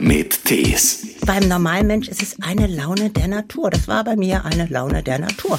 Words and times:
mit 0.00 0.44
Tees. 0.44 1.06
Beim 1.26 1.46
normalen 1.48 1.86
Mensch 1.86 2.08
ist 2.08 2.22
es 2.22 2.40
eine 2.40 2.66
Laune 2.66 3.10
der 3.10 3.28
Natur. 3.28 3.70
Das 3.70 3.86
war 3.86 4.02
bei 4.04 4.16
mir 4.16 4.44
eine 4.44 4.66
Laune 4.66 5.02
der 5.02 5.18
Natur. 5.18 5.58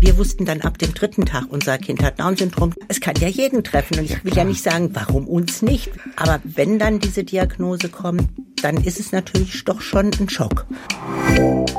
Wir 0.00 0.18
wussten 0.18 0.44
dann 0.44 0.62
ab 0.62 0.78
dem 0.78 0.92
dritten 0.94 1.24
Tag, 1.24 1.44
unser 1.48 1.78
Kind 1.78 2.02
hat 2.02 2.18
Down-Syndrom. 2.18 2.74
Es 2.88 3.00
kann 3.00 3.14
ja 3.20 3.28
jeden 3.28 3.62
treffen. 3.62 3.98
Und 3.98 4.04
ich 4.04 4.24
will 4.24 4.34
ja 4.34 4.44
nicht 4.44 4.62
sagen, 4.62 4.90
warum 4.94 5.28
uns 5.28 5.62
nicht. 5.62 5.90
Aber 6.16 6.40
wenn 6.44 6.78
dann 6.78 6.98
diese 6.98 7.22
Diagnose 7.22 7.88
kommt, 7.88 8.28
dann 8.62 8.82
ist 8.82 8.98
es 8.98 9.12
natürlich 9.12 9.64
doch 9.64 9.80
schon 9.80 10.10
ein 10.18 10.28
Schock. 10.28 10.66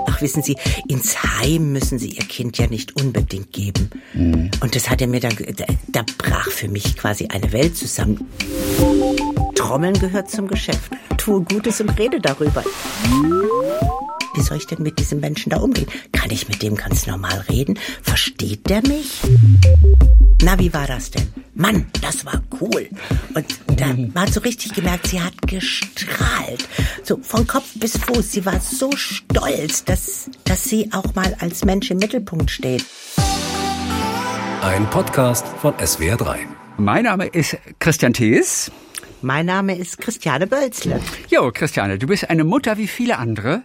Ach, 0.07 0.21
wissen 0.21 0.41
Sie, 0.41 0.55
ins 0.87 1.21
Heim 1.21 1.73
müssen 1.73 1.99
Sie 1.99 2.09
Ihr 2.09 2.25
Kind 2.25 2.57
ja 2.57 2.67
nicht 2.67 2.99
unbedingt 3.01 3.51
geben. 3.51 3.89
Mhm. 4.13 4.51
Und 4.61 4.75
das 4.75 4.89
hat 4.89 5.01
er 5.01 5.07
mir 5.07 5.19
dann, 5.19 5.35
da, 5.57 5.65
da 5.89 6.05
brach 6.17 6.49
für 6.49 6.69
mich 6.69 6.95
quasi 6.95 7.27
eine 7.27 7.51
Welt 7.51 7.77
zusammen. 7.77 8.25
Trommeln 9.63 9.97
gehört 9.97 10.29
zum 10.29 10.49
Geschäft. 10.49 10.91
Tue 11.15 11.41
Gutes 11.41 11.79
und 11.79 11.97
rede 11.97 12.19
darüber. 12.19 12.65
Wie 14.35 14.41
soll 14.41 14.57
ich 14.57 14.67
denn 14.67 14.83
mit 14.83 14.99
diesem 14.99 15.21
Menschen 15.21 15.51
da 15.51 15.57
umgehen? 15.57 15.87
Kann 16.11 16.31
ich 16.31 16.49
mit 16.49 16.61
dem 16.61 16.75
ganz 16.75 17.07
normal 17.07 17.45
reden? 17.49 17.79
Versteht 18.01 18.69
der 18.69 18.81
mich? 18.81 19.21
Na, 20.41 20.59
wie 20.59 20.73
war 20.73 20.85
das 20.85 21.11
denn? 21.11 21.29
Mann, 21.53 21.85
das 22.01 22.25
war 22.25 22.43
cool. 22.59 22.89
Und 23.35 23.45
da 23.79 23.85
man 23.87 24.25
hat 24.25 24.33
so 24.33 24.41
richtig 24.41 24.73
gemerkt, 24.73 25.07
sie 25.07 25.21
hat 25.21 25.41
gestrahlt. 25.47 26.67
So 27.03 27.19
von 27.21 27.47
Kopf 27.47 27.69
bis 27.75 27.97
Fuß. 27.97 28.33
Sie 28.33 28.45
war 28.45 28.59
so 28.59 28.91
stolz, 28.97 29.85
dass, 29.85 30.29
dass 30.43 30.65
sie 30.65 30.91
auch 30.91 31.15
mal 31.15 31.37
als 31.39 31.63
Mensch 31.63 31.89
im 31.89 31.99
Mittelpunkt 31.99 32.51
steht. 32.51 32.83
Ein 34.61 34.89
Podcast 34.89 35.47
von 35.61 35.73
SWR3. 35.75 36.39
Mein 36.75 37.05
Name 37.05 37.27
ist 37.27 37.55
Christian 37.79 38.11
Thees. 38.11 38.69
Mein 39.23 39.45
Name 39.45 39.77
ist 39.77 39.99
Christiane 39.99 40.47
Bölzle. 40.47 40.99
Jo, 41.29 41.49
Christiane, 41.53 41.97
du 41.97 42.07
bist 42.07 42.29
eine 42.29 42.43
Mutter 42.43 42.77
wie 42.77 42.87
viele 42.87 43.17
andere. 43.17 43.63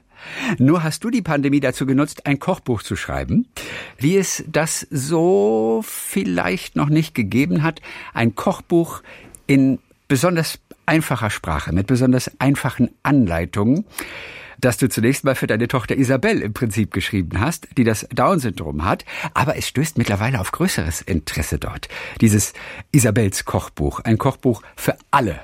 Nur 0.58 0.84
hast 0.84 1.02
du 1.02 1.10
die 1.10 1.20
Pandemie 1.20 1.58
dazu 1.58 1.84
genutzt, 1.84 2.26
ein 2.26 2.38
Kochbuch 2.38 2.84
zu 2.84 2.94
schreiben, 2.94 3.48
wie 3.98 4.16
es 4.16 4.44
das 4.46 4.86
so 4.90 5.82
vielleicht 5.84 6.76
noch 6.76 6.88
nicht 6.88 7.12
gegeben 7.12 7.64
hat. 7.64 7.80
Ein 8.14 8.36
Kochbuch 8.36 9.02
in 9.48 9.80
besonders 10.06 10.60
einfacher 10.86 11.28
Sprache, 11.28 11.72
mit 11.72 11.88
besonders 11.88 12.30
einfachen 12.38 12.90
Anleitungen 13.02 13.84
das 14.60 14.76
du 14.76 14.88
zunächst 14.88 15.24
mal 15.24 15.34
für 15.34 15.46
deine 15.46 15.68
Tochter 15.68 15.96
Isabel 15.96 16.40
im 16.42 16.52
Prinzip 16.52 16.92
geschrieben 16.92 17.40
hast, 17.40 17.68
die 17.76 17.84
das 17.84 18.08
Down-Syndrom 18.12 18.84
hat. 18.84 19.04
Aber 19.34 19.56
es 19.56 19.68
stößt 19.68 19.98
mittlerweile 19.98 20.40
auf 20.40 20.50
größeres 20.52 21.00
Interesse 21.02 21.58
dort. 21.58 21.88
Dieses 22.20 22.54
Isabels 22.90 23.44
Kochbuch, 23.44 24.00
ein 24.00 24.18
Kochbuch 24.18 24.62
für 24.76 24.96
alle 25.10 25.40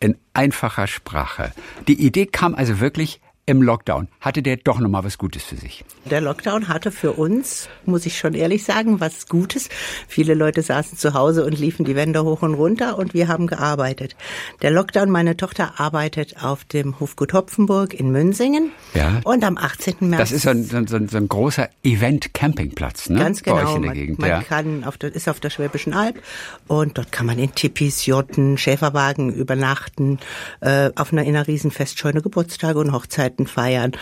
in 0.00 0.16
einfacher 0.34 0.86
Sprache. 0.86 1.52
Die 1.88 2.04
Idee 2.04 2.26
kam 2.26 2.54
also 2.54 2.80
wirklich 2.80 3.20
im 3.46 3.62
Lockdown 3.62 4.08
hatte 4.20 4.42
der 4.42 4.56
doch 4.56 4.80
noch 4.80 4.88
mal 4.88 5.04
was 5.04 5.18
Gutes 5.18 5.44
für 5.44 5.54
sich. 5.56 5.84
Der 6.04 6.20
Lockdown 6.20 6.66
hatte 6.66 6.90
für 6.90 7.12
uns, 7.12 7.68
muss 7.84 8.04
ich 8.04 8.18
schon 8.18 8.34
ehrlich 8.34 8.64
sagen, 8.64 8.98
was 8.98 9.28
Gutes. 9.28 9.68
Viele 10.08 10.34
Leute 10.34 10.62
saßen 10.62 10.98
zu 10.98 11.14
Hause 11.14 11.44
und 11.44 11.56
liefen 11.56 11.84
die 11.84 11.94
Wände 11.94 12.24
hoch 12.24 12.42
und 12.42 12.54
runter 12.54 12.98
und 12.98 13.14
wir 13.14 13.28
haben 13.28 13.46
gearbeitet. 13.46 14.16
Der 14.62 14.72
Lockdown, 14.72 15.10
meine 15.10 15.36
Tochter 15.36 15.74
arbeitet 15.78 16.42
auf 16.42 16.64
dem 16.64 16.98
Hofgut 16.98 17.32
Hopfenburg 17.32 17.94
in 17.94 18.10
Münsingen. 18.10 18.72
Ja. 18.94 19.20
Und 19.22 19.44
am 19.44 19.56
18. 19.56 19.94
März. 20.00 20.18
Das 20.18 20.32
ist 20.32 20.42
so 20.42 20.50
ein, 20.50 20.64
so 20.64 20.96
ein, 20.96 21.06
so 21.06 21.16
ein 21.16 21.28
großer 21.28 21.68
Event-Campingplatz, 21.84 23.10
ne? 23.10 23.20
Ganz 23.20 23.44
genau. 23.44 23.56
Bei 23.56 23.64
euch 23.64 23.76
in 23.76 23.82
der 23.82 23.90
man, 23.90 23.96
Gegend, 23.96 24.18
man 24.18 24.28
ja. 24.28 24.42
kann 24.42 24.82
auf 24.82 24.98
der, 24.98 25.14
ist 25.14 25.28
auf 25.28 25.38
der 25.38 25.50
Schwäbischen 25.50 25.94
Alb 25.94 26.20
und 26.66 26.98
dort 26.98 27.12
kann 27.12 27.26
man 27.26 27.38
in 27.38 27.54
Tippis, 27.54 28.06
Jotten, 28.06 28.58
Schäferwagen 28.58 29.32
übernachten, 29.32 30.18
äh, 30.60 30.90
auf 30.96 31.12
einer 31.12 31.22
in 31.22 31.36
einer 31.36 31.46
Riesenfestscheune 31.46 32.22
Geburtstage 32.22 32.80
und 32.80 32.92
Hochzeiten 32.92 33.35
feiern. 33.44 33.92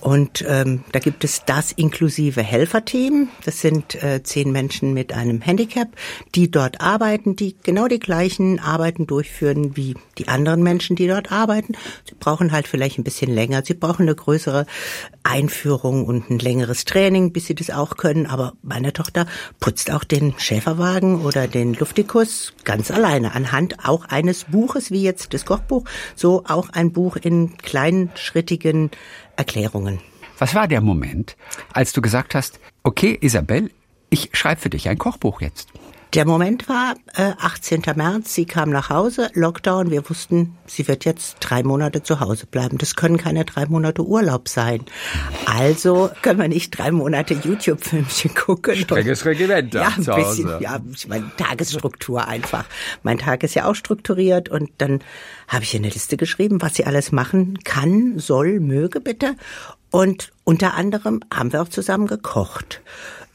Und 0.00 0.42
ähm, 0.48 0.84
da 0.92 1.00
gibt 1.00 1.24
es 1.24 1.44
das 1.44 1.72
inklusive 1.72 2.42
Helferteam. 2.42 3.28
Das 3.44 3.60
sind 3.60 4.02
äh, 4.02 4.22
zehn 4.22 4.52
Menschen 4.52 4.94
mit 4.94 5.12
einem 5.12 5.42
Handicap, 5.42 5.88
die 6.34 6.50
dort 6.50 6.80
arbeiten, 6.80 7.36
die 7.36 7.56
genau 7.62 7.88
die 7.88 7.98
gleichen 7.98 8.60
Arbeiten 8.60 9.06
durchführen 9.06 9.76
wie 9.76 9.96
die 10.16 10.28
anderen 10.28 10.62
Menschen, 10.62 10.96
die 10.96 11.08
dort 11.08 11.30
arbeiten. 11.30 11.74
Sie 12.08 12.14
brauchen 12.18 12.52
halt 12.52 12.68
vielleicht 12.68 12.98
ein 12.98 13.04
bisschen 13.04 13.34
länger. 13.34 13.62
Sie 13.64 13.74
brauchen 13.74 14.02
eine 14.02 14.14
größere 14.14 14.64
Einführung 15.24 16.06
und 16.06 16.30
ein 16.30 16.38
längeres 16.38 16.84
Training, 16.84 17.32
bis 17.32 17.46
sie 17.46 17.54
das 17.54 17.70
auch 17.70 17.96
können. 17.96 18.26
Aber 18.26 18.54
meine 18.62 18.92
Tochter 18.92 19.26
putzt 19.60 19.90
auch 19.90 20.04
den 20.04 20.34
Schäferwagen 20.38 21.22
oder 21.22 21.48
den 21.48 21.74
Luftikus 21.74 22.54
ganz 22.64 22.90
alleine 22.90 23.34
anhand 23.34 23.84
auch 23.84 24.04
eines 24.06 24.44
Buches, 24.44 24.90
wie 24.90 25.02
jetzt 25.02 25.34
das 25.34 25.44
Kochbuch, 25.44 25.84
so 26.14 26.44
auch 26.46 26.70
ein 26.70 26.92
Buch 26.92 27.16
in 27.16 27.56
kleinschrittigen 27.58 28.77
Erklärungen. 29.36 30.00
Was 30.38 30.54
war 30.54 30.68
der 30.68 30.80
Moment, 30.80 31.36
als 31.72 31.92
du 31.92 32.00
gesagt 32.00 32.34
hast, 32.34 32.60
okay, 32.84 33.18
Isabel, 33.20 33.70
ich 34.10 34.30
schreibe 34.32 34.60
für 34.60 34.70
dich 34.70 34.88
ein 34.88 34.98
Kochbuch 34.98 35.40
jetzt? 35.40 35.68
Der 36.14 36.24
Moment 36.24 36.70
war 36.70 36.94
äh, 37.16 37.32
18. 37.38 37.82
März, 37.94 38.34
sie 38.34 38.46
kam 38.46 38.70
nach 38.70 38.88
Hause, 38.88 39.30
Lockdown, 39.34 39.90
wir 39.90 40.08
wussten, 40.08 40.56
sie 40.66 40.88
wird 40.88 41.04
jetzt 41.04 41.36
drei 41.40 41.62
Monate 41.62 42.02
zu 42.02 42.20
Hause 42.20 42.46
bleiben. 42.46 42.78
Das 42.78 42.96
können 42.96 43.18
keine 43.18 43.44
drei 43.44 43.66
Monate 43.66 44.02
Urlaub 44.02 44.48
sein. 44.48 44.86
Also 45.44 46.10
können 46.22 46.40
wir 46.40 46.48
nicht 46.48 46.78
drei 46.78 46.92
Monate 46.92 47.34
YouTube-Filmchen 47.34 48.34
gucken. 48.34 48.76
Strenges 48.76 49.26
Regiment 49.26 49.74
da 49.74 49.82
ja, 49.82 49.88
ein 49.88 50.02
zu 50.02 50.12
bisschen, 50.12 50.50
Hause. 50.50 50.58
ja, 50.62 50.80
ich 50.94 51.08
meine, 51.08 51.30
Tagesstruktur 51.36 52.26
einfach. 52.26 52.64
Mein 53.02 53.18
Tag 53.18 53.42
ist 53.42 53.54
ja 53.54 53.66
auch 53.66 53.74
strukturiert 53.74 54.48
und 54.48 54.70
dann 54.78 55.00
habe 55.46 55.64
ich 55.64 55.76
eine 55.76 55.90
Liste 55.90 56.16
geschrieben, 56.16 56.62
was 56.62 56.74
sie 56.74 56.86
alles 56.86 57.12
machen 57.12 57.58
kann, 57.64 58.18
soll, 58.18 58.60
möge 58.60 59.00
bitte. 59.00 59.34
Und 59.90 60.32
unter 60.44 60.74
anderem 60.74 61.20
haben 61.32 61.52
wir 61.52 61.60
auch 61.60 61.68
zusammen 61.68 62.06
gekocht. 62.06 62.80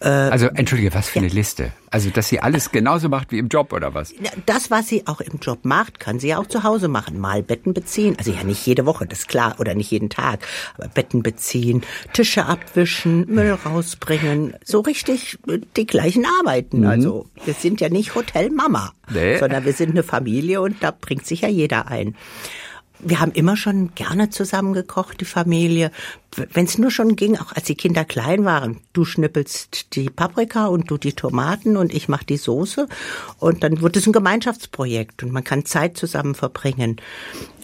Also 0.10 0.48
entschuldige, 0.48 0.94
was 0.94 1.10
für 1.10 1.20
eine 1.20 1.28
Liste? 1.30 1.72
Also, 1.90 2.10
dass 2.10 2.28
sie 2.28 2.40
alles 2.40 2.72
genauso 2.72 3.08
macht 3.08 3.32
wie 3.32 3.38
im 3.38 3.48
Job 3.48 3.72
oder 3.72 3.94
was? 3.94 4.12
Ja, 4.20 4.32
Das, 4.46 4.72
was 4.72 4.88
sie 4.88 5.06
auch 5.08 5.22
im 5.22 5.40
Job 5.40 5.60
macht, 5.64 6.00
kann 6.00 6.20
sie 6.20 6.30
ja 6.30 6.40
auch 6.40 6.48
zu 6.48 6.64
Hause 6.64 6.88
machen. 6.88 7.20
Mal 7.20 7.44
Betten 7.44 7.74
beziehen, 7.74 8.16
also 8.18 8.32
ja 8.32 8.44
nicht 8.44 8.66
jede 8.66 8.86
Woche, 8.86 9.06
das 9.06 9.20
ist 9.20 9.28
klar, 9.28 9.56
oder 9.60 9.76
nicht 9.76 9.92
jeden 9.92 10.10
Tag, 10.10 10.40
aber 10.78 10.88
Betten 10.88 11.22
beziehen, 11.24 11.84
Tische 12.14 12.46
abwischen, 12.46 13.28
Müll 13.34 13.58
rausbringen, 13.66 14.56
so 14.64 14.80
richtig 14.82 15.38
äh, 15.48 15.60
die 15.78 15.86
gleichen 15.86 16.26
Arbeiten. 16.40 16.86
Also 16.86 17.28
wir 17.46 17.54
sind 17.54 17.80
ja 17.80 17.90
nicht 17.90 18.16
Hotelmama, 18.16 18.92
Nee. 19.12 19.38
sondern 19.38 19.64
wir 19.66 19.74
sind 19.74 19.92
eine 19.92 20.04
Familie 20.04 20.62
und 20.62 20.82
da 20.82 20.92
bringt 20.92 21.26
sich 21.28 21.42
ja 21.42 21.50
jeder 21.50 21.88
ein. 21.88 22.16
Wir 23.06 23.20
haben 23.20 23.32
immer 23.34 23.58
schon 23.58 23.94
gerne 23.96 24.30
zusammen 24.30 24.74
gekocht, 24.74 25.20
die 25.20 25.26
Familie. 25.26 25.92
Wenn 26.36 26.66
es 26.66 26.78
nur 26.78 26.90
schon 26.90 27.16
ging, 27.16 27.38
auch 27.38 27.52
als 27.52 27.66
die 27.66 27.76
Kinder 27.76 28.06
klein 28.06 28.46
waren. 28.46 28.80
Du 28.94 29.06
schnippelst 29.06 29.96
die 29.96 30.10
Paprika 30.10 30.68
und 30.68 30.90
du 30.90 30.98
die 30.98 31.14
Tomaten 31.14 31.76
und 31.78 31.94
ich 31.94 32.08
mache 32.08 32.26
die 32.26 32.38
Soße. 32.38 32.88
Und 33.40 33.64
dann 33.64 33.82
wird 33.82 33.98
es 33.98 34.08
ein 34.08 34.14
Gemeinschaftsprojekt 34.14 35.22
und 35.24 35.32
man 35.32 35.44
kann 35.44 35.66
Zeit 35.66 35.98
zusammen 35.98 36.34
verbringen. 36.34 36.98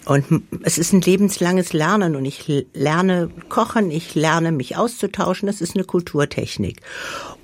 Und 0.06 0.42
es 0.62 0.78
ist 0.78 0.92
ein 0.92 1.02
lebenslanges 1.02 1.72
Lernen 1.72 2.16
und 2.16 2.24
ich 2.24 2.64
lerne 2.72 3.30
kochen, 3.48 3.90
ich 3.90 4.14
lerne 4.14 4.50
mich 4.50 4.76
auszutauschen. 4.76 5.46
Das 5.46 5.60
ist 5.60 5.74
eine 5.74 5.84
Kulturtechnik. 5.84 6.80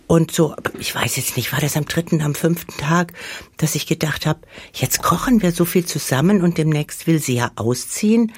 Und 0.09 0.31
so, 0.31 0.55
ich 0.78 0.95
weiß 0.95 1.16
jetzt 1.16 1.37
nicht, 1.37 1.53
war 1.53 1.61
das 1.61 1.77
am 1.77 1.84
dritten, 1.84 2.22
am 2.22 2.37
fünften 2.37 2.77
Tag, 2.78 3.12
dass 3.56 3.75
ich 3.75 3.87
gedacht 3.87 4.25
habe, 4.25 4.39
jetzt 4.72 5.03
kochen 5.03 5.43
wir 5.43 5.50
so 5.50 5.65
viel 5.65 5.84
zusammen 5.84 6.43
und 6.43 6.59
demnächst 6.59 7.09
will 7.09 7.19
sie 7.19 7.34
ja 7.34 7.50
ausziehen. 7.56 8.33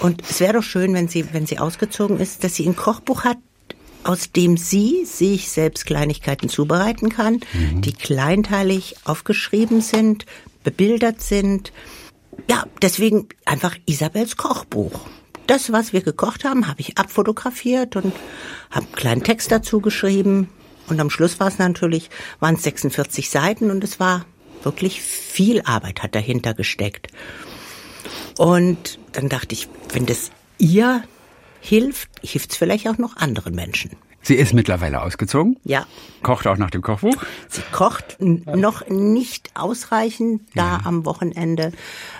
Und 0.00 0.22
es 0.28 0.40
wäre 0.40 0.52
doch 0.54 0.62
schön, 0.62 0.92
wenn 0.92 1.08
sie, 1.08 1.32
wenn 1.32 1.46
sie 1.46 1.58
ausgezogen 1.58 2.20
ist, 2.20 2.44
dass 2.44 2.54
sie 2.54 2.66
ein 2.66 2.76
Kochbuch 2.76 3.24
hat, 3.24 3.38
aus 4.04 4.32
dem 4.32 4.58
sie 4.58 5.04
sich 5.06 5.50
selbst 5.50 5.86
Kleinigkeiten 5.86 6.50
zubereiten 6.50 7.08
kann, 7.08 7.40
die 7.80 7.92
kleinteilig 7.94 8.96
aufgeschrieben 9.04 9.80
sind, 9.80 10.26
bebildert 10.64 11.22
sind. 11.22 11.72
Ja, 12.48 12.64
deswegen 12.82 13.28
einfach 13.44 13.76
Isabels 13.86 14.36
Kochbuch. 14.36 15.00
Das, 15.46 15.72
was 15.72 15.92
wir 15.92 16.02
gekocht 16.02 16.44
haben, 16.44 16.68
habe 16.68 16.80
ich 16.80 16.96
abfotografiert 16.98 17.96
und 17.96 18.12
habe 18.70 18.86
einen 18.86 18.94
kleinen 18.94 19.24
Text 19.24 19.50
dazu 19.50 19.80
geschrieben. 19.80 20.48
Und 20.88 21.00
am 21.00 21.10
Schluss 21.10 21.40
war 21.40 21.48
es 21.48 21.58
natürlich, 21.58 22.10
waren 22.38 22.54
es 22.54 22.62
46 22.62 23.30
Seiten 23.30 23.70
und 23.70 23.82
es 23.84 24.00
war 24.00 24.24
wirklich 24.62 25.00
viel 25.00 25.62
Arbeit 25.62 26.02
hat 26.02 26.14
dahinter 26.14 26.54
gesteckt. 26.54 27.08
Und 28.38 28.98
dann 29.12 29.28
dachte 29.28 29.54
ich, 29.54 29.68
wenn 29.92 30.06
das 30.06 30.30
ihr 30.58 31.02
hilft, 31.60 32.08
hilft 32.22 32.52
es 32.52 32.56
vielleicht 32.56 32.88
auch 32.88 32.98
noch 32.98 33.16
anderen 33.16 33.54
Menschen. 33.54 33.90
Sie 34.22 34.34
ist 34.34 34.52
mittlerweile 34.52 35.02
ausgezogen? 35.02 35.56
Ja. 35.64 35.86
Kocht 36.22 36.46
auch 36.46 36.58
nach 36.58 36.70
dem 36.70 36.82
Kochbuch? 36.82 37.16
Sie 37.48 37.62
kocht 37.72 38.18
noch 38.20 38.86
nicht 38.88 39.50
ausreichend 39.54 40.42
da 40.54 40.78
ja. 40.78 40.80
am 40.84 41.06
Wochenende 41.06 41.72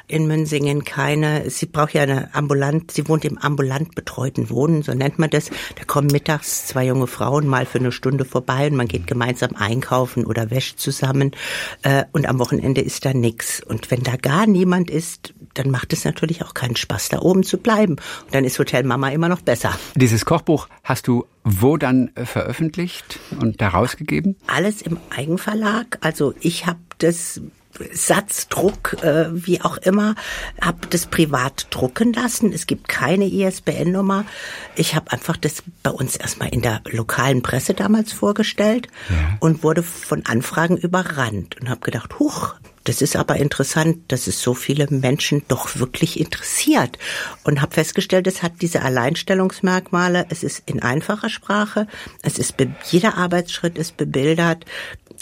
in 0.06 0.26
Münsingen 0.26 0.85
keine. 0.85 1.50
Sie 1.50 1.67
braucht 1.67 1.93
ja 1.93 2.02
eine 2.02 2.35
ambulant, 2.35 2.91
sie 2.91 3.06
wohnt 3.06 3.25
im 3.26 3.37
ambulant 3.37 3.94
betreuten 3.94 4.49
Wohnen, 4.49 4.82
so 4.82 4.94
nennt 4.94 5.19
man 5.19 5.29
das. 5.29 5.50
Da 5.76 5.85
kommen 5.85 6.08
mittags 6.11 6.67
zwei 6.67 6.87
junge 6.87 7.06
Frauen 7.06 7.47
mal 7.47 7.67
für 7.67 7.79
eine 7.79 7.93
Stunde 7.93 8.25
vorbei 8.25 8.67
und 8.69 8.76
man 8.76 8.88
geht 8.88 9.06
gemeinsam 9.06 9.55
einkaufen 9.55 10.25
oder 10.25 10.50
wäscht 10.50 10.81
zusammen. 10.81 11.32
Äh, 11.82 12.05
und 12.12 12.26
am 12.26 12.38
Wochenende 12.38 12.81
ist 12.81 13.05
da 13.05 13.12
nix. 13.12 13.62
Und 13.62 13.91
wenn 13.91 14.02
da 14.02 14.17
gar 14.17 14.47
niemand 14.47 14.91
ist, 14.91 15.35
dann 15.55 15.70
macht 15.70 15.93
es 15.93 16.05
natürlich 16.05 16.43
auch 16.44 16.55
keinen 16.55 16.76
Spaß, 16.76 17.08
da 17.11 17.20
oben 17.20 17.43
zu 17.43 17.58
bleiben. 17.58 17.97
Und 18.25 18.35
dann 18.35 18.44
ist 18.44 18.58
Hotel 18.58 18.85
Mama 18.85 19.11
immer 19.11 19.29
noch 19.29 19.43
besser. 19.43 19.76
Dieses 19.94 20.25
Kochbuch 20.25 20.69
hast 20.82 21.06
du 21.06 21.26
wo 21.44 21.76
dann 21.76 22.10
veröffentlicht 22.14 23.19
und 23.40 23.60
da 23.60 23.69
rausgegeben? 23.69 24.37
Alles 24.46 24.82
im 24.82 24.98
Eigenverlag. 25.10 25.98
Also 26.00 26.34
ich 26.40 26.66
habe 26.66 26.81
das 26.98 27.40
Satzdruck, 27.92 29.02
äh, 29.02 29.26
wie 29.30 29.60
auch 29.60 29.76
immer, 29.78 30.14
habe 30.60 30.86
das 30.88 31.06
privat 31.06 31.66
drucken 31.70 32.12
lassen. 32.12 32.52
Es 32.52 32.66
gibt 32.66 32.88
keine 32.88 33.26
ISBN-Nummer. 33.26 34.24
Ich 34.76 34.94
habe 34.94 35.12
einfach 35.12 35.36
das 35.36 35.62
bei 35.82 35.90
uns 35.90 36.16
erstmal 36.16 36.48
in 36.50 36.62
der 36.62 36.80
lokalen 36.90 37.42
Presse 37.42 37.74
damals 37.74 38.12
vorgestellt 38.12 38.88
ja. 39.08 39.36
und 39.40 39.62
wurde 39.62 39.82
von 39.82 40.26
Anfragen 40.26 40.76
überrannt 40.76 41.60
und 41.60 41.68
habe 41.68 41.80
gedacht, 41.80 42.18
huch, 42.18 42.54
das 42.84 43.02
ist 43.02 43.14
aber 43.14 43.36
interessant, 43.36 44.10
dass 44.10 44.26
es 44.26 44.40
so 44.40 44.54
viele 44.54 44.86
Menschen 44.88 45.42
doch 45.48 45.76
wirklich 45.76 46.18
interessiert. 46.18 46.98
Und 47.44 47.60
habe 47.60 47.74
festgestellt, 47.74 48.26
es 48.26 48.42
hat 48.42 48.62
diese 48.62 48.82
Alleinstellungsmerkmale. 48.82 50.26
Es 50.30 50.42
ist 50.42 50.62
in 50.66 50.82
einfacher 50.82 51.28
Sprache. 51.28 51.86
Es 52.22 52.38
ist 52.38 52.54
jeder 52.90 53.18
Arbeitsschritt 53.18 53.76
ist 53.76 53.98
bebildert. 53.98 54.64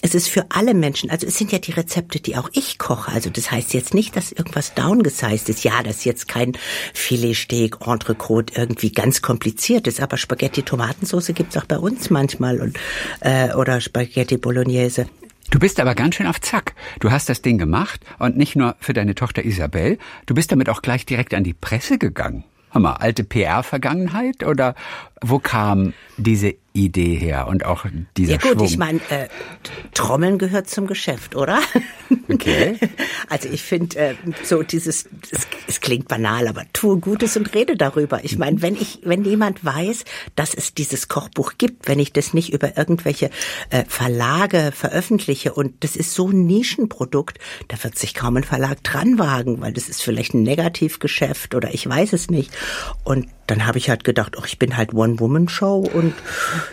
Es 0.00 0.14
ist 0.14 0.28
für 0.28 0.46
alle 0.50 0.74
Menschen, 0.74 1.10
also 1.10 1.26
es 1.26 1.36
sind 1.36 1.50
ja 1.50 1.58
die 1.58 1.72
Rezepte, 1.72 2.20
die 2.20 2.36
auch 2.36 2.48
ich 2.52 2.78
koche. 2.78 3.10
Also 3.10 3.30
das 3.30 3.50
heißt 3.50 3.74
jetzt 3.74 3.94
nicht, 3.94 4.14
dass 4.14 4.30
irgendwas 4.30 4.74
downgesized 4.74 5.48
ist. 5.48 5.64
Ja, 5.64 5.82
das 5.82 5.96
ist 5.96 6.04
jetzt 6.04 6.28
kein 6.28 6.52
Filetsteak, 6.94 7.78
Entrecote 7.84 8.54
irgendwie 8.56 8.92
ganz 8.92 9.22
kompliziert 9.22 9.88
ist, 9.88 10.00
aber 10.00 10.16
Spaghetti 10.16 10.62
Tomatensauce 10.62 11.32
gibt's 11.34 11.56
auch 11.56 11.64
bei 11.64 11.78
uns 11.78 12.10
manchmal 12.10 12.60
und 12.60 12.78
äh, 13.20 13.52
oder 13.54 13.80
Spaghetti 13.80 14.36
Bolognese. 14.36 15.06
Du 15.50 15.58
bist 15.58 15.80
aber 15.80 15.94
ganz 15.94 16.14
schön 16.14 16.26
auf 16.26 16.40
Zack. 16.40 16.74
Du 17.00 17.10
hast 17.10 17.28
das 17.28 17.42
Ding 17.42 17.58
gemacht 17.58 18.00
und 18.18 18.36
nicht 18.36 18.54
nur 18.54 18.76
für 18.80 18.92
deine 18.92 19.14
Tochter 19.14 19.44
Isabel, 19.44 19.98
du 20.26 20.34
bist 20.34 20.52
damit 20.52 20.68
auch 20.68 20.82
gleich 20.82 21.06
direkt 21.06 21.34
an 21.34 21.42
die 21.42 21.54
Presse 21.54 21.98
gegangen. 21.98 22.44
Hammer, 22.70 23.00
alte 23.00 23.24
PR-Vergangenheit 23.24 24.44
oder 24.44 24.74
wo 25.22 25.38
kam 25.38 25.94
diese 26.16 26.54
Idee 26.72 27.14
her 27.16 27.48
und 27.48 27.64
auch 27.64 27.86
dieser 28.16 28.32
Ja 28.32 28.38
gut, 28.38 28.52
Schwung. 28.52 28.66
ich 28.66 28.78
meine, 28.78 29.00
äh, 29.10 29.28
Trommeln 29.94 30.38
gehört 30.38 30.68
zum 30.68 30.86
Geschäft, 30.86 31.34
oder? 31.34 31.60
Okay. 32.28 32.78
Also 33.30 33.50
ich 33.50 33.62
finde 33.62 33.98
äh, 33.98 34.14
so 34.42 34.62
dieses, 34.62 35.06
es, 35.30 35.46
es, 35.66 35.80
klingt 35.82 36.08
banal, 36.08 36.48
aber 36.48 36.64
tue 36.72 36.98
Gutes 36.98 37.36
und 37.36 37.54
rede 37.54 37.76
darüber. 37.76 38.24
Ich 38.24 38.38
meine, 38.38 38.62
wenn 38.62 38.74
ich, 38.74 39.00
wenn 39.02 39.24
jemand 39.24 39.62
weiß, 39.64 40.04
dass 40.34 40.54
es 40.54 40.72
dieses 40.72 41.08
Kochbuch 41.08 41.54
gibt, 41.58 41.88
wenn 41.88 41.98
ich 41.98 42.12
das 42.14 42.32
nicht 42.32 42.52
über 42.54 42.78
irgendwelche 42.78 43.28
äh, 43.68 43.84
Verlage 43.86 44.72
veröffentliche 44.74 45.52
und 45.52 45.84
das 45.84 45.94
ist 45.94 46.14
so 46.14 46.28
ein 46.28 46.46
Nischenprodukt, 46.46 47.38
da 47.68 47.82
wird 47.82 47.98
sich 47.98 48.14
kaum 48.14 48.36
ein 48.38 48.44
Verlag 48.44 48.82
dran 48.82 49.18
wagen, 49.18 49.60
weil 49.60 49.74
das 49.74 49.90
ist 49.90 50.02
vielleicht 50.02 50.32
ein 50.32 50.42
Negativgeschäft 50.42 51.54
oder 51.54 51.74
ich 51.74 51.86
weiß 51.86 52.14
es 52.14 52.30
nicht. 52.30 52.50
Und 53.04 53.26
dann 53.46 53.66
habe 53.66 53.78
ich 53.78 53.90
halt 53.90 54.04
gedacht, 54.04 54.36
ach, 54.38 54.46
ich 54.46 54.58
bin 54.58 54.76
halt 54.76 54.94
One-Woman-Show 55.12 55.88
und 55.92 56.14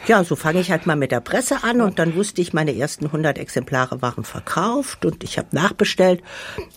ja, 0.07 0.23
so 0.23 0.35
fange 0.35 0.59
ich 0.59 0.71
halt 0.71 0.85
mal 0.85 0.95
mit 0.95 1.11
der 1.11 1.21
Presse 1.21 1.63
an 1.63 1.81
und 1.81 1.99
dann 1.99 2.15
wusste 2.15 2.41
ich, 2.41 2.53
meine 2.53 2.75
ersten 2.75 3.05
100 3.05 3.37
Exemplare 3.37 4.01
waren 4.01 4.23
verkauft 4.23 5.05
und 5.05 5.23
ich 5.23 5.37
habe 5.37 5.49
nachbestellt 5.51 6.21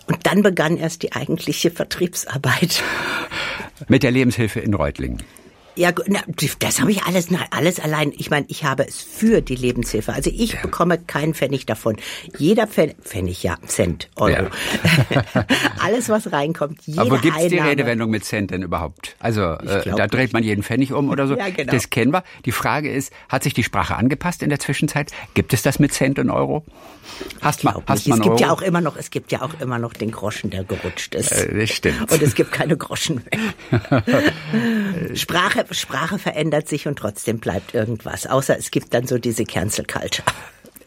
und 0.07 0.27
dann 0.27 0.43
begann 0.43 0.77
erst 0.77 1.03
die 1.03 1.13
eigentliche 1.13 1.71
Vertriebsarbeit. 1.71 2.83
Mit 3.89 4.03
der 4.03 4.11
Lebenshilfe 4.11 4.61
in 4.61 4.75
Reutlingen. 4.75 5.23
Ja, 5.79 5.93
na, 6.09 6.21
das 6.59 6.81
habe 6.81 6.91
ich 6.91 7.05
alles, 7.05 7.31
na, 7.31 7.39
alles 7.53 7.79
allein. 7.79 8.13
Ich 8.17 8.31
meine, 8.31 8.47
ich 8.49 8.65
habe 8.65 8.85
es 8.85 9.01
für 9.01 9.41
die 9.41 9.55
Lebenshilfe. 9.55 10.13
Also 10.13 10.29
ich 10.29 10.55
ja. 10.55 10.61
bekomme 10.61 10.99
keinen 10.99 11.35
Pfennig 11.35 11.67
davon. 11.67 11.97
Jeder 12.37 12.67
Pfennig, 12.67 12.97
Pfennig 13.05 13.45
ja, 13.45 13.59
Cent, 13.65 14.11
Euro. 14.17 14.49
Ja. 15.13 15.45
alles, 15.79 16.09
was 16.09 16.33
reinkommt, 16.33 16.81
jede 16.85 17.01
Aber 17.01 17.19
gibt 17.19 17.39
es 17.39 17.47
die 17.47 17.59
Redewendung 17.59 18.11
mit 18.11 18.25
Cent 18.25 18.51
denn 18.51 18.63
überhaupt? 18.63 19.15
Also 19.21 19.43
äh, 19.43 19.89
da 19.95 20.09
dreht 20.09 20.33
man 20.33 20.43
jeden 20.43 20.65
Pfennig 20.65 20.93
um 20.93 21.11
oder 21.11 21.29
so. 21.29 21.39
Ja, 21.39 21.49
genau. 21.49 21.71
Das 21.71 21.91
kennen 21.91 22.13
wir. 22.13 22.25
Die 22.45 22.53
Frage 22.53 22.91
ist, 22.91 23.13
hat 23.29 23.45
sich 23.45 23.55
die 23.55 23.63
Sprache 23.63 23.95
angepasst 23.95 24.43
in 24.43 24.49
der 24.49 24.59
Zwischenzeit? 24.59 25.13
Gibt 25.35 25.53
es 25.53 25.63
das 25.63 25.79
mit 25.79 25.93
Cent 25.93 26.19
und 26.19 26.29
Euro? 26.29 26.65
Hast 27.41 27.63
man, 27.63 27.75
hast 27.87 28.09
man 28.09 28.19
es 28.19 28.25
gibt 28.25 28.35
Euro? 28.35 28.43
ja 28.43 28.51
auch 28.51 28.63
immer 28.63 28.81
noch, 28.81 28.97
es 28.97 29.11
gibt 29.11 29.31
ja 29.31 29.43
auch 29.43 29.61
immer 29.61 29.79
noch 29.79 29.93
den 29.93 30.11
Groschen, 30.11 30.51
der 30.51 30.65
gerutscht 30.65 31.15
ist. 31.15 31.31
Äh, 31.31 31.61
das 31.61 31.71
stimmt. 31.71 32.11
Und 32.11 32.21
es 32.21 32.35
gibt 32.35 32.51
keine 32.51 32.77
Groschen 32.77 33.23
mehr. 33.71 34.03
Sprache 35.15 35.68
Sprache 35.71 36.19
verändert 36.19 36.69
sich 36.69 36.87
und 36.87 36.99
trotzdem 36.99 37.39
bleibt 37.39 37.75
irgendwas. 37.75 38.27
Außer 38.27 38.59
es 38.59 38.71
gibt 38.71 38.95
dann 38.95 39.07
so 39.07 39.19
diese 39.19 39.45
Cancel 39.45 39.85
Culture. 39.85 40.27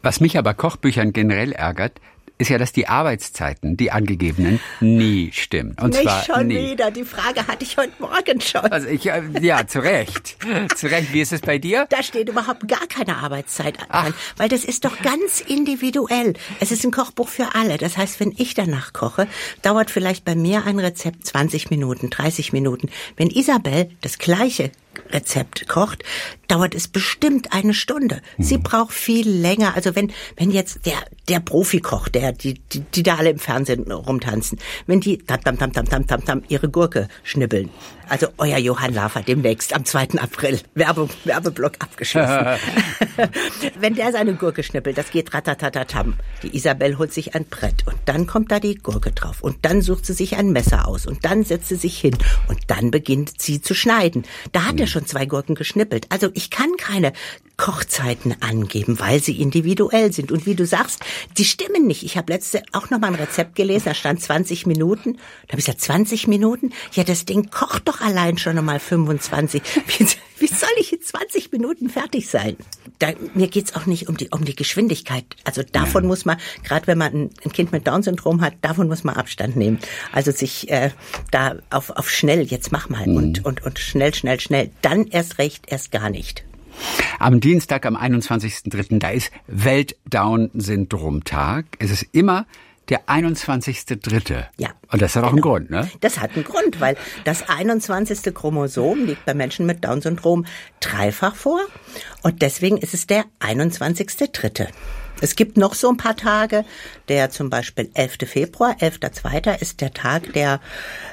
Was 0.01 0.19
mich 0.19 0.37
aber 0.37 0.53
Kochbüchern 0.53 1.13
generell 1.13 1.51
ärgert, 1.51 1.99
ist 2.41 2.49
ja, 2.49 2.57
dass 2.57 2.73
die 2.73 2.87
Arbeitszeiten, 2.87 3.77
die 3.77 3.91
angegebenen, 3.91 4.59
nie 4.79 5.31
stimmen. 5.31 5.75
Und 5.79 5.91
Nicht 5.91 6.01
zwar 6.03 6.23
schon 6.23 6.47
nie. 6.47 6.71
wieder. 6.71 6.91
Die 6.91 7.03
Frage 7.03 7.47
hatte 7.47 7.63
ich 7.63 7.77
heute 7.77 7.93
Morgen 7.99 8.41
schon. 8.41 8.61
Also 8.61 8.87
ich, 8.87 9.05
äh, 9.05 9.21
ja, 9.41 9.67
zu 9.67 9.79
Recht. 9.79 10.37
zu 10.75 10.87
Recht. 10.87 11.13
Wie 11.13 11.21
ist 11.21 11.31
es 11.31 11.41
bei 11.41 11.59
dir? 11.59 11.85
Da 11.89 12.03
steht 12.03 12.29
überhaupt 12.29 12.67
gar 12.67 12.87
keine 12.87 13.17
Arbeitszeit 13.17 13.77
an, 13.89 14.13
weil 14.37 14.49
das 14.49 14.65
ist 14.65 14.85
doch 14.85 14.99
ganz 15.01 15.39
individuell. 15.41 16.33
Es 16.59 16.71
ist 16.71 16.83
ein 16.83 16.91
Kochbuch 16.91 17.29
für 17.29 17.53
alle. 17.53 17.77
Das 17.77 17.97
heißt, 17.97 18.19
wenn 18.19 18.33
ich 18.35 18.55
danach 18.55 18.91
koche, 18.91 19.27
dauert 19.61 19.91
vielleicht 19.91 20.25
bei 20.25 20.35
mir 20.35 20.65
ein 20.65 20.79
Rezept 20.79 21.25
20 21.25 21.69
Minuten, 21.69 22.09
30 22.09 22.53
Minuten. 22.53 22.89
Wenn 23.17 23.29
Isabel 23.29 23.91
das 24.01 24.17
gleiche 24.17 24.71
Rezept 25.13 25.67
kocht, 25.67 26.03
dauert 26.47 26.75
es 26.75 26.87
bestimmt 26.87 27.53
eine 27.53 27.73
Stunde. 27.73 28.21
Mhm. 28.37 28.43
Sie 28.43 28.57
braucht 28.57 28.93
viel 28.93 29.29
länger. 29.29 29.75
Also 29.75 29.95
wenn, 29.95 30.11
wenn 30.37 30.51
jetzt 30.51 30.85
der, 30.85 30.97
der 31.27 31.39
Profikoch, 31.39 32.07
der, 32.07 32.31
die, 32.31 32.55
die, 32.55 32.81
die 32.81 33.03
da 33.03 33.15
alle 33.15 33.29
im 33.29 33.39
Fernsehen 33.39 33.91
rumtanzen, 33.91 34.59
wenn 34.87 35.01
die 35.01 35.17
tam, 35.19 35.41
tam, 35.41 35.57
tam, 35.57 35.73
tam, 35.73 35.85
tam, 35.87 36.07
tam, 36.07 36.25
tam 36.25 36.43
ihre 36.47 36.69
Gurke 36.69 37.07
schnibbeln. 37.23 37.69
Also 38.11 38.27
euer 38.39 38.57
Johann 38.57 38.93
Lafer 38.93 39.21
demnächst 39.21 39.73
am 39.73 39.85
2. 39.85 40.19
April. 40.19 40.59
Werbung, 40.75 41.09
Werbeblock 41.23 41.75
abgeschlossen. 41.79 42.45
wenn 43.79 43.95
der 43.95 44.11
seine 44.11 44.33
Gurke 44.33 44.63
schnippelt, 44.63 44.97
das 44.97 45.11
geht 45.11 45.33
ratatatatam. 45.33 46.15
Die 46.43 46.53
Isabel 46.53 46.97
holt 46.97 47.13
sich 47.13 47.35
ein 47.35 47.45
Brett 47.45 47.87
und 47.87 47.95
dann 48.03 48.27
kommt 48.27 48.51
da 48.51 48.59
die 48.59 48.75
Gurke 48.75 49.13
drauf 49.13 49.41
und 49.41 49.59
dann 49.61 49.81
sucht 49.81 50.05
sie 50.05 50.11
sich 50.11 50.35
ein 50.35 50.51
Messer 50.51 50.89
aus 50.89 51.05
und 51.05 51.23
dann 51.23 51.45
setzt 51.45 51.69
sie 51.69 51.77
sich 51.77 51.97
hin 52.01 52.17
und 52.49 52.59
dann 52.67 52.91
beginnt 52.91 53.39
sie 53.41 53.61
zu 53.61 53.73
schneiden. 53.73 54.25
Da 54.51 54.65
hat 54.65 54.81
er 54.81 54.87
schon 54.87 55.05
zwei 55.05 55.25
Gurken 55.25 55.55
geschnippelt. 55.55 56.07
Also 56.09 56.31
ich 56.33 56.49
kann 56.49 56.75
keine 56.77 57.13
Kochzeiten 57.61 58.35
angeben, 58.39 58.99
weil 58.99 59.21
sie 59.21 59.39
individuell 59.39 60.11
sind. 60.11 60.31
Und 60.31 60.47
wie 60.47 60.55
du 60.55 60.65
sagst, 60.65 61.05
die 61.37 61.45
stimmen 61.45 61.85
nicht. 61.85 62.01
Ich 62.01 62.17
habe 62.17 62.33
letzte 62.33 62.63
auch 62.71 62.89
noch 62.89 62.99
mal 62.99 63.09
ein 63.09 63.15
Rezept 63.15 63.53
gelesen, 63.53 63.85
da 63.85 63.93
stand 63.93 64.19
20 64.19 64.65
Minuten. 64.65 65.13
Da 65.13 65.51
habe 65.51 65.59
ich 65.59 65.65
gesagt, 65.65 65.81
20 65.81 66.27
Minuten? 66.27 66.73
Ja, 66.93 67.03
das 67.03 67.25
Ding 67.25 67.51
kocht 67.51 67.87
doch 67.87 68.01
allein 68.01 68.39
schon 68.39 68.57
einmal 68.57 68.79
25. 68.79 69.61
Wie, 69.99 70.07
wie 70.39 70.47
soll 70.47 70.71
ich 70.79 70.91
in 70.91 71.01
20 71.03 71.51
Minuten 71.51 71.87
fertig 71.87 72.27
sein? 72.27 72.57
Da, 72.97 73.09
mir 73.35 73.47
geht's 73.47 73.75
auch 73.75 73.85
nicht 73.85 74.09
um 74.09 74.17
die, 74.17 74.29
um 74.29 74.43
die 74.43 74.55
Geschwindigkeit. 74.55 75.25
Also 75.43 75.61
davon 75.61 76.05
ja. 76.05 76.07
muss 76.07 76.25
man, 76.25 76.37
gerade 76.63 76.87
wenn 76.87 76.97
man 76.97 77.13
ein, 77.13 77.29
ein 77.45 77.51
Kind 77.51 77.71
mit 77.71 77.85
Down-Syndrom 77.85 78.41
hat, 78.41 78.53
davon 78.61 78.87
muss 78.87 79.03
man 79.03 79.15
Abstand 79.15 79.55
nehmen. 79.55 79.77
Also 80.11 80.31
sich 80.31 80.71
äh, 80.71 80.89
da 81.29 81.57
auf, 81.69 81.91
auf 81.91 82.09
schnell, 82.09 82.41
jetzt 82.41 82.71
mach 82.71 82.89
mal 82.89 83.05
mhm. 83.05 83.17
und, 83.17 83.45
und, 83.45 83.63
und 83.63 83.77
schnell, 83.77 84.15
schnell, 84.15 84.39
schnell. 84.39 84.71
Dann 84.81 85.05
erst 85.05 85.37
recht, 85.37 85.65
erst 85.67 85.91
gar 85.91 86.09
nicht. 86.09 86.43
Am 87.19 87.39
Dienstag, 87.39 87.85
am 87.85 87.95
21.03., 87.95 88.99
da 88.99 89.09
ist 89.09 89.31
Welt-Down-Syndrom-Tag. 89.47 91.65
Es 91.79 91.91
ist 91.91 92.07
immer 92.11 92.45
der 92.89 93.07
21.3. 93.07 94.47
Ja. 94.57 94.71
Und 94.91 95.01
das 95.01 95.15
hat 95.15 95.23
auch 95.23 95.29
einen 95.29 95.37
genau. 95.37 95.53
Grund, 95.53 95.69
ne? 95.69 95.89
Das 96.01 96.19
hat 96.19 96.35
einen 96.35 96.43
Grund, 96.43 96.81
weil 96.81 96.97
das 97.23 97.47
21. 97.47 98.33
Chromosom 98.33 99.05
liegt 99.05 99.23
bei 99.25 99.33
Menschen 99.33 99.65
mit 99.65 99.85
Down-Syndrom 99.85 100.45
dreifach 100.81 101.35
vor. 101.35 101.61
Und 102.21 102.41
deswegen 102.41 102.75
ist 102.77 102.93
es 102.93 103.07
der 103.07 103.23
21.3. 103.39 104.67
Es 105.21 105.35
gibt 105.35 105.55
noch 105.55 105.75
so 105.75 105.89
ein 105.89 105.97
paar 105.97 106.15
Tage, 106.15 106.65
der 107.07 107.29
zum 107.29 107.49
Beispiel 107.49 107.89
11. 107.93 108.17
Februar, 108.25 108.75
11.2. 108.79 109.61
ist 109.61 109.79
der 109.79 109.93
Tag 109.93 110.33
der, 110.33 110.59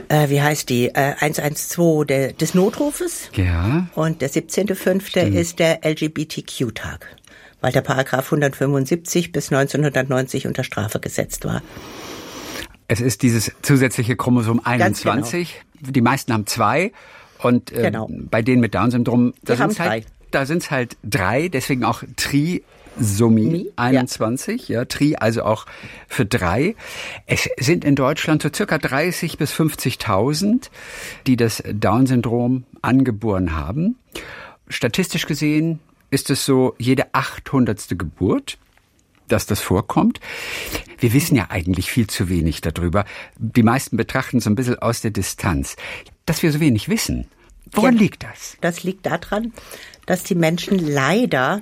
äh, 0.09 0.31
wie 0.31 0.41
heißt 0.41 0.69
die, 0.71 0.89
äh, 0.89 1.15
112 1.21 2.07
der, 2.07 2.33
des 2.33 2.55
Notrufes. 2.55 3.31
Ja. 3.35 3.87
Und 3.95 4.23
der 4.23 4.31
17.5. 4.31 5.35
ist 5.35 5.59
der 5.59 5.85
LGBTQ-Tag, 5.85 7.07
weil 7.61 7.73
der 7.73 7.83
Paragraph 7.83 8.33
175 8.33 9.31
bis 9.31 9.53
1990 9.53 10.47
unter 10.47 10.65
Strafe 10.65 11.01
gesetzt 11.01 11.45
war. 11.45 11.63
Es 12.89 13.03
ist 13.03 13.23
dieses 13.23 13.53
zusätzliche 13.61 14.17
Chromosom 14.17 14.65
21. 14.65 15.61
Genau. 15.81 15.93
Die 15.93 16.01
meisten 16.01 16.33
haben 16.33 16.47
zwei. 16.47 16.93
Und 17.41 17.71
äh, 17.73 17.83
genau. 17.83 18.09
bei 18.11 18.41
denen 18.41 18.61
mit 18.61 18.75
Down-Syndrom, 18.75 19.35
das 19.43 19.59
sind 19.59 19.79
halt 19.79 19.91
drei. 19.91 20.05
da 20.31 20.47
sind 20.47 20.63
es 20.63 20.71
halt 20.71 20.97
drei, 21.05 21.49
deswegen 21.49 21.85
auch 21.85 22.03
Trisomie 22.99 23.71
21, 23.77 24.69
ja. 24.69 24.81
ja, 24.81 24.85
Tri 24.85 25.17
also 25.17 25.45
auch 25.45 25.67
für 26.09 26.27
drei. 26.27 26.75
Es 27.27 27.49
sind 27.59 27.85
in 27.85 27.95
Deutschland 27.95 28.43
so 28.43 28.51
circa 28.55 28.79
30 28.79 29.39
bis 29.39 29.53
50.000, 29.53 30.69
die 31.27 31.37
das 31.37 31.63
Down-Syndrom 31.67 32.65
angeboren 32.83 33.55
haben. 33.55 33.97
Statistisch 34.69 35.27
gesehen 35.27 35.81
ist 36.11 36.31
es 36.31 36.45
so 36.45 36.75
jede 36.79 37.15
achthundertste 37.15 37.97
Geburt 37.97 38.59
dass 39.29 39.45
das 39.47 39.61
vorkommt. 39.61 40.21
Wir 40.99 41.13
wissen 41.13 41.37
ja 41.37 41.49
eigentlich 41.51 41.91
viel 41.91 42.07
zu 42.07 42.29
wenig 42.31 42.63
darüber. 42.63 43.05
Die 43.37 43.63
meisten 43.63 43.99
betrachten 43.99 44.41
so 44.41 44.51
ein 44.51 44.55
bisschen 44.55 44.79
aus 44.79 45.03
der 45.03 45.11
Distanz. 45.11 45.77
Dass 46.27 46.43
wir 46.43 46.51
so 46.51 46.61
wenig 46.61 46.89
wissen, 46.89 47.27
woran 47.73 47.97
ja, 47.97 48.01
liegt 48.01 48.23
das? 48.23 48.57
Das 48.61 48.83
liegt 48.83 49.07
daran, 49.07 49.53
dass 50.07 50.25
die 50.25 50.35
Menschen 50.35 50.79
leider 50.79 51.61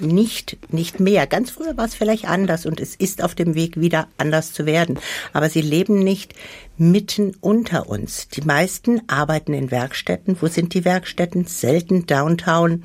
nicht, 0.00 0.58
nicht 0.72 1.00
mehr. 1.00 1.26
Ganz 1.26 1.50
früher 1.50 1.76
war 1.76 1.84
es 1.84 1.94
vielleicht 1.94 2.26
anders 2.26 2.66
und 2.66 2.80
es 2.80 2.94
ist 2.94 3.22
auf 3.22 3.34
dem 3.34 3.54
Weg 3.54 3.80
wieder 3.80 4.08
anders 4.16 4.52
zu 4.52 4.66
werden. 4.66 4.98
Aber 5.32 5.48
sie 5.48 5.60
leben 5.60 5.98
nicht 5.98 6.34
mitten 6.76 7.36
unter 7.40 7.88
uns. 7.88 8.28
Die 8.28 8.42
meisten 8.42 9.02
arbeiten 9.08 9.52
in 9.54 9.70
Werkstätten. 9.70 10.36
Wo 10.40 10.46
sind 10.46 10.74
die 10.74 10.84
Werkstätten? 10.84 11.46
Selten 11.46 12.06
downtown, 12.06 12.82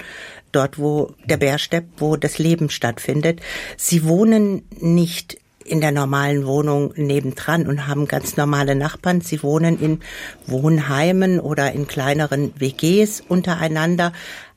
dort 0.51 0.79
wo 0.79 1.13
der 1.25 1.37
Bärstepp, 1.37 1.85
wo 1.97 2.15
das 2.15 2.39
Leben 2.39 2.69
stattfindet. 2.69 3.41
Sie 3.77 4.05
wohnen 4.05 4.63
nicht 4.79 5.37
in 5.65 5.81
der 5.81 5.91
normalen 5.91 6.45
Wohnung 6.45 6.93
nebendran 6.95 7.67
und 7.67 7.87
haben 7.87 8.07
ganz 8.07 8.37
normale 8.37 8.75
Nachbarn. 8.75 9.21
Sie 9.21 9.43
wohnen 9.43 9.79
in 9.79 9.99
Wohnheimen 10.45 11.39
oder 11.39 11.71
in 11.71 11.87
kleineren 11.87 12.53
WGs 12.59 13.21
untereinander, 13.27 14.13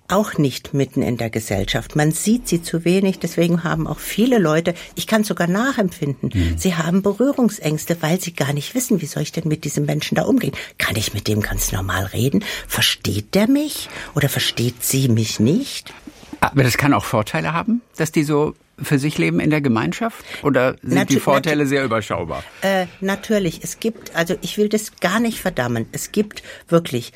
auch 0.08 0.38
nicht 0.38 0.74
mitten 0.74 1.02
in 1.02 1.16
der 1.16 1.30
Gesellschaft. 1.30 1.96
Man 1.96 2.12
sieht 2.12 2.48
sie 2.48 2.62
zu 2.62 2.84
wenig, 2.84 3.18
deswegen 3.18 3.64
haben 3.64 3.86
auch 3.86 3.98
viele 3.98 4.38
Leute, 4.38 4.74
ich 4.94 5.06
kann 5.06 5.24
sogar 5.24 5.46
nachempfinden, 5.46 6.30
mhm. 6.32 6.58
sie 6.58 6.74
haben 6.74 7.02
Berührungsängste, 7.02 7.96
weil 8.00 8.20
sie 8.20 8.32
gar 8.32 8.52
nicht 8.52 8.74
wissen, 8.74 9.00
wie 9.00 9.06
soll 9.06 9.22
ich 9.22 9.32
denn 9.32 9.48
mit 9.48 9.64
diesem 9.64 9.86
Menschen 9.86 10.14
da 10.14 10.22
umgehen? 10.22 10.52
Kann 10.78 10.96
ich 10.96 11.14
mit 11.14 11.28
dem 11.28 11.40
ganz 11.40 11.72
normal 11.72 12.06
reden? 12.06 12.44
Versteht 12.66 13.34
der 13.34 13.48
mich 13.48 13.88
oder 14.14 14.28
versteht 14.28 14.82
sie 14.82 15.08
mich 15.08 15.40
nicht? 15.40 15.92
Aber 16.40 16.62
das 16.62 16.76
kann 16.76 16.92
auch 16.92 17.04
Vorteile 17.04 17.52
haben, 17.52 17.82
dass 17.96 18.12
die 18.12 18.22
so 18.22 18.54
für 18.80 18.98
sich 18.98 19.18
leben 19.18 19.40
in 19.40 19.50
der 19.50 19.60
Gemeinschaft? 19.60 20.24
Oder 20.42 20.76
sind 20.82 20.94
Natu 20.94 21.14
die 21.14 21.20
Vorteile 21.20 21.66
sehr 21.66 21.84
überschaubar? 21.84 22.44
Äh, 22.60 22.86
natürlich. 23.00 23.60
Es 23.62 23.80
gibt, 23.80 24.14
also 24.14 24.36
ich 24.42 24.58
will 24.58 24.68
das 24.68 24.96
gar 25.00 25.20
nicht 25.20 25.40
verdammen. 25.40 25.86
Es 25.92 26.12
gibt 26.12 26.42
wirklich 26.68 27.12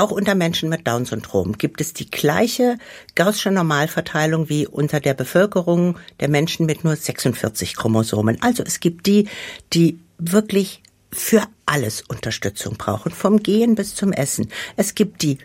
auch 0.00 0.10
unter 0.10 0.34
Menschen 0.34 0.68
mit 0.68 0.86
Down-Syndrom 0.86 1.58
gibt 1.58 1.80
es 1.80 1.92
die 1.92 2.10
gleiche 2.10 2.78
Gaußsche 3.14 3.50
Normalverteilung 3.50 4.48
wie 4.48 4.66
unter 4.66 4.98
der 4.98 5.14
Bevölkerung 5.14 5.98
der 6.20 6.28
Menschen 6.28 6.66
mit 6.66 6.84
nur 6.84 6.96
46 6.96 7.76
Chromosomen. 7.76 8.40
Also 8.40 8.62
es 8.64 8.80
gibt 8.80 9.06
die, 9.06 9.28
die 9.72 10.00
wirklich 10.18 10.82
für 11.12 11.42
alles 11.66 12.02
Unterstützung 12.02 12.76
brauchen, 12.76 13.12
vom 13.12 13.42
Gehen 13.42 13.74
bis 13.74 13.94
zum 13.94 14.12
Essen. 14.12 14.48
Es 14.76 14.94
gibt 14.94 15.22
die 15.22 15.38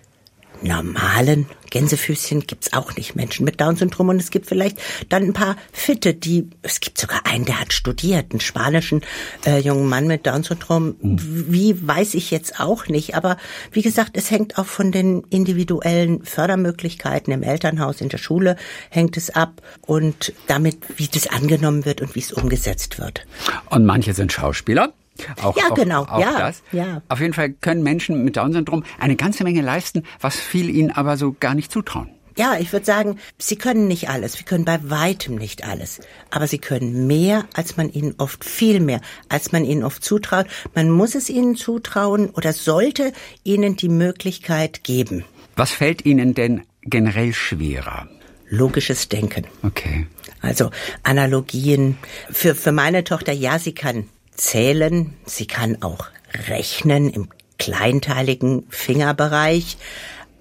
normalen 0.66 1.46
Gänsefüßchen 1.70 2.42
gibt's 2.42 2.74
auch 2.74 2.96
nicht 2.96 3.16
Menschen 3.16 3.46
mit 3.46 3.60
Down-Syndrom 3.60 4.10
und 4.10 4.18
es 4.22 4.32
gibt 4.32 4.48
vielleicht 4.48 4.78
dann 5.10 5.24
ein 5.24 5.34
paar 5.34 5.56
Fitte, 5.72 6.14
die 6.14 6.50
es 6.62 6.80
gibt 6.80 6.98
sogar 6.98 7.26
einen, 7.26 7.46
der 7.46 7.60
hat 7.60 7.74
studiert, 7.74 8.32
einen 8.32 8.40
spanischen 8.40 9.02
äh, 9.46 9.60
jungen 9.60 9.88
Mann 9.88 10.08
mit 10.08 10.26
Down-Syndrom. 10.26 10.96
Mhm. 11.02 11.46
Wie 11.50 11.88
weiß 11.88 12.14
ich 12.14 12.32
jetzt 12.32 12.60
auch 12.60 12.88
nicht, 12.88 13.16
aber 13.16 13.38
wie 13.72 13.82
gesagt, 13.82 14.18
es 14.18 14.32
hängt 14.32 14.58
auch 14.58 14.66
von 14.66 14.92
den 14.92 15.24
individuellen 15.30 16.24
Fördermöglichkeiten 16.24 17.34
im 17.34 17.44
Elternhaus, 17.44 18.02
in 18.02 18.10
der 18.10 18.18
Schule 18.18 18.56
hängt 18.90 19.18
es 19.18 19.30
ab 19.30 19.62
und 19.82 20.34
damit, 20.48 20.78
wie 20.98 21.08
das 21.08 21.28
angenommen 21.28 21.86
wird 21.86 22.02
und 22.02 22.16
wie 22.16 22.20
es 22.20 22.32
umgesetzt 22.32 23.00
wird. 23.00 23.26
Und 23.70 23.86
manche 23.86 24.14
sind 24.14 24.32
Schauspieler. 24.32 24.94
Auch, 25.42 25.56
ja, 25.56 25.70
genau. 25.70 26.04
Auch, 26.04 26.14
auch 26.14 26.20
ja, 26.20 26.40
das. 26.40 26.62
ja. 26.72 27.02
Auf 27.10 27.20
jeden 27.20 27.34
Fall 27.34 27.52
können 27.52 27.84
Menschen 27.84 28.24
mit 28.24 28.38
Down-Syndrom 28.38 28.84
eine 29.00 29.16
ganze 29.16 29.44
Menge 29.44 29.62
leisten, 29.62 30.04
was 30.20 30.36
viele 30.36 30.72
ihnen 30.72 30.92
aber 30.92 31.18
so 31.18 31.36
gar 31.40 31.56
nicht 31.56 31.72
zutrauen. 31.72 32.10
Ja, 32.38 32.58
ich 32.60 32.74
würde 32.74 32.86
sagen, 32.86 33.18
sie 33.38 33.56
können 33.56 33.88
nicht 33.88 34.10
alles. 34.10 34.38
Wir 34.38 34.46
können 34.46 34.66
bei 34.66 34.78
weitem 34.90 35.36
nicht 35.36 35.66
alles. 35.66 36.02
Aber 36.32 36.48
sie 36.48 36.58
können 36.58 37.08
mehr, 37.08 37.46
als 37.54 37.78
man 37.78 37.90
ihnen 37.90 38.16
oft, 38.18 38.44
viel 38.44 38.82
mehr, 38.82 39.00
als 39.30 39.54
man 39.54 39.64
ihnen 39.64 39.84
oft 39.86 40.04
zutraut. 40.04 40.48
Man 40.74 40.90
muss 40.90 41.16
es 41.16 41.30
ihnen 41.30 41.56
zutrauen 41.56 42.30
oder 42.32 42.52
sollte 42.52 43.14
ihnen 43.46 43.78
die 43.78 43.88
Möglichkeit 43.88 44.84
geben. 44.84 45.24
Was 45.56 45.72
fällt 45.72 46.04
Ihnen 46.04 46.34
denn 46.34 46.64
generell 46.82 47.32
schwerer? 47.32 48.10
Logisches 48.50 49.08
Denken. 49.08 49.48
Okay. 49.64 50.08
Also 50.42 50.70
Analogien. 51.04 51.98
Für, 52.30 52.54
für 52.54 52.74
meine 52.74 53.06
Tochter, 53.06 53.32
ja, 53.32 53.58
sie 53.58 53.74
kann 53.74 54.10
zählen, 54.36 55.14
sie 55.26 55.48
kann 55.48 55.82
auch 55.82 56.08
rechnen 56.48 57.10
im 57.10 57.30
kleinteiligen 57.58 58.66
Fingerbereich, 58.70 59.78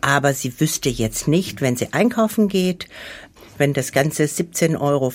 aber 0.01 0.35
sie 0.35 0.61
wüsste 0.61 0.89
jetzt 0.89 1.29
nicht, 1.29 1.61
wenn 1.61 1.77
sie 1.77 1.93
einkaufen 1.93 2.49
geht, 2.49 2.89
wenn 3.59 3.73
das 3.73 3.93
Ganze 3.93 4.25
17,85 4.25 4.81
Euro 4.81 5.13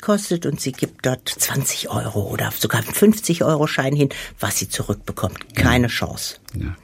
kostet 0.00 0.46
und 0.46 0.60
sie 0.60 0.72
gibt 0.72 1.06
dort 1.06 1.28
20 1.28 1.90
Euro 1.90 2.22
oder 2.22 2.50
sogar 2.56 2.82
50 2.82 3.44
Euro 3.44 3.66
Schein 3.66 3.94
hin, 3.94 4.08
was 4.40 4.58
sie 4.58 4.68
zurückbekommt. 4.68 5.54
Keine 5.54 5.88
Chance. 5.88 6.36
Ja. 6.54 6.76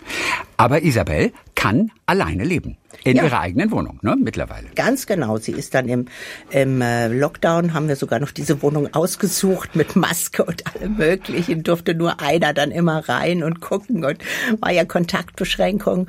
Aber 0.57 0.83
Isabel 0.83 1.33
kann 1.55 1.91
alleine 2.07 2.45
leben. 2.45 2.77
In 3.05 3.17
ja. 3.17 3.25
ihrer 3.25 3.41
eigenen 3.41 3.71
Wohnung, 3.71 3.99
ne, 4.03 4.17
mittlerweile. 4.19 4.69
Ganz 4.75 5.07
genau. 5.07 5.39
Sie 5.39 5.53
ist 5.53 5.75
dann 5.75 5.89
im, 5.89 6.07
im 6.51 6.83
äh, 6.83 7.09
Lockdown, 7.09 7.73
haben 7.73 7.89
wir 7.89 7.97
sogar 7.97 8.19
noch 8.19 8.31
diese 8.31 8.61
Wohnung 8.63 8.93
ausgesucht 8.93 9.75
mit 9.75 9.97
Maske 9.97 10.45
und 10.45 10.67
allem 10.67 10.97
möglichen. 10.97 11.63
Durfte 11.63 11.95
nur 11.95 12.21
einer 12.21 12.53
dann 12.53 12.71
immer 12.71 13.09
rein 13.09 13.43
und 13.43 13.61
gucken 13.61 14.05
und 14.05 14.19
war 14.61 14.71
ja 14.71 14.85
Kontaktbeschränkung 14.85 16.09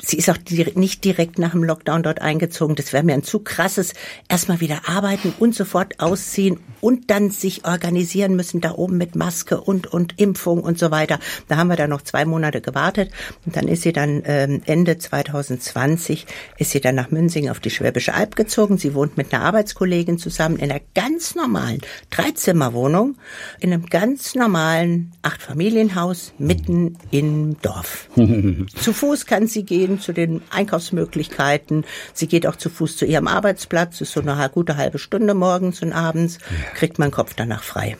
sie 0.00 0.16
ist 0.16 0.30
auch 0.30 0.38
nicht 0.74 1.04
direkt 1.04 1.38
nach 1.38 1.52
dem 1.52 1.64
Lockdown 1.64 2.02
dort 2.02 2.20
eingezogen. 2.22 2.76
Das 2.76 2.92
wäre 2.92 3.02
mir 3.02 3.14
ein 3.14 3.22
zu 3.22 3.40
krasses, 3.40 3.92
erstmal 4.28 4.60
wieder 4.60 4.82
arbeiten 4.88 5.32
und 5.38 5.54
sofort 5.54 6.00
ausziehen 6.00 6.58
und 6.80 7.10
dann 7.10 7.30
sich 7.30 7.64
organisieren 7.64 8.36
müssen 8.36 8.60
da 8.60 8.72
oben 8.72 8.98
mit 8.98 9.16
Maske 9.16 9.60
und, 9.60 9.86
und 9.86 10.20
Impfung 10.20 10.62
und 10.62 10.78
so 10.78 10.90
weiter. 10.90 11.18
Da 11.48 11.56
haben 11.56 11.68
wir 11.68 11.76
dann 11.76 11.90
noch 11.90 12.02
zwei 12.02 12.24
Monate 12.24 12.60
gewartet 12.60 13.10
und 13.46 13.56
dann 13.56 13.68
ist 13.68 13.82
sie 13.82 13.92
dann 13.92 14.22
ähm, 14.24 14.62
Ende 14.66 14.98
2020 14.98 16.26
ist 16.58 16.70
sie 16.70 16.80
dann 16.80 16.94
nach 16.94 17.10
Münsing 17.10 17.48
auf 17.48 17.60
die 17.60 17.70
Schwäbische 17.70 18.14
Alb 18.14 18.36
gezogen. 18.36 18.78
Sie 18.78 18.94
wohnt 18.94 19.16
mit 19.16 19.32
einer 19.32 19.44
Arbeitskollegin 19.44 20.18
zusammen 20.18 20.56
in 20.56 20.70
einer 20.70 20.80
ganz 20.94 21.34
normalen 21.34 21.80
Dreizimmerwohnung 22.10 23.16
in 23.60 23.72
einem 23.72 23.86
ganz 23.86 24.34
normalen 24.34 25.12
Achtfamilienhaus 25.22 26.32
mitten 26.38 26.96
im 27.10 27.60
Dorf. 27.62 28.08
Zu 28.16 28.92
Fuß 28.92 29.26
kann 29.26 29.46
sie 29.46 29.64
gehen 29.64 29.73
gehen 29.74 30.00
zu 30.00 30.12
den 30.12 30.42
Einkaufsmöglichkeiten. 30.50 31.84
Sie 32.12 32.28
geht 32.28 32.46
auch 32.46 32.56
zu 32.56 32.70
Fuß 32.70 32.96
zu 32.96 33.04
ihrem 33.06 33.26
Arbeitsplatz. 33.26 34.00
ist 34.00 34.12
so 34.12 34.20
eine 34.20 34.48
gute 34.52 34.76
halbe 34.76 34.98
Stunde 34.98 35.34
morgens 35.34 35.82
und 35.82 35.92
abends. 35.92 36.38
Kriegt 36.74 36.98
man 37.00 37.10
Kopf 37.10 37.34
danach 37.34 37.64
frei. 37.64 37.96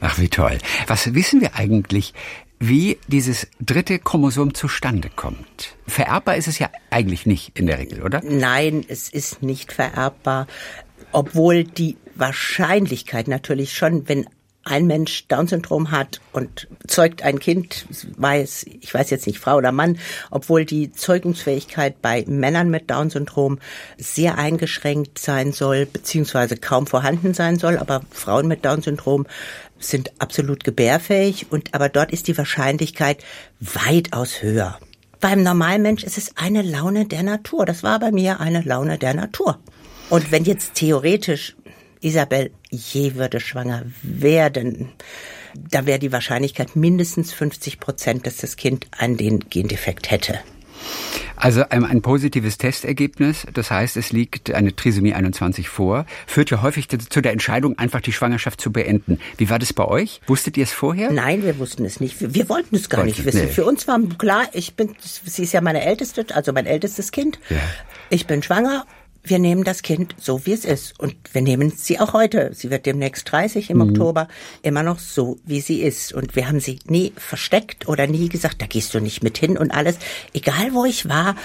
Ach, 0.00 0.18
wie 0.18 0.28
toll. 0.28 0.58
Was 0.86 1.14
wissen 1.14 1.40
wir 1.40 1.54
eigentlich, 1.54 2.12
wie 2.60 2.98
dieses 3.08 3.46
dritte 3.58 3.98
Chromosom 3.98 4.52
zustande 4.52 5.08
kommt? 5.08 5.76
Vererbbar 5.86 6.36
ist 6.36 6.48
es 6.48 6.58
ja 6.58 6.68
eigentlich 6.90 7.24
nicht 7.24 7.58
in 7.58 7.66
der 7.66 7.78
Regel, 7.78 8.02
oder? 8.02 8.20
Nein, 8.22 8.84
es 8.86 9.08
ist 9.08 9.42
nicht 9.42 9.72
vererbbar. 9.72 10.46
Obwohl 11.10 11.64
die 11.64 11.96
Wahrscheinlichkeit 12.16 13.28
natürlich 13.28 13.72
schon, 13.72 14.08
wenn 14.08 14.26
ein 14.64 14.86
Mensch 14.86 15.26
Down-Syndrom 15.28 15.90
hat 15.90 16.20
und 16.32 16.68
zeugt 16.86 17.22
ein 17.22 17.38
Kind, 17.38 17.86
weiß, 18.16 18.66
ich 18.80 18.92
weiß 18.92 19.10
jetzt 19.10 19.26
nicht 19.26 19.38
Frau 19.38 19.56
oder 19.56 19.72
Mann, 19.72 19.98
obwohl 20.30 20.64
die 20.64 20.92
Zeugungsfähigkeit 20.92 22.00
bei 22.00 22.24
Männern 22.26 22.70
mit 22.70 22.90
Down-Syndrom 22.90 23.58
sehr 23.98 24.38
eingeschränkt 24.38 25.18
sein 25.18 25.52
soll, 25.52 25.86
beziehungsweise 25.86 26.56
kaum 26.56 26.86
vorhanden 26.86 27.34
sein 27.34 27.58
soll, 27.58 27.78
aber 27.78 28.02
Frauen 28.10 28.48
mit 28.48 28.64
Down-Syndrom 28.64 29.26
sind 29.78 30.12
absolut 30.18 30.64
gebärfähig 30.64 31.46
und 31.50 31.74
aber 31.74 31.88
dort 31.88 32.12
ist 32.12 32.26
die 32.28 32.38
Wahrscheinlichkeit 32.38 33.22
weitaus 33.60 34.42
höher. 34.42 34.78
Beim 35.20 35.42
Normalmensch 35.42 36.04
ist 36.04 36.18
es 36.18 36.36
eine 36.36 36.62
Laune 36.62 37.06
der 37.06 37.22
Natur. 37.22 37.64
Das 37.64 37.82
war 37.82 37.98
bei 37.98 38.12
mir 38.12 38.40
eine 38.40 38.60
Laune 38.60 38.98
der 38.98 39.14
Natur. 39.14 39.58
Und 40.10 40.30
wenn 40.30 40.44
jetzt 40.44 40.74
theoretisch 40.74 41.56
Isabel 42.04 42.50
je 42.70 43.14
würde 43.14 43.40
schwanger 43.40 43.82
werden, 44.02 44.90
da 45.54 45.86
wäre 45.86 45.98
die 45.98 46.12
Wahrscheinlichkeit 46.12 46.76
mindestens 46.76 47.32
50 47.32 47.80
Prozent, 47.80 48.26
dass 48.26 48.36
das 48.36 48.56
Kind 48.56 48.86
einen 48.96 49.16
den 49.16 49.40
Gendefekt 49.48 50.10
hätte. 50.10 50.40
Also 51.36 51.64
ein, 51.68 51.84
ein, 51.84 52.02
positives 52.02 52.58
Testergebnis, 52.58 53.46
das 53.52 53.70
heißt, 53.70 53.96
es 53.96 54.12
liegt 54.12 54.52
eine 54.52 54.76
Trisomie 54.76 55.14
21 55.14 55.68
vor, 55.68 56.06
führt 56.26 56.50
ja 56.50 56.62
häufig 56.62 56.88
zu 56.88 57.20
der 57.20 57.32
Entscheidung, 57.32 57.78
einfach 57.78 58.00
die 58.00 58.12
Schwangerschaft 58.12 58.60
zu 58.60 58.70
beenden. 58.70 59.18
Wie 59.36 59.50
war 59.50 59.58
das 59.58 59.72
bei 59.72 59.84
euch? 59.84 60.20
Wusstet 60.26 60.56
ihr 60.56 60.64
es 60.64 60.72
vorher? 60.72 61.10
Nein, 61.10 61.42
wir 61.42 61.58
wussten 61.58 61.84
es 61.84 62.00
nicht. 62.00 62.20
Wir, 62.20 62.34
wir 62.34 62.48
wollten 62.48 62.76
es 62.76 62.88
gar 62.88 62.98
Wollten, 62.98 63.08
nicht 63.08 63.24
wissen. 63.24 63.46
Nee. 63.46 63.52
Für 63.52 63.64
uns 63.64 63.88
war 63.88 63.98
klar, 64.18 64.44
ich 64.52 64.74
bin, 64.74 64.94
sie 65.00 65.42
ist 65.42 65.52
ja 65.52 65.60
meine 65.60 65.84
älteste, 65.84 66.26
also 66.34 66.52
mein 66.52 66.66
ältestes 66.66 67.10
Kind. 67.10 67.38
Ja. 67.50 67.56
Ich 68.10 68.26
bin 68.26 68.42
schwanger 68.42 68.86
wir 69.24 69.38
nehmen 69.38 69.64
das 69.64 69.82
Kind 69.82 70.14
so, 70.20 70.44
wie 70.44 70.52
es 70.52 70.64
ist. 70.64 71.00
Und 71.00 71.16
wir 71.32 71.40
nehmen 71.40 71.70
sie 71.70 71.98
auch 71.98 72.12
heute. 72.12 72.50
Sie 72.54 72.70
wird 72.70 72.86
demnächst 72.86 73.30
30 73.32 73.70
im 73.70 73.78
mhm. 73.78 73.90
Oktober, 73.90 74.28
immer 74.62 74.82
noch 74.82 74.98
so, 74.98 75.38
wie 75.44 75.60
sie 75.60 75.82
ist. 75.82 76.12
Und 76.12 76.36
wir 76.36 76.46
haben 76.46 76.60
sie 76.60 76.78
nie 76.86 77.12
versteckt 77.16 77.88
oder 77.88 78.06
nie 78.06 78.28
gesagt, 78.28 78.60
da 78.60 78.66
gehst 78.66 78.92
du 78.94 79.00
nicht 79.00 79.22
mit 79.22 79.38
hin 79.38 79.56
und 79.56 79.70
alles. 79.70 79.96
Egal, 80.34 80.74
wo 80.74 80.84
ich 80.84 81.08
war, 81.08 81.36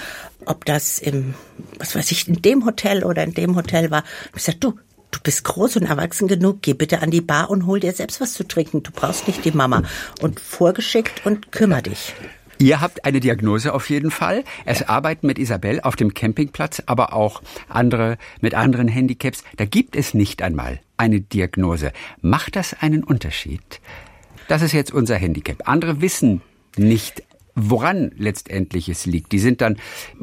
ob 0.44 0.66
das 0.66 0.98
im, 0.98 1.34
was 1.78 1.94
weiß 1.94 2.10
ich, 2.12 2.28
in 2.28 2.42
dem 2.42 2.66
Hotel 2.66 3.02
oder 3.02 3.24
in 3.24 3.34
dem 3.34 3.56
Hotel 3.56 3.90
war, 3.90 4.04
ich 4.26 4.32
gesagt, 4.32 4.62
du, 4.62 4.74
du 5.10 5.18
bist 5.22 5.44
groß 5.44 5.76
und 5.76 5.84
erwachsen 5.84 6.28
genug, 6.28 6.58
geh 6.60 6.74
bitte 6.74 7.00
an 7.00 7.10
die 7.10 7.22
Bar 7.22 7.48
und 7.48 7.66
hol 7.66 7.80
dir 7.80 7.92
selbst 7.92 8.20
was 8.20 8.34
zu 8.34 8.46
trinken. 8.46 8.82
Du 8.82 8.90
brauchst 8.92 9.26
nicht 9.26 9.44
die 9.44 9.52
Mama. 9.52 9.82
Und 10.20 10.38
vorgeschickt 10.38 11.24
und 11.24 11.50
kümmer 11.50 11.80
dich. 11.80 12.14
Ihr 12.60 12.82
habt 12.82 13.06
eine 13.06 13.20
Diagnose 13.20 13.72
auf 13.72 13.88
jeden 13.88 14.10
Fall. 14.10 14.44
Es 14.66 14.86
arbeiten 14.86 15.26
mit 15.26 15.38
Isabel 15.38 15.80
auf 15.80 15.96
dem 15.96 16.12
Campingplatz, 16.12 16.82
aber 16.84 17.14
auch 17.14 17.40
andere 17.70 18.18
mit 18.42 18.54
anderen 18.54 18.86
Handicaps. 18.86 19.44
Da 19.56 19.64
gibt 19.64 19.96
es 19.96 20.12
nicht 20.12 20.42
einmal 20.42 20.78
eine 20.98 21.22
Diagnose. 21.22 21.90
Macht 22.20 22.56
das 22.56 22.74
einen 22.74 23.02
Unterschied? 23.02 23.80
Das 24.46 24.60
ist 24.60 24.72
jetzt 24.72 24.92
unser 24.92 25.16
Handicap. 25.16 25.66
Andere 25.66 26.02
wissen 26.02 26.42
nicht 26.76 27.22
woran 27.68 28.12
letztendlich 28.16 28.88
es 28.88 29.06
liegt. 29.06 29.32
Die 29.32 29.38
sind 29.38 29.60
dann 29.60 29.76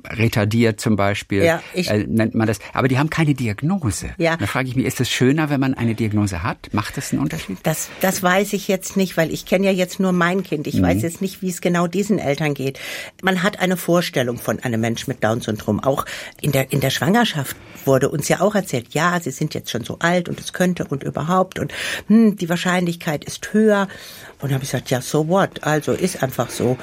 retardiert 0.05 0.79
zum 0.79 0.95
Beispiel, 0.95 1.43
ja, 1.43 1.61
ich, 1.73 1.89
äh, 1.89 2.05
nennt 2.07 2.35
man 2.35 2.47
das. 2.47 2.59
Aber 2.73 2.87
die 2.87 2.97
haben 2.97 3.09
keine 3.09 3.33
Diagnose. 3.33 4.09
Ja. 4.17 4.37
Da 4.37 4.45
frage 4.47 4.69
ich 4.69 4.75
mich, 4.75 4.85
ist 4.85 4.99
es 4.99 5.09
schöner, 5.09 5.49
wenn 5.49 5.59
man 5.59 5.73
eine 5.73 5.95
Diagnose 5.95 6.43
hat? 6.43 6.73
Macht 6.73 6.97
das 6.97 7.11
einen 7.11 7.21
Unterschied? 7.21 7.57
Das, 7.63 7.89
das 8.01 8.23
weiß 8.23 8.53
ich 8.53 8.67
jetzt 8.67 8.97
nicht, 8.97 9.17
weil 9.17 9.31
ich 9.31 9.45
kenne 9.45 9.67
ja 9.67 9.71
jetzt 9.71 9.99
nur 9.99 10.11
mein 10.11 10.43
Kind. 10.43 10.67
Ich 10.67 10.75
mhm. 10.75 10.83
weiß 10.83 11.01
jetzt 11.01 11.21
nicht, 11.21 11.41
wie 11.41 11.49
es 11.49 11.61
genau 11.61 11.87
diesen 11.87 12.19
Eltern 12.19 12.53
geht. 12.53 12.79
Man 13.21 13.43
hat 13.43 13.59
eine 13.59 13.77
Vorstellung 13.77 14.37
von 14.37 14.59
einem 14.59 14.81
Mensch 14.81 15.07
mit 15.07 15.23
Down-Syndrom. 15.23 15.83
Auch 15.83 16.05
in 16.41 16.51
der, 16.51 16.71
in 16.71 16.79
der 16.79 16.89
Schwangerschaft 16.89 17.55
wurde 17.85 18.09
uns 18.09 18.27
ja 18.27 18.41
auch 18.41 18.53
erzählt, 18.53 18.93
ja, 18.93 19.19
sie 19.19 19.31
sind 19.31 19.53
jetzt 19.53 19.71
schon 19.71 19.83
so 19.83 19.97
alt 19.99 20.29
und 20.29 20.39
es 20.39 20.53
könnte 20.53 20.85
und 20.85 21.03
überhaupt 21.03 21.57
und 21.57 21.73
hm, 22.07 22.35
die 22.35 22.49
Wahrscheinlichkeit 22.49 23.23
ist 23.23 23.53
höher. 23.53 23.87
Und 24.39 24.53
habe 24.53 24.63
ich 24.63 24.69
gesagt, 24.69 24.91
ja, 24.91 25.01
so 25.01 25.27
what? 25.29 25.63
Also 25.63 25.93
ist 25.93 26.21
einfach 26.21 26.51
so. 26.51 26.77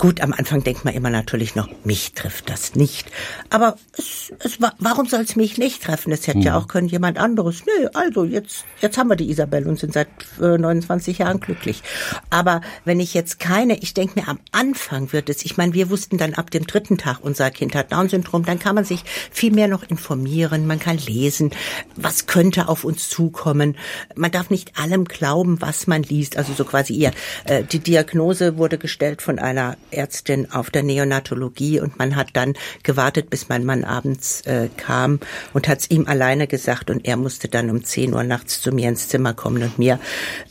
Gut, 0.00 0.22
am 0.22 0.32
Anfang 0.32 0.64
denkt 0.64 0.86
man 0.86 0.94
immer 0.94 1.10
natürlich 1.10 1.56
noch, 1.56 1.68
mich 1.84 2.14
trifft 2.14 2.48
das 2.48 2.74
nicht. 2.74 3.10
Aber 3.50 3.76
es, 3.98 4.32
es, 4.38 4.58
warum 4.78 5.06
soll 5.06 5.20
es 5.20 5.36
mich 5.36 5.58
nicht 5.58 5.82
treffen? 5.82 6.10
Es 6.10 6.26
hätte 6.26 6.38
mhm. 6.38 6.44
ja 6.44 6.56
auch 6.56 6.68
können 6.68 6.88
jemand 6.88 7.18
anderes. 7.18 7.64
Nö, 7.66 7.86
also 7.92 8.24
jetzt, 8.24 8.64
jetzt 8.80 8.96
haben 8.96 9.10
wir 9.10 9.16
die 9.16 9.28
Isabel 9.28 9.68
und 9.68 9.78
sind 9.78 9.92
seit 9.92 10.08
äh, 10.40 10.56
29 10.56 11.18
Jahren 11.18 11.38
glücklich. 11.38 11.82
Aber 12.30 12.62
wenn 12.86 12.98
ich 12.98 13.12
jetzt 13.12 13.40
keine, 13.40 13.76
ich 13.76 13.92
denke 13.92 14.18
mir, 14.18 14.28
am 14.28 14.38
Anfang 14.52 15.12
wird 15.12 15.28
es, 15.28 15.44
ich 15.44 15.58
meine, 15.58 15.74
wir 15.74 15.90
wussten 15.90 16.16
dann 16.16 16.32
ab 16.32 16.50
dem 16.50 16.66
dritten 16.66 16.96
Tag, 16.96 17.18
unser 17.20 17.50
Kind 17.50 17.74
hat 17.74 17.92
Down-Syndrom, 17.92 18.46
dann 18.46 18.58
kann 18.58 18.76
man 18.76 18.86
sich 18.86 19.04
viel 19.30 19.52
mehr 19.52 19.68
noch 19.68 19.82
informieren, 19.82 20.66
man 20.66 20.78
kann 20.78 20.96
lesen, 20.96 21.50
was 21.96 22.24
könnte 22.24 22.70
auf 22.70 22.84
uns 22.84 23.10
zukommen. 23.10 23.76
Man 24.14 24.30
darf 24.30 24.48
nicht 24.48 24.78
allem 24.78 25.04
glauben, 25.04 25.60
was 25.60 25.86
man 25.86 26.02
liest, 26.02 26.38
also 26.38 26.54
so 26.54 26.64
quasi 26.64 26.94
ihr. 26.94 27.10
Äh, 27.44 27.64
die 27.64 27.80
Diagnose 27.80 28.56
wurde 28.56 28.78
gestellt 28.78 29.20
von 29.20 29.38
einer 29.38 29.76
Ärztin 29.90 30.50
auf 30.50 30.70
der 30.70 30.82
Neonatologie 30.82 31.80
und 31.80 31.98
man 31.98 32.16
hat 32.16 32.28
dann 32.34 32.54
gewartet, 32.82 33.30
bis 33.30 33.48
mein 33.48 33.64
Mann 33.64 33.84
abends 33.84 34.42
äh, 34.42 34.68
kam 34.76 35.20
und 35.52 35.68
hat 35.68 35.80
es 35.80 35.90
ihm 35.90 36.06
alleine 36.06 36.46
gesagt 36.46 36.90
und 36.90 37.06
er 37.06 37.16
musste 37.16 37.48
dann 37.48 37.70
um 37.70 37.84
10 37.84 38.14
Uhr 38.14 38.22
nachts 38.22 38.60
zu 38.60 38.72
mir 38.72 38.88
ins 38.88 39.08
Zimmer 39.08 39.34
kommen 39.34 39.62
und 39.62 39.78
mir 39.78 39.98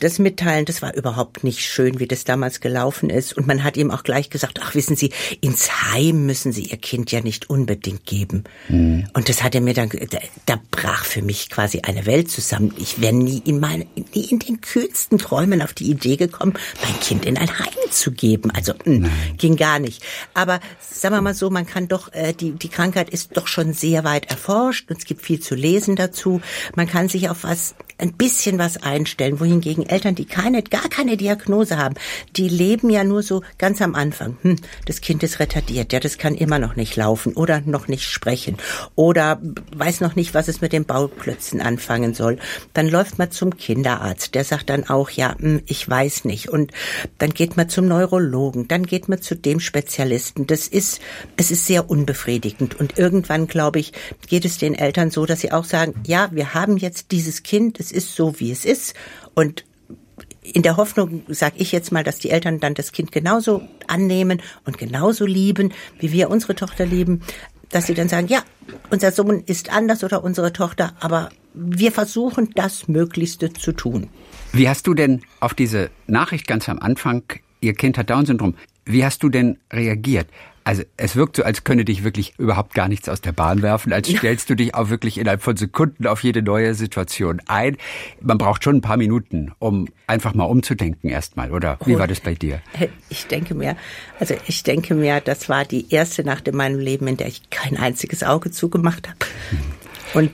das 0.00 0.18
mitteilen. 0.18 0.64
Das 0.64 0.82
war 0.82 0.94
überhaupt 0.94 1.44
nicht 1.44 1.60
schön, 1.60 1.98
wie 2.00 2.06
das 2.06 2.24
damals 2.24 2.60
gelaufen 2.60 3.10
ist. 3.10 3.36
Und 3.36 3.46
man 3.46 3.64
hat 3.64 3.76
ihm 3.76 3.90
auch 3.90 4.02
gleich 4.02 4.30
gesagt, 4.30 4.60
ach 4.62 4.74
wissen 4.74 4.96
Sie, 4.96 5.12
ins 5.40 5.92
Heim 5.92 6.26
müssen 6.26 6.52
Sie 6.52 6.64
Ihr 6.64 6.78
Kind 6.78 7.12
ja 7.12 7.20
nicht 7.20 7.50
unbedingt 7.50 8.06
geben. 8.06 8.44
Mhm. 8.68 9.08
Und 9.14 9.28
das 9.28 9.42
hat 9.42 9.54
er 9.54 9.60
mir 9.60 9.74
dann, 9.74 9.88
da, 9.88 10.18
da 10.46 10.60
brach 10.70 11.04
für 11.04 11.22
mich 11.22 11.50
quasi 11.50 11.80
eine 11.82 12.06
Welt 12.06 12.30
zusammen. 12.30 12.74
Ich 12.78 13.00
wäre 13.00 13.14
nie 13.14 13.42
in 13.44 13.60
meine, 13.60 13.86
nie 14.14 14.26
in 14.30 14.38
den 14.38 14.60
kühlsten 14.60 15.18
Träumen 15.18 15.62
auf 15.62 15.72
die 15.72 15.90
Idee 15.90 16.16
gekommen, 16.16 16.54
mein 16.82 16.98
Kind 17.00 17.24
in 17.24 17.36
ein 17.36 17.58
Heim 17.58 17.90
zu 17.90 18.12
geben. 18.12 18.50
Also 18.50 18.72
mh, 18.84 18.84
hm, 18.84 19.10
ging 19.36 19.56
gar 19.56 19.78
nicht. 19.78 20.04
Aber 20.34 20.60
sagen 20.80 21.14
wir 21.14 21.22
mal 21.22 21.34
so, 21.34 21.50
man 21.50 21.66
kann 21.66 21.88
doch, 21.88 22.12
äh, 22.12 22.32
die, 22.32 22.52
die 22.52 22.68
Krankheit 22.68 23.10
ist 23.10 23.36
doch 23.36 23.46
schon 23.46 23.72
sehr 23.72 24.04
weit 24.04 24.30
erforscht 24.30 24.90
und 24.90 24.98
es 24.98 25.04
gibt 25.04 25.22
viel 25.22 25.40
zu 25.40 25.54
lesen 25.54 25.96
dazu. 25.96 26.40
Man 26.74 26.86
kann 26.86 27.08
sich 27.08 27.28
auf 27.28 27.44
was 27.44 27.74
ein 28.00 28.12
bisschen 28.14 28.58
was 28.58 28.82
einstellen, 28.82 29.40
wohingegen 29.40 29.86
Eltern, 29.86 30.14
die 30.14 30.24
keine, 30.24 30.62
gar 30.62 30.88
keine 30.88 31.16
Diagnose 31.16 31.76
haben, 31.76 31.94
die 32.36 32.48
leben 32.48 32.90
ja 32.90 33.04
nur 33.04 33.22
so 33.22 33.42
ganz 33.58 33.82
am 33.82 33.94
Anfang. 33.94 34.36
Hm, 34.42 34.56
das 34.86 35.00
Kind 35.00 35.22
ist 35.22 35.38
retardiert, 35.38 35.92
ja, 35.92 36.00
das 36.00 36.18
kann 36.18 36.34
immer 36.34 36.58
noch 36.58 36.76
nicht 36.76 36.96
laufen 36.96 37.34
oder 37.34 37.60
noch 37.60 37.88
nicht 37.88 38.04
sprechen 38.04 38.56
oder 38.94 39.40
weiß 39.76 40.00
noch 40.00 40.16
nicht, 40.16 40.34
was 40.34 40.48
es 40.48 40.60
mit 40.60 40.72
den 40.72 40.84
Bauklötzen 40.84 41.60
anfangen 41.60 42.14
soll. 42.14 42.38
Dann 42.74 42.88
läuft 42.88 43.18
man 43.18 43.30
zum 43.30 43.56
Kinderarzt, 43.56 44.34
der 44.34 44.44
sagt 44.44 44.70
dann 44.70 44.88
auch, 44.88 45.10
ja, 45.10 45.36
hm, 45.38 45.62
ich 45.66 45.88
weiß 45.88 46.24
nicht. 46.24 46.48
Und 46.48 46.72
dann 47.18 47.30
geht 47.30 47.56
man 47.56 47.68
zum 47.68 47.86
Neurologen, 47.86 48.68
dann 48.68 48.84
geht 48.84 49.08
man 49.08 49.20
zu 49.20 49.34
dem 49.34 49.60
Spezialisten. 49.60 50.46
Das 50.46 50.66
ist, 50.66 51.00
es 51.36 51.50
ist 51.50 51.66
sehr 51.66 51.90
unbefriedigend. 51.90 52.78
Und 52.78 52.98
irgendwann, 52.98 53.46
glaube 53.46 53.78
ich, 53.78 53.92
geht 54.26 54.44
es 54.44 54.58
den 54.58 54.74
Eltern 54.74 55.10
so, 55.10 55.26
dass 55.26 55.40
sie 55.40 55.52
auch 55.52 55.64
sagen, 55.64 55.94
ja, 56.06 56.30
wir 56.32 56.54
haben 56.54 56.76
jetzt 56.76 57.12
dieses 57.12 57.42
Kind, 57.42 57.78
es 57.90 58.04
ist 58.04 58.14
so, 58.14 58.38
wie 58.38 58.50
es 58.50 58.64
ist. 58.64 58.94
Und 59.34 59.64
in 60.42 60.62
der 60.62 60.76
Hoffnung, 60.76 61.22
sage 61.28 61.56
ich 61.58 61.72
jetzt 61.72 61.92
mal, 61.92 62.04
dass 62.04 62.18
die 62.18 62.30
Eltern 62.30 62.60
dann 62.60 62.74
das 62.74 62.92
Kind 62.92 63.12
genauso 63.12 63.62
annehmen 63.86 64.40
und 64.64 64.78
genauso 64.78 65.26
lieben, 65.26 65.72
wie 65.98 66.12
wir 66.12 66.30
unsere 66.30 66.54
Tochter 66.54 66.86
lieben, 66.86 67.22
dass 67.68 67.86
sie 67.86 67.94
dann 67.94 68.08
sagen, 68.08 68.26
ja, 68.28 68.42
unser 68.90 69.12
Sohn 69.12 69.42
ist 69.46 69.72
anders 69.72 70.02
oder 70.02 70.24
unsere 70.24 70.52
Tochter, 70.52 70.94
aber 71.00 71.30
wir 71.54 71.92
versuchen 71.92 72.50
das 72.54 72.88
Möglichste 72.88 73.52
zu 73.52 73.72
tun. 73.72 74.08
Wie 74.52 74.68
hast 74.68 74.86
du 74.86 74.94
denn 74.94 75.22
auf 75.40 75.54
diese 75.54 75.90
Nachricht 76.06 76.46
ganz 76.46 76.68
am 76.68 76.78
Anfang, 76.78 77.22
Ihr 77.60 77.74
Kind 77.74 77.98
hat 77.98 78.10
Down-Syndrom, 78.10 78.54
wie 78.84 79.04
hast 79.04 79.22
du 79.22 79.28
denn 79.28 79.58
reagiert? 79.72 80.28
Also 80.70 80.84
es 80.96 81.16
wirkt 81.16 81.34
so, 81.34 81.42
als 81.42 81.64
könne 81.64 81.84
dich 81.84 82.04
wirklich 82.04 82.34
überhaupt 82.38 82.74
gar 82.74 82.86
nichts 82.86 83.08
aus 83.08 83.20
der 83.20 83.32
Bahn 83.32 83.60
werfen, 83.60 83.92
als 83.92 84.08
stellst 84.08 84.48
du 84.50 84.54
dich 84.54 84.72
auch 84.72 84.88
wirklich 84.88 85.18
innerhalb 85.18 85.42
von 85.42 85.56
Sekunden 85.56 86.06
auf 86.06 86.22
jede 86.22 86.42
neue 86.42 86.74
Situation 86.74 87.42
ein. 87.48 87.76
Man 88.20 88.38
braucht 88.38 88.62
schon 88.62 88.76
ein 88.76 88.80
paar 88.80 88.96
Minuten, 88.96 89.50
um 89.58 89.88
einfach 90.06 90.32
mal 90.32 90.44
umzudenken 90.44 91.10
erstmal, 91.10 91.50
oder? 91.50 91.76
Wie 91.86 91.98
war 91.98 92.06
das 92.06 92.20
bei 92.20 92.34
dir? 92.34 92.60
Ich 93.08 93.26
denke 93.26 93.56
mir, 93.56 93.76
also 94.20 94.36
ich 94.46 94.62
denke 94.62 94.94
mir, 94.94 95.20
das 95.20 95.48
war 95.48 95.64
die 95.64 95.92
erste 95.92 96.22
Nacht 96.22 96.46
in 96.46 96.54
meinem 96.54 96.78
Leben, 96.78 97.08
in 97.08 97.16
der 97.16 97.26
ich 97.26 97.50
kein 97.50 97.76
einziges 97.76 98.22
Auge 98.22 98.52
zugemacht 98.52 99.08
habe. 99.08 99.18
Hm. 99.50 99.58
Und 100.14 100.30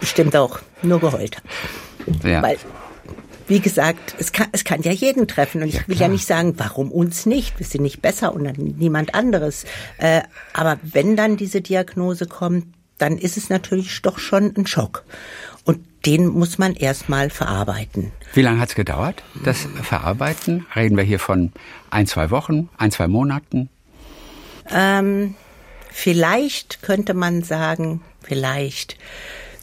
bestimmt 0.00 0.34
auch 0.34 0.58
nur 0.82 0.98
geheult 0.98 1.36
habe. 1.36 2.28
Ja. 2.28 2.42
Weil 2.42 2.58
wie 3.48 3.60
gesagt, 3.60 4.14
es 4.18 4.32
kann, 4.32 4.48
es 4.52 4.64
kann 4.64 4.82
ja 4.82 4.92
jeden 4.92 5.26
treffen. 5.26 5.62
Und 5.62 5.68
ich 5.68 5.74
ja, 5.74 5.88
will 5.88 5.96
ja 5.96 6.08
nicht 6.08 6.26
sagen, 6.26 6.54
warum 6.58 6.92
uns 6.92 7.26
nicht? 7.26 7.58
Wir 7.58 7.66
sind 7.66 7.82
nicht 7.82 8.02
besser 8.02 8.34
und 8.34 8.58
niemand 8.78 9.14
anderes. 9.14 9.64
Äh, 9.98 10.22
aber 10.52 10.78
wenn 10.82 11.16
dann 11.16 11.36
diese 11.36 11.60
Diagnose 11.60 12.26
kommt, 12.26 12.66
dann 12.98 13.16
ist 13.16 13.36
es 13.36 13.48
natürlich 13.48 14.02
doch 14.02 14.18
schon 14.18 14.54
ein 14.56 14.66
Schock. 14.66 15.04
Und 15.64 15.80
den 16.04 16.26
muss 16.26 16.58
man 16.58 16.74
erstmal 16.74 17.30
verarbeiten. 17.30 18.12
Wie 18.34 18.42
lange 18.42 18.60
hat 18.60 18.70
es 18.70 18.74
gedauert, 18.74 19.22
das 19.44 19.66
Verarbeiten? 19.82 20.66
Reden 20.74 20.96
wir 20.96 21.04
hier 21.04 21.18
von 21.18 21.52
ein, 21.90 22.06
zwei 22.06 22.30
Wochen, 22.30 22.68
ein, 22.76 22.90
zwei 22.90 23.08
Monaten? 23.08 23.68
Ähm, 24.70 25.34
vielleicht 25.90 26.82
könnte 26.82 27.14
man 27.14 27.42
sagen, 27.42 28.02
vielleicht 28.22 28.96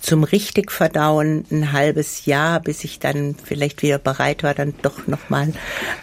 zum 0.06 0.24
richtig 0.24 0.72
verdauen 0.72 1.46
ein 1.52 1.72
halbes 1.72 2.28
Jahr, 2.28 2.60
bis 2.60 2.84
ich 2.84 3.00
dann 3.00 3.36
vielleicht 3.44 3.82
wieder 3.82 3.98
bereit 3.98 4.44
war, 4.44 4.54
dann 4.54 4.76
doch 4.84 5.08
nochmal 5.08 5.52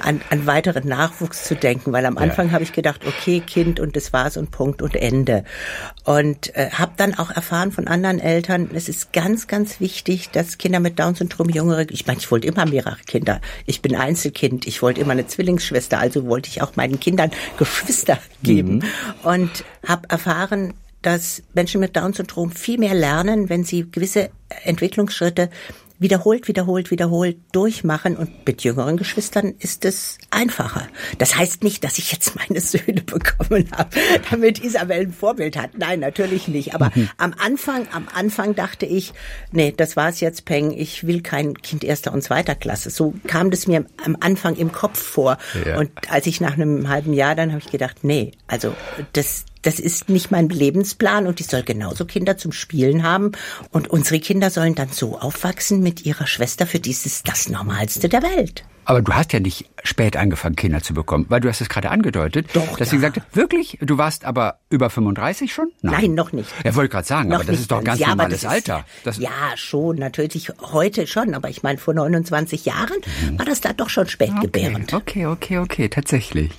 an, 0.01 0.21
an 0.29 0.47
weiteren 0.47 0.88
Nachwuchs 0.88 1.45
zu 1.45 1.55
denken, 1.55 1.93
weil 1.93 2.05
am 2.05 2.19
Anfang 2.19 2.49
ja. 2.49 2.53
habe 2.55 2.65
ich 2.65 2.73
gedacht, 2.73 3.07
okay, 3.07 3.41
Kind 3.41 3.79
und 3.79 3.95
das 3.95 4.12
war's 4.12 4.37
und 4.37 4.51
Punkt 4.51 4.83
und 4.83 4.97
Ende. 4.97 5.45
Und 6.05 6.55
äh, 6.57 6.71
habe 6.71 6.93
dann 6.97 7.15
auch 7.15 7.31
erfahren 7.31 7.71
von 7.71 7.87
anderen 7.87 8.19
Eltern, 8.19 8.71
es 8.75 8.88
ist 8.88 9.12
ganz, 9.12 9.47
ganz 9.47 9.79
wichtig, 9.79 10.31
dass 10.31 10.59
Kinder 10.59 10.81
mit 10.81 10.99
Down-Syndrom, 10.99 11.49
jüngere, 11.51 11.88
ich 11.88 12.05
meine, 12.07 12.19
ich 12.19 12.31
wollte 12.33 12.49
immer 12.49 12.67
mehrere 12.67 12.97
Kinder. 13.07 13.41
Ich 13.67 13.83
bin 13.83 13.95
Einzelkind, 13.95 14.67
ich 14.67 14.83
wollte 14.83 15.01
immer 15.01 15.12
eine 15.12 15.29
Zwillingsschwester, 15.29 16.01
also 16.01 16.27
wollte 16.27 16.51
ich 16.51 16.61
auch 16.61 16.75
meinen 16.75 16.99
Kindern 16.99 17.31
Geschwister 17.57 18.19
geben. 18.43 18.75
Mhm. 18.75 18.83
Und 19.23 19.65
habe 19.87 20.09
erfahren, 20.09 20.75
dass 21.03 21.43
Menschen 21.55 21.81
mit 21.81 21.97
Down-Syndrom 21.97 22.51
viel 22.51 22.79
mehr 22.79 22.95
lernen, 22.95 23.49
wenn 23.49 23.65
sie 23.65 23.91
gewisse 23.91 24.31
Entwicklungsschritte 24.65 25.51
wiederholt, 26.03 26.49
wiederholt, 26.49 26.91
wiederholt 26.91 27.37
durchmachen 27.53 28.17
und 28.17 28.47
mit 28.47 28.62
jüngeren 28.65 28.97
Geschwistern 28.97 29.55
ist 29.61 29.85
es 29.85 30.19
einfacher. 30.31 30.88
Das 31.19 31.37
heißt 31.37 31.62
nicht, 31.62 31.85
dass 31.85 31.97
ich 31.99 32.12
jetzt 32.12 32.35
meine 32.37 32.61
Söhne 32.61 33.01
bekommen 33.07 33.71
habe, 33.73 33.91
damit 34.31 34.62
Isabel 34.62 35.03
ein 35.03 35.12
Vorbild 35.12 35.57
hat. 35.57 35.79
Nein, 35.79 36.01
natürlich 36.01 36.49
nicht. 36.49 36.75
Aber 36.75 36.91
mhm. 36.95 37.09
am 37.17 37.35
Anfang, 37.38 37.87
am 37.93 38.09
Anfang 38.12 38.55
dachte 38.55 38.85
ich, 38.85 39.12
nee, 39.53 39.73
das 39.75 39.97
war's 39.97 40.21
jetzt, 40.21 40.45
Peng. 40.45 40.73
Ich 40.73 41.07
will 41.07 41.23
kein 41.23 41.55
Kind 41.55 41.85
erster 41.85 42.12
und 42.12 42.23
zweiter 42.23 42.57
Klasse. 42.57 42.91
So 42.91 43.15
kam 43.29 43.51
das 43.51 43.67
mir 43.69 43.87
am 44.05 44.17
Anfang 44.19 44.57
im 44.57 44.73
Kopf 44.73 45.01
vor. 45.01 45.38
Ja. 45.65 45.79
Und 45.79 45.91
als 46.11 46.27
ich 46.27 46.41
nach 46.41 46.55
einem 46.55 46.88
halben 46.88 47.12
Jahr 47.12 47.37
dann 47.37 47.53
habe 47.53 47.62
ich 47.65 47.71
gedacht, 47.71 48.03
nee, 48.03 48.33
also 48.49 48.75
das 49.12 49.45
das 49.62 49.79
ist 49.79 50.09
nicht 50.09 50.31
mein 50.31 50.48
Lebensplan 50.48 51.27
und 51.27 51.40
ich 51.40 51.46
soll 51.46 51.62
genauso 51.62 52.05
Kinder 52.05 52.37
zum 52.37 52.53
Spielen 52.53 53.03
haben. 53.03 53.33
Und 53.70 53.88
unsere 53.88 54.20
Kinder 54.20 54.51
sollen 54.51 54.75
dann 54.75 54.90
so 54.90 55.18
aufwachsen 55.18 55.81
mit 55.83 56.05
ihrer 56.05 56.27
Schwester, 56.27 56.66
für 56.66 56.81
die 56.81 56.90
ist 56.90 57.07
es 57.07 57.22
das 57.22 57.48
Normalste 57.48 58.09
der 58.09 58.22
Welt. 58.22 58.64
Aber 58.85 59.01
du 59.03 59.12
hast 59.12 59.33
ja 59.33 59.40
nicht 59.40 59.71
spät 59.85 60.16
angefangen, 60.16 60.57
Kinder 60.57 60.83
zu 60.83 60.92
bekommen, 60.95 61.27
weil 61.29 61.40
du 61.40 61.49
hast 61.49 61.61
es 61.61 61.68
gerade 61.68 61.90
angedeutet, 61.90 62.49
Doch, 62.53 62.77
dass 62.77 62.90
sie 62.90 62.97
ja. 62.97 63.03
gesagt 63.09 63.16
hat, 63.18 63.37
wirklich? 63.37 63.79
Du 63.81 63.97
warst 63.99 64.25
aber 64.25 64.59
über 64.71 64.90
35 64.90 65.53
schon? 65.53 65.68
Nein, 65.83 66.14
noch 66.14 66.33
nicht. 66.33 66.51
Ja, 66.64 66.75
wollte 66.75 66.90
gerade 66.90 67.07
sagen, 67.07 67.29
Noch 67.29 67.37
aber 67.37 67.45
das 67.45 67.61
ist 67.61 67.71
doch 67.71 67.79
ein 67.79 67.85
ganz 67.85 68.01
ja, 68.01 68.09
normales 68.09 68.40
das 68.40 68.42
ist- 68.42 68.49
Alter. 68.71 68.85
Das, 69.05 69.18
ja, 69.18 69.31
schon, 69.57 69.97
natürlich 69.97 70.51
heute 70.61 71.07
schon, 71.07 71.35
aber 71.35 71.49
ich 71.49 71.62
meine, 71.62 71.79
vor 71.79 71.95
29 71.95 72.64
Jahren 72.64 72.97
war 73.37 73.47
das 73.47 73.61
da 73.61 73.73
doch 73.73 73.88
schon 73.88 74.09
spätgebärend. 74.09 74.92
Okay, 74.92 75.27
okay, 75.27 75.59
okay, 75.59 75.88
tatsächlich. 75.88 76.51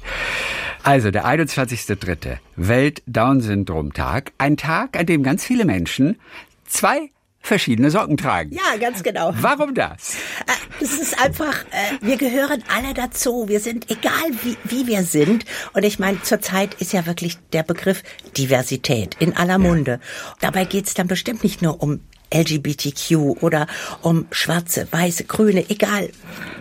Also 0.84 1.12
der 1.12 1.26
21.3. 1.26 2.38
Welt-Down-Syndrom-Tag. 2.58 4.32
Ein 4.38 4.58
Tag, 4.58 4.98
an 4.98 5.06
dem 5.06 5.24
ganz 5.24 5.44
viele 5.46 5.66
Menschen 5.66 6.20
zwei 6.66 7.10
verschiedene 7.44 7.92
Socken 7.92 8.18
tragen. 8.18 8.52
Ja, 8.56 8.78
ganz 8.80 9.04
genau. 9.04 9.32
Warum 9.36 9.76
das? 9.76 10.16
Äh, 10.48 10.84
Es 10.84 10.94
ist 11.00 11.22
einfach, 11.22 11.64
äh, 11.72 11.98
wir 12.02 12.18
gehören 12.18 12.64
alle 12.74 12.94
dazu. 12.94 13.48
Wir 13.48 13.60
sind, 13.60 13.92
egal 13.92 14.32
wie, 14.44 14.58
wie 14.64 14.88
wir 14.88 15.04
sind. 15.04 15.46
Und 15.74 15.84
ich 15.84 16.00
meine, 16.00 16.22
zurzeit 16.24 16.74
ist 16.76 16.94
ja 16.94 17.06
wirklich 17.06 17.38
der 17.52 17.64
Begriff 17.64 18.02
Diversität 18.38 19.16
in 19.20 19.36
aller 19.36 19.60
Munde. 19.60 20.00
Dabei 20.40 20.66
geht's 20.66 20.94
dann 20.94 21.08
bestimmt 21.08 21.44
nicht 21.44 21.62
nur 21.62 21.84
um 21.84 22.00
LGBTQ 22.34 23.44
oder 23.44 23.68
um 24.02 24.26
Schwarze, 24.32 24.88
Weiße, 24.90 25.26
Grüne, 25.26 25.70
egal, 25.70 26.10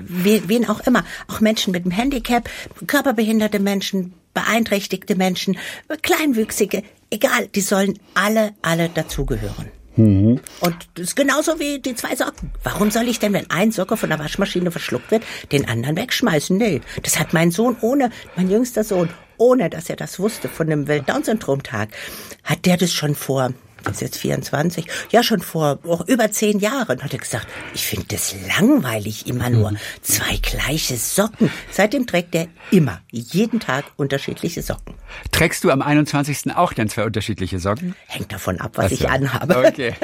wen, 0.01 0.47
wen 0.49 0.69
auch 0.69 0.81
immer. 0.81 1.05
Auch 1.29 1.41
Menschen 1.41 1.73
mit 1.73 1.85
einem 1.85 1.93
Handicap, 1.93 2.51
körperbehinderte 2.87 3.59
Menschen, 3.59 4.13
beeinträchtigte 4.35 5.15
Menschen, 5.15 5.57
Kleinwüchsige, 6.03 6.83
egal, 7.11 7.49
die 7.55 7.61
sollen 7.63 7.99
alle, 8.15 8.53
alle 8.61 8.89
dazugehören. 8.91 9.71
Und 10.61 10.77
das 10.95 11.09
ist 11.09 11.17
genauso 11.17 11.59
wie 11.59 11.79
die 11.79 11.95
zwei 11.95 12.17
Socken. 12.17 12.51
Warum 12.63 12.91
soll 12.91 13.09
ich 13.09 13.19
denn, 13.19 13.33
wenn 13.33 13.51
ein 13.51 13.73
Socke 13.73 13.97
von 13.97 14.09
der 14.09 14.19
Waschmaschine 14.19 14.71
verschluckt 14.71 15.11
wird, 15.11 15.23
den 15.53 15.69
anderen 15.69 15.97
wegschmeißen? 15.97 16.57
Nee, 16.57 16.81
das 17.03 17.19
hat 17.19 17.33
mein 17.33 17.51
Sohn 17.51 17.77
ohne, 17.81 18.11
mein 18.37 18.51
jüngster 18.51 18.85
Sohn, 18.85 19.11
ohne 19.37 19.69
dass 19.69 19.91
er 19.91 19.97
das 19.97 20.19
wusste 20.19 20.49
von 20.49 20.69
dem 20.69 20.89
Welt-Down-Syndrom-Tag, 20.89 21.91
hat 22.45 22.65
der 22.65 22.77
das 22.77 22.93
schon 22.93 23.15
vor, 23.15 23.53
ist 23.91 24.01
jetzt 24.01 24.19
24, 24.19 24.87
ja 25.11 25.23
schon 25.23 25.41
vor 25.41 25.79
oh, 25.85 26.01
über 26.07 26.31
zehn 26.31 26.59
Jahren, 26.59 27.03
hat 27.03 27.13
er 27.13 27.19
gesagt, 27.19 27.47
ich 27.75 27.85
finde 27.87 28.07
das 28.09 28.35
langweilig, 28.59 29.27
immer 29.27 29.51
nur 29.51 29.73
zwei 30.03 30.37
gleiche 30.37 30.97
Socken. 30.97 31.51
Seitdem 31.71 32.07
trägt 32.07 32.35
er 32.35 32.47
immer, 32.71 33.01
jeden 33.11 33.61
Tag 33.61 33.85
unterschiedliche 33.97 34.63
Socken. 34.63 34.95
Trägst 35.31 35.65
du 35.65 35.71
am 35.71 35.83
21. 35.83 36.55
auch 36.57 36.73
dann 36.73 36.89
zwei 36.89 37.05
unterschiedliche 37.05 37.59
Socken? 37.59 37.95
Hängt 38.07 38.33
davon 38.33 38.61
ab, 38.61 38.73
was 38.77 38.87
Ach 38.87 38.91
ich 38.93 38.99
so. 39.01 39.07
anhabe. 39.09 39.59
Okay. 39.67 39.95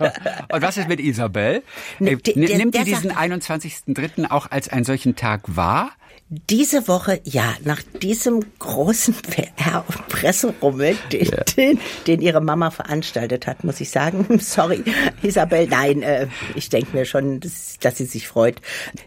Und 0.52 0.62
was 0.62 0.76
ist 0.76 0.88
mit 0.88 1.00
Isabel? 1.00 1.62
Ne, 1.98 2.12
Äh, 2.12 2.38
Nimmt 2.56 2.74
die 2.74 2.84
diesen 2.84 3.10
sagt- 3.10 3.20
21.3. 3.20 4.30
auch 4.30 4.50
als 4.50 4.68
einen 4.68 4.84
solchen 4.84 5.16
Tag 5.16 5.42
wahr? 5.46 5.90
Diese 6.30 6.88
Woche, 6.88 7.22
ja, 7.24 7.54
nach 7.64 7.80
diesem 8.02 8.44
großen 8.58 9.14
PR- 9.22 9.82
und 9.88 10.08
Presserummel, 10.08 10.94
den, 11.10 11.30
den, 11.56 11.80
den 12.06 12.20
ihre 12.20 12.42
Mama 12.42 12.70
veranstaltet 12.70 13.46
hat, 13.46 13.64
muss 13.64 13.80
ich 13.80 13.88
sagen, 13.88 14.38
sorry, 14.40 14.84
Isabel, 15.22 15.66
nein, 15.68 16.02
äh, 16.02 16.26
ich 16.54 16.68
denke 16.68 16.94
mir 16.94 17.06
schon, 17.06 17.40
dass, 17.40 17.78
dass 17.80 17.96
sie 17.96 18.04
sich 18.04 18.28
freut. 18.28 18.60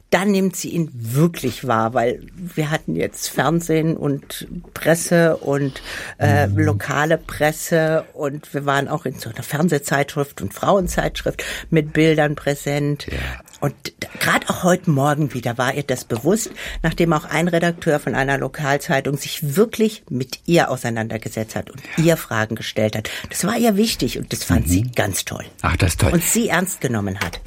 Dann 0.09 0.31
nimmt 0.31 0.55
sie 0.55 0.69
ihn 0.69 0.89
wirklich 0.93 1.67
wahr, 1.67 1.93
weil 1.93 2.25
wir 2.33 2.71
hatten 2.71 2.95
jetzt 2.95 3.27
Fernsehen 3.29 3.95
und 3.95 4.47
Presse 4.73 5.37
und 5.37 5.83
äh, 6.17 6.47
lokale 6.47 7.19
Presse 7.19 8.05
und 8.13 8.51
wir 8.51 8.65
waren 8.65 8.87
auch 8.87 9.05
in 9.05 9.19
so 9.19 9.29
einer 9.29 9.43
Fernsehzeitschrift 9.43 10.41
und 10.41 10.55
Frauenzeitschrift 10.55 11.43
mit 11.69 11.93
Bildern 11.93 12.35
präsent. 12.35 13.05
Und 13.61 13.75
gerade 14.19 14.49
auch 14.49 14.63
heute 14.63 14.89
Morgen 14.91 15.33
wieder 15.33 15.57
war 15.57 15.73
ihr 15.73 15.83
das 15.83 16.03
bewusst, 16.03 16.49
nachdem 16.83 17.13
auch 17.13 17.25
ein 17.25 17.47
Redakteur 17.47 17.99
von 17.99 18.15
einer 18.15 18.37
Lokalzeitung 18.39 19.17
sich 19.17 19.55
wirklich 19.55 20.03
mit 20.09 20.39
ihr 20.47 20.69
auseinandergesetzt 20.71 21.55
hat 21.55 21.69
und 21.69 21.79
ihr 21.97 22.17
Fragen 22.17 22.55
gestellt 22.55 22.95
hat. 22.97 23.09
Das 23.29 23.45
war 23.45 23.55
ihr 23.57 23.77
wichtig 23.77 24.17
und 24.17 24.33
das 24.33 24.43
fand 24.43 24.67
sie 24.67 24.81
ganz 24.95 25.25
toll. 25.25 25.45
Ach, 25.61 25.77
das 25.77 25.91
ist 25.91 26.01
toll. 26.01 26.11
Und 26.11 26.23
sie 26.23 26.49
ernst 26.49 26.81
genommen 26.81 27.19
hat. 27.19 27.39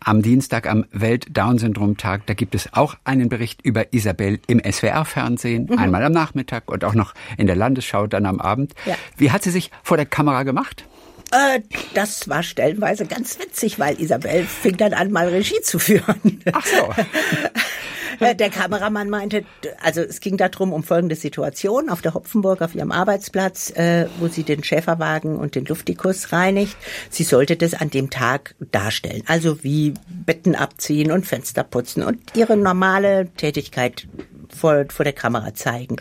Am 0.00 0.22
Dienstag 0.22 0.66
am 0.66 0.86
Welt-Down-Syndrom-Tag, 0.92 2.24
da 2.26 2.32
gibt 2.32 2.54
es 2.54 2.72
auch 2.72 2.94
einen 3.04 3.28
Bericht 3.28 3.60
über 3.62 3.92
Isabel 3.92 4.40
im 4.46 4.60
SWR-Fernsehen, 4.60 5.66
Mhm. 5.70 5.78
einmal 5.78 6.04
am 6.04 6.12
Nachmittag 6.12 6.70
und 6.70 6.84
auch 6.84 6.94
noch 6.94 7.12
in 7.36 7.46
der 7.46 7.56
Landesschau 7.56 8.06
dann 8.06 8.24
am 8.24 8.40
Abend. 8.40 8.72
Ja. 8.86 8.94
Wie 9.18 9.30
hat 9.30 9.42
sie 9.42 9.50
sich 9.50 9.70
vor 9.82 9.96
der 9.98 10.06
Kamera 10.06 10.44
gemacht? 10.44 10.84
Äh, 11.30 11.60
das 11.94 12.28
war 12.28 12.42
stellenweise 12.42 13.06
ganz 13.06 13.38
witzig, 13.38 13.78
weil 13.78 14.00
Isabel 14.00 14.44
fing 14.44 14.76
dann 14.76 14.94
an, 14.94 15.10
mal 15.10 15.28
Regie 15.28 15.60
zu 15.62 15.78
führen. 15.78 16.42
Ach 16.52 16.66
so. 16.66 16.92
Äh, 18.20 18.34
Der 18.34 18.50
Kameramann 18.50 19.10
meinte, 19.10 19.44
also 19.80 20.00
es 20.00 20.20
ging 20.20 20.36
darum, 20.36 20.72
um 20.72 20.82
folgende 20.82 21.14
Situation 21.14 21.88
auf 21.88 22.02
der 22.02 22.14
Hopfenburg 22.14 22.62
auf 22.62 22.74
ihrem 22.74 22.92
Arbeitsplatz, 22.92 23.70
äh, 23.70 24.06
wo 24.18 24.28
sie 24.28 24.42
den 24.42 24.64
Schäferwagen 24.64 25.36
und 25.36 25.54
den 25.54 25.64
Luftikus 25.64 26.32
reinigt. 26.32 26.76
Sie 27.10 27.22
sollte 27.22 27.56
das 27.56 27.74
an 27.74 27.90
dem 27.90 28.10
Tag 28.10 28.54
darstellen. 28.72 29.22
Also 29.26 29.62
wie 29.62 29.94
Betten 30.08 30.54
abziehen 30.54 31.12
und 31.12 31.26
Fenster 31.26 31.64
putzen 31.64 32.02
und 32.02 32.18
ihre 32.34 32.56
normale 32.56 33.28
Tätigkeit 33.36 34.08
vor, 34.54 34.84
vor 34.88 35.04
der 35.04 35.12
Kamera 35.12 35.54
zeigen. 35.54 35.96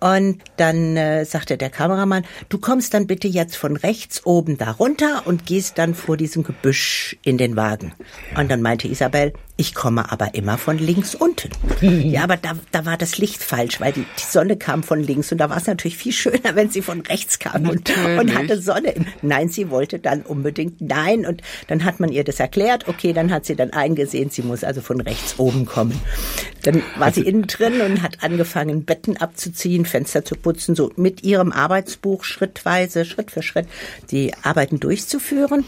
Und 0.00 0.42
dann 0.56 0.96
äh, 0.96 1.24
sagte 1.24 1.56
der 1.56 1.70
Kameramann, 1.70 2.24
du 2.48 2.58
kommst 2.58 2.94
dann 2.94 3.06
bitte 3.06 3.28
jetzt 3.28 3.56
von 3.56 3.76
rechts 3.76 4.24
oben 4.24 4.58
da 4.58 4.72
runter 4.72 5.22
und 5.24 5.46
gehst 5.46 5.78
dann 5.78 5.94
vor 5.94 6.16
diesem 6.16 6.42
Gebüsch 6.42 7.16
in 7.22 7.38
den 7.38 7.56
Wagen. 7.56 7.92
Und 8.36 8.50
dann 8.50 8.62
meinte 8.62 8.88
Isabel, 8.88 9.32
ich 9.56 9.74
komme 9.74 10.10
aber 10.10 10.34
immer 10.34 10.58
von 10.58 10.78
links 10.78 11.14
unten. 11.14 11.50
ja, 12.10 12.24
aber 12.24 12.36
da, 12.36 12.52
da 12.72 12.84
war 12.86 12.96
das 12.96 13.18
Licht 13.18 13.42
falsch, 13.42 13.80
weil 13.80 13.92
die, 13.92 14.00
die 14.18 14.24
Sonne 14.28 14.56
kam 14.56 14.82
von 14.82 15.00
links 15.00 15.30
und 15.30 15.38
da 15.38 15.48
war 15.48 15.56
es 15.58 15.66
natürlich 15.68 15.96
viel 15.96 16.12
schöner, 16.12 16.54
wenn 16.56 16.70
sie 16.70 16.82
von 16.82 17.00
rechts 17.02 17.38
kam 17.38 17.68
und, 17.68 17.88
und 18.18 18.34
hatte 18.34 18.60
Sonne. 18.60 18.90
im- 18.90 19.06
Nein, 19.22 19.48
sie 19.48 19.70
wollte 19.70 20.00
dann 20.00 20.22
unbedingt 20.22 20.80
nein 20.80 21.24
und 21.24 21.40
dann 21.68 21.84
hat 21.84 22.00
man 22.00 22.10
ihr 22.10 22.24
das 22.24 22.40
erklärt. 22.40 22.88
Okay, 22.88 23.12
dann 23.12 23.30
hat 23.30 23.46
sie 23.46 23.54
dann 23.54 23.70
eingesehen, 23.70 24.30
sie 24.30 24.42
muss 24.42 24.64
also 24.64 24.80
von 24.80 25.00
rechts 25.00 25.38
oben 25.38 25.66
kommen. 25.66 26.00
Dann 26.64 26.82
war 26.96 27.12
sie 27.12 27.20
innen 27.22 27.46
drin 27.46 27.80
und 27.80 28.02
hat 28.02 28.24
angefangen, 28.24 28.84
Betten 28.84 29.18
abzuziehen, 29.18 29.84
Fenster 29.86 30.24
zu 30.24 30.34
putzen, 30.34 30.74
so 30.74 30.90
mit 30.96 31.22
ihrem 31.22 31.52
Arbeitsbuch 31.52 32.24
schrittweise, 32.24 33.04
Schritt 33.04 33.30
für 33.30 33.42
Schritt 33.42 33.68
die 34.10 34.32
Arbeiten 34.42 34.80
durchzuführen. 34.80 35.64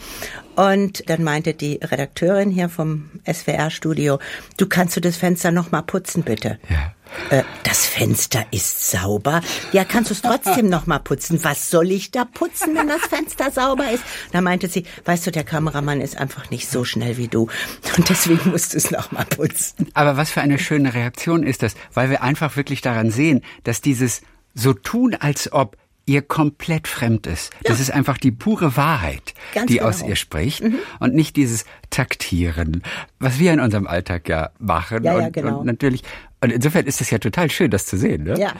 Und 0.57 1.09
dann 1.09 1.23
meinte 1.23 1.55
die 1.55 1.79
Redakteurin 1.83 2.51
hier 2.51 2.69
vom 2.69 3.11
SWR-Studio, 3.31 4.19
du 4.57 4.67
kannst 4.67 4.97
du 4.97 5.01
das 5.01 5.17
Fenster 5.17 5.53
noch 5.53 5.71
mal 5.71 5.83
putzen, 5.83 6.23
bitte? 6.23 6.59
Ja. 6.69 6.95
Äh, 7.31 7.45
das 7.63 7.87
Fenster 7.87 8.47
ist 8.51 8.91
sauber. 8.91 9.41
Ja, 9.73 9.85
kannst 9.85 10.11
du 10.11 10.15
es 10.15 10.23
trotzdem 10.23 10.69
noch 10.69 10.87
mal 10.87 10.99
putzen? 10.99 11.43
Was 11.45 11.71
soll 11.71 11.91
ich 11.91 12.11
da 12.11 12.25
putzen, 12.25 12.75
wenn 12.75 12.89
das 12.89 13.03
Fenster 13.03 13.51
sauber 13.51 13.91
ist? 13.91 14.03
Da 14.33 14.41
meinte 14.41 14.69
sie, 14.69 14.85
weißt 15.05 15.27
du, 15.27 15.31
der 15.31 15.45
Kameramann 15.45 16.01
ist 16.01 16.17
einfach 16.17 16.51
nicht 16.51 16.69
so 16.69 16.85
schnell 16.85 17.17
wie 17.17 17.29
du. 17.29 17.49
Und 17.97 18.09
deswegen 18.09 18.51
musst 18.51 18.73
du 18.73 18.79
es 18.79 18.91
noch 18.91 19.13
mal 19.13 19.25
putzen. 19.25 19.89
Aber 19.95 20.17
was 20.17 20.31
für 20.31 20.41
eine 20.41 20.59
schöne 20.59 20.95
Reaktion 20.95 21.43
ist 21.43 21.63
das, 21.63 21.75
weil 21.95 22.11
wir 22.11 22.23
einfach 22.23 22.57
wirklich 22.57 22.81
daran 22.81 23.11
sehen, 23.11 23.43
dass 23.65 23.81
dieses 23.81 24.23
so 24.55 24.73
tun, 24.73 25.15
als 25.15 25.53
ob 25.53 25.77
ihr 26.07 26.23
komplett 26.23 26.87
fremd 26.87 27.27
ist. 27.27 27.53
Das 27.65 27.81
ist 27.81 27.91
einfach 27.91 28.17
die 28.17 28.31
pure 28.31 28.77
Wahrheit, 28.77 29.35
Ganz 29.53 29.67
die 29.67 29.79
genau. 29.79 29.89
aus 29.89 30.03
ihr 30.03 30.15
spricht 30.15 30.63
und 31.01 31.15
nicht 31.15 31.37
dieses 31.37 31.65
Taktieren, 31.91 32.83
was 33.19 33.41
wir 33.41 33.53
in 33.53 33.61
unserem 33.61 33.89
Alltag 33.89 34.29
ja 34.29 34.51
machen. 34.59 35.03
Ja, 35.03 35.19
ja, 35.19 35.27
und, 35.27 35.33
genau. 35.33 35.59
und 35.59 35.67
natürlich, 35.67 36.03
und 36.41 36.53
insofern 36.53 36.87
ist 36.87 37.01
es 37.01 37.11
ja 37.11 37.19
total 37.19 37.51
schön, 37.51 37.73
das 37.73 37.87
zu 37.87 37.99
sehen. 37.99 38.23
Ne? 38.23 38.39
Ja, 38.39 38.53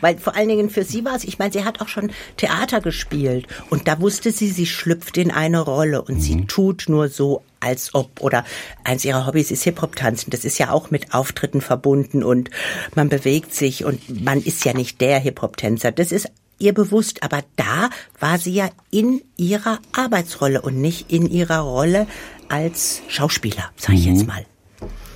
weil 0.00 0.16
vor 0.18 0.36
allen 0.36 0.48
Dingen 0.48 0.70
für 0.70 0.84
sie 0.84 1.04
war 1.04 1.16
es, 1.16 1.24
ich 1.24 1.40
meine, 1.40 1.52
sie 1.52 1.64
hat 1.64 1.80
auch 1.80 1.88
schon 1.88 2.12
Theater 2.36 2.80
gespielt 2.80 3.48
und 3.68 3.88
da 3.88 4.00
wusste 4.00 4.30
sie, 4.30 4.48
sie 4.48 4.66
schlüpft 4.66 5.18
in 5.18 5.32
eine 5.32 5.60
Rolle 5.60 6.02
und 6.02 6.20
sie 6.20 6.46
tut 6.46 6.84
nur 6.88 7.08
so, 7.08 7.42
als 7.58 7.94
ob, 7.94 8.20
oder 8.20 8.44
eins 8.84 9.04
ihrer 9.04 9.26
Hobbys 9.26 9.50
ist 9.50 9.62
Hip-Hop-Tanzen. 9.64 10.30
Das 10.30 10.44
ist 10.44 10.58
ja 10.58 10.70
auch 10.70 10.90
mit 10.90 11.14
Auftritten 11.14 11.60
verbunden 11.60 12.22
und 12.22 12.50
man 12.94 13.08
bewegt 13.08 13.54
sich 13.54 13.84
und 13.84 14.24
man 14.24 14.42
ist 14.42 14.64
ja 14.64 14.72
nicht 14.72 15.00
der 15.00 15.20
Hip-Hop-Tänzer. 15.20 15.92
Das 15.92 16.10
ist 16.10 16.28
ihr 16.62 16.72
bewusst, 16.72 17.22
aber 17.22 17.42
da 17.56 17.90
war 18.20 18.38
sie 18.38 18.54
ja 18.54 18.70
in 18.90 19.20
ihrer 19.36 19.80
Arbeitsrolle 19.92 20.62
und 20.62 20.80
nicht 20.80 21.12
in 21.12 21.28
ihrer 21.28 21.60
Rolle 21.60 22.06
als 22.48 23.02
Schauspieler, 23.08 23.70
sage 23.76 23.98
ich 23.98 24.06
jetzt 24.06 24.26
mal. 24.26 24.46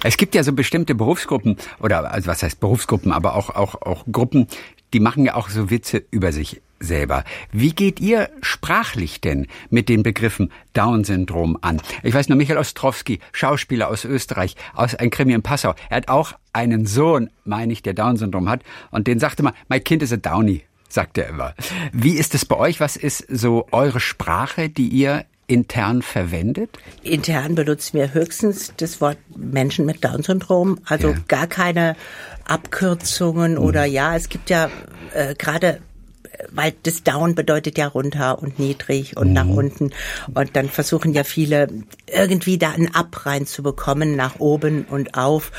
Es 0.02 0.16
gibt 0.16 0.34
ja 0.34 0.42
so 0.42 0.52
bestimmte 0.52 0.94
Berufsgruppen 0.94 1.56
oder 1.80 2.12
also 2.12 2.26
was 2.28 2.42
heißt 2.42 2.60
Berufsgruppen, 2.60 3.12
aber 3.12 3.34
auch 3.34 3.50
auch 3.50 3.82
auch 3.82 4.04
Gruppen, 4.10 4.46
die 4.92 5.00
machen 5.00 5.24
ja 5.24 5.34
auch 5.34 5.48
so 5.48 5.70
Witze 5.70 6.04
über 6.10 6.32
sich 6.32 6.62
selber. 6.78 7.24
Wie 7.52 7.72
geht 7.72 8.00
ihr 8.00 8.30
sprachlich 8.42 9.20
denn 9.20 9.46
mit 9.70 9.88
den 9.88 10.02
Begriffen 10.02 10.52
Down-Syndrom 10.74 11.58
an? 11.60 11.80
Ich 12.02 12.14
weiß 12.14 12.28
nur, 12.28 12.36
Michael 12.36 12.58
Ostrowski, 12.58 13.20
Schauspieler 13.32 13.88
aus 13.88 14.04
Österreich, 14.04 14.56
aus 14.74 14.94
ein 14.94 15.10
Krimi 15.10 15.32
in 15.32 15.42
Passau. 15.42 15.74
Er 15.88 15.96
hat 15.96 16.08
auch 16.08 16.32
einen 16.52 16.86
Sohn, 16.86 17.30
meine 17.44 17.72
ich, 17.72 17.82
der 17.82 17.94
Down-Syndrom 17.94 18.48
hat 18.48 18.62
und 18.90 19.06
den 19.06 19.18
sagte 19.18 19.42
mal, 19.42 19.54
mein 19.68 19.82
Kind 19.82 20.02
ist 20.02 20.12
a 20.12 20.16
Downy. 20.16 20.62
Sagt 20.88 21.18
er 21.18 21.28
immer. 21.28 21.54
Wie 21.92 22.16
ist 22.16 22.34
es 22.34 22.44
bei 22.44 22.56
euch? 22.56 22.80
Was 22.80 22.96
ist 22.96 23.26
so 23.28 23.66
eure 23.72 24.00
Sprache, 24.00 24.68
die 24.68 24.88
ihr 24.88 25.24
intern 25.46 26.02
verwendet? 26.02 26.78
Intern 27.02 27.54
benutzen 27.54 27.98
wir 27.98 28.14
höchstens 28.14 28.72
das 28.76 29.00
Wort 29.00 29.18
Menschen 29.36 29.86
mit 29.86 30.04
Down-Syndrom, 30.04 30.80
also 30.84 31.10
ja. 31.10 31.16
gar 31.28 31.46
keine 31.46 31.96
Abkürzungen 32.44 33.52
mhm. 33.52 33.58
oder 33.58 33.84
ja, 33.84 34.16
es 34.16 34.28
gibt 34.28 34.50
ja 34.50 34.70
äh, 35.14 35.34
gerade 35.34 35.80
weil 36.50 36.74
das 36.82 37.02
Down 37.02 37.34
bedeutet 37.34 37.78
ja 37.78 37.86
runter 37.86 38.38
und 38.40 38.58
niedrig 38.58 39.16
und 39.16 39.28
mhm. 39.28 39.34
nach 39.34 39.46
unten. 39.46 39.90
Und 40.34 40.56
dann 40.56 40.68
versuchen 40.68 41.12
ja 41.12 41.24
viele 41.24 41.68
irgendwie 42.06 42.58
da 42.58 42.70
einen 42.70 42.94
Up 42.94 43.26
reinzubekommen, 43.26 44.16
nach 44.16 44.38
oben 44.38 44.84
und 44.84 45.16
auf. 45.16 45.52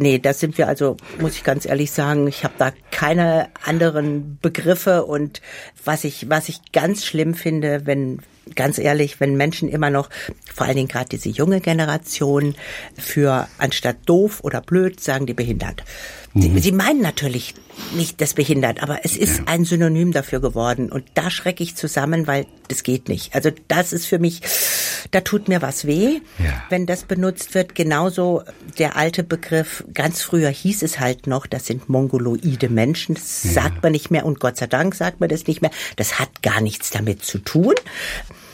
Nee, 0.00 0.18
da 0.18 0.32
sind 0.32 0.56
wir 0.56 0.66
also, 0.66 0.96
muss 1.20 1.34
ich 1.34 1.44
ganz 1.44 1.66
ehrlich 1.66 1.90
sagen, 1.90 2.26
ich 2.26 2.42
habe 2.42 2.54
da 2.56 2.72
keine 2.90 3.50
anderen 3.62 4.38
Begriffe 4.40 5.04
und 5.04 5.42
was 5.84 6.04
ich, 6.04 6.30
was 6.30 6.48
ich 6.48 6.72
ganz 6.72 7.04
schlimm 7.04 7.34
finde, 7.34 7.82
wenn 7.84 8.22
ganz 8.54 8.78
ehrlich, 8.78 9.20
wenn 9.20 9.36
Menschen 9.36 9.68
immer 9.68 9.90
noch, 9.90 10.08
vor 10.54 10.66
allen 10.66 10.76
Dingen 10.76 10.88
gerade 10.88 11.10
diese 11.10 11.28
junge 11.28 11.60
Generation, 11.60 12.54
für 12.96 13.46
anstatt 13.58 13.98
doof 14.06 14.40
oder 14.42 14.62
blöd 14.62 15.00
sagen 15.00 15.26
die 15.26 15.34
behindert. 15.34 15.84
Sie, 16.34 16.48
mhm. 16.48 16.58
sie 16.60 16.72
meinen 16.72 17.02
natürlich 17.02 17.54
nicht 17.94 18.22
das 18.22 18.32
behindert, 18.32 18.82
aber 18.82 19.00
es 19.04 19.18
ist 19.18 19.38
ja. 19.38 19.44
ein 19.48 19.66
Synonym 19.66 20.12
dafür 20.12 20.40
geworden 20.40 20.90
und 20.90 21.04
da 21.12 21.28
schrecke 21.30 21.62
ich 21.62 21.76
zusammen, 21.76 22.26
weil 22.26 22.46
das 22.68 22.84
geht 22.84 23.10
nicht. 23.10 23.34
Also 23.34 23.50
das 23.68 23.92
ist 23.92 24.06
für 24.06 24.18
mich, 24.18 24.40
da 25.10 25.20
tut 25.20 25.48
mir 25.48 25.62
was 25.62 25.86
weh, 25.86 26.20
ja. 26.38 26.62
wenn 26.68 26.86
das 26.86 27.04
benutzt 27.04 27.54
wird. 27.54 27.74
Genauso 27.74 28.42
der 28.78 28.96
alte 28.96 29.24
Begriff, 29.24 29.84
ganz 29.94 30.22
früher 30.22 30.50
hieß 30.50 30.82
es 30.82 31.00
halt 31.00 31.26
noch, 31.26 31.46
das 31.46 31.66
sind 31.66 31.88
mongoloide 31.88 32.68
Menschen. 32.68 33.14
Das 33.14 33.44
ja. 33.44 33.52
sagt 33.52 33.82
man 33.82 33.92
nicht 33.92 34.10
mehr 34.10 34.24
und 34.24 34.40
Gott 34.40 34.56
sei 34.56 34.66
Dank 34.66 34.94
sagt 34.94 35.20
man 35.20 35.28
das 35.28 35.46
nicht 35.46 35.62
mehr. 35.62 35.70
Das 35.96 36.18
hat 36.18 36.42
gar 36.42 36.60
nichts 36.60 36.90
damit 36.90 37.24
zu 37.24 37.38
tun. 37.38 37.74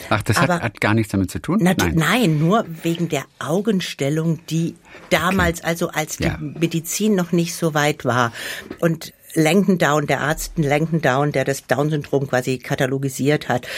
Ach, 0.09 0.23
das 0.23 0.41
hat, 0.41 0.49
hat, 0.49 0.81
gar 0.81 0.95
nichts 0.95 1.13
damit 1.13 1.31
zu 1.31 1.41
tun? 1.41 1.59
Nein. 1.61 1.77
nein, 1.95 2.39
nur 2.39 2.65
wegen 2.83 3.09
der 3.09 3.25
Augenstellung, 3.39 4.41
die 4.47 4.77
damals, 5.11 5.61
okay. 5.61 5.69
also 5.69 5.89
als 5.89 6.19
die 6.19 6.25
ja. 6.25 6.39
Medizin 6.39 7.15
noch 7.15 7.33
nicht 7.33 7.55
so 7.55 7.75
weit 7.75 8.05
war. 8.05 8.33
Und 8.79 9.13
Langton 9.37 9.79
Down, 9.79 10.07
der 10.07 10.23
Arzt 10.23 10.53
Langton 10.57 11.01
Down, 11.01 11.31
der 11.31 11.45
das 11.45 11.67
Down-Syndrom 11.67 12.27
quasi 12.27 12.59
katalogisiert 12.59 13.49
hat, 13.49 13.69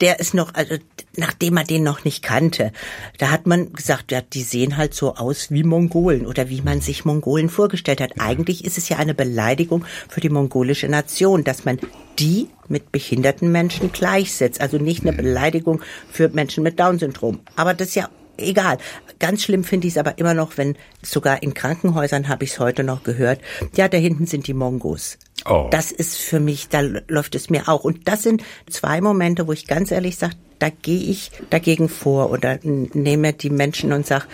der 0.00 0.20
ist 0.20 0.34
noch, 0.34 0.54
also 0.54 0.76
nachdem 1.16 1.54
man 1.54 1.66
den 1.66 1.82
noch 1.82 2.04
nicht 2.04 2.22
kannte, 2.22 2.72
da 3.18 3.30
hat 3.30 3.46
man 3.46 3.72
gesagt, 3.72 4.12
ja, 4.12 4.20
die 4.20 4.42
sehen 4.42 4.76
halt 4.76 4.94
so 4.94 5.14
aus 5.14 5.50
wie 5.50 5.64
Mongolen 5.64 6.26
oder 6.26 6.50
wie 6.50 6.60
man 6.60 6.80
sich 6.80 7.04
Mongolen 7.04 7.48
vorgestellt 7.48 8.00
hat. 8.00 8.12
Eigentlich 8.18 8.64
ist 8.64 8.78
es 8.78 8.88
ja 8.88 8.98
eine 8.98 9.14
Beleidigung 9.14 9.84
für 10.08 10.20
die 10.20 10.28
mongolische 10.28 10.88
Nation, 10.88 11.44
dass 11.44 11.64
man 11.64 11.78
die 12.18 12.48
mit 12.68 12.92
behinderten 12.92 13.50
Menschen 13.50 13.92
gleichsetzt. 13.92 14.60
Also 14.60 14.78
nicht 14.78 15.02
eine 15.02 15.12
Beleidigung 15.12 15.82
für 16.10 16.28
Menschen 16.28 16.62
mit 16.62 16.78
Down-Syndrom. 16.78 17.40
Aber 17.56 17.74
das 17.74 17.88
ist 17.88 17.94
ja 17.94 18.08
egal. 18.38 18.78
Ganz 19.18 19.42
schlimm 19.42 19.64
finde 19.64 19.86
ich 19.86 19.94
es 19.94 19.98
aber 19.98 20.18
immer 20.18 20.34
noch, 20.34 20.56
wenn 20.56 20.76
sogar 21.02 21.42
in 21.42 21.54
Krankenhäusern 21.54 22.28
habe 22.28 22.44
ich 22.44 22.52
es 22.52 22.58
heute 22.58 22.84
noch 22.84 23.02
gehört. 23.02 23.40
Ja, 23.74 23.88
da 23.88 23.98
hinten 23.98 24.26
sind 24.26 24.46
die 24.46 24.54
Mongos. 24.54 25.18
Oh. 25.44 25.68
Das 25.70 25.92
ist 25.92 26.16
für 26.16 26.40
mich, 26.40 26.68
da 26.68 26.80
läuft 26.80 27.34
es 27.34 27.50
mir 27.50 27.68
auch. 27.68 27.84
Und 27.84 28.08
das 28.08 28.22
sind 28.22 28.42
zwei 28.68 29.00
Momente, 29.00 29.46
wo 29.46 29.52
ich 29.52 29.66
ganz 29.66 29.90
ehrlich 29.90 30.16
sage, 30.16 30.34
da 30.58 30.70
gehe 30.70 31.10
ich 31.10 31.30
dagegen 31.50 31.88
vor 31.88 32.30
oder 32.30 32.58
nehme 32.62 33.32
die 33.32 33.50
Menschen 33.50 33.92
und 33.92 34.06
sage, 34.06 34.24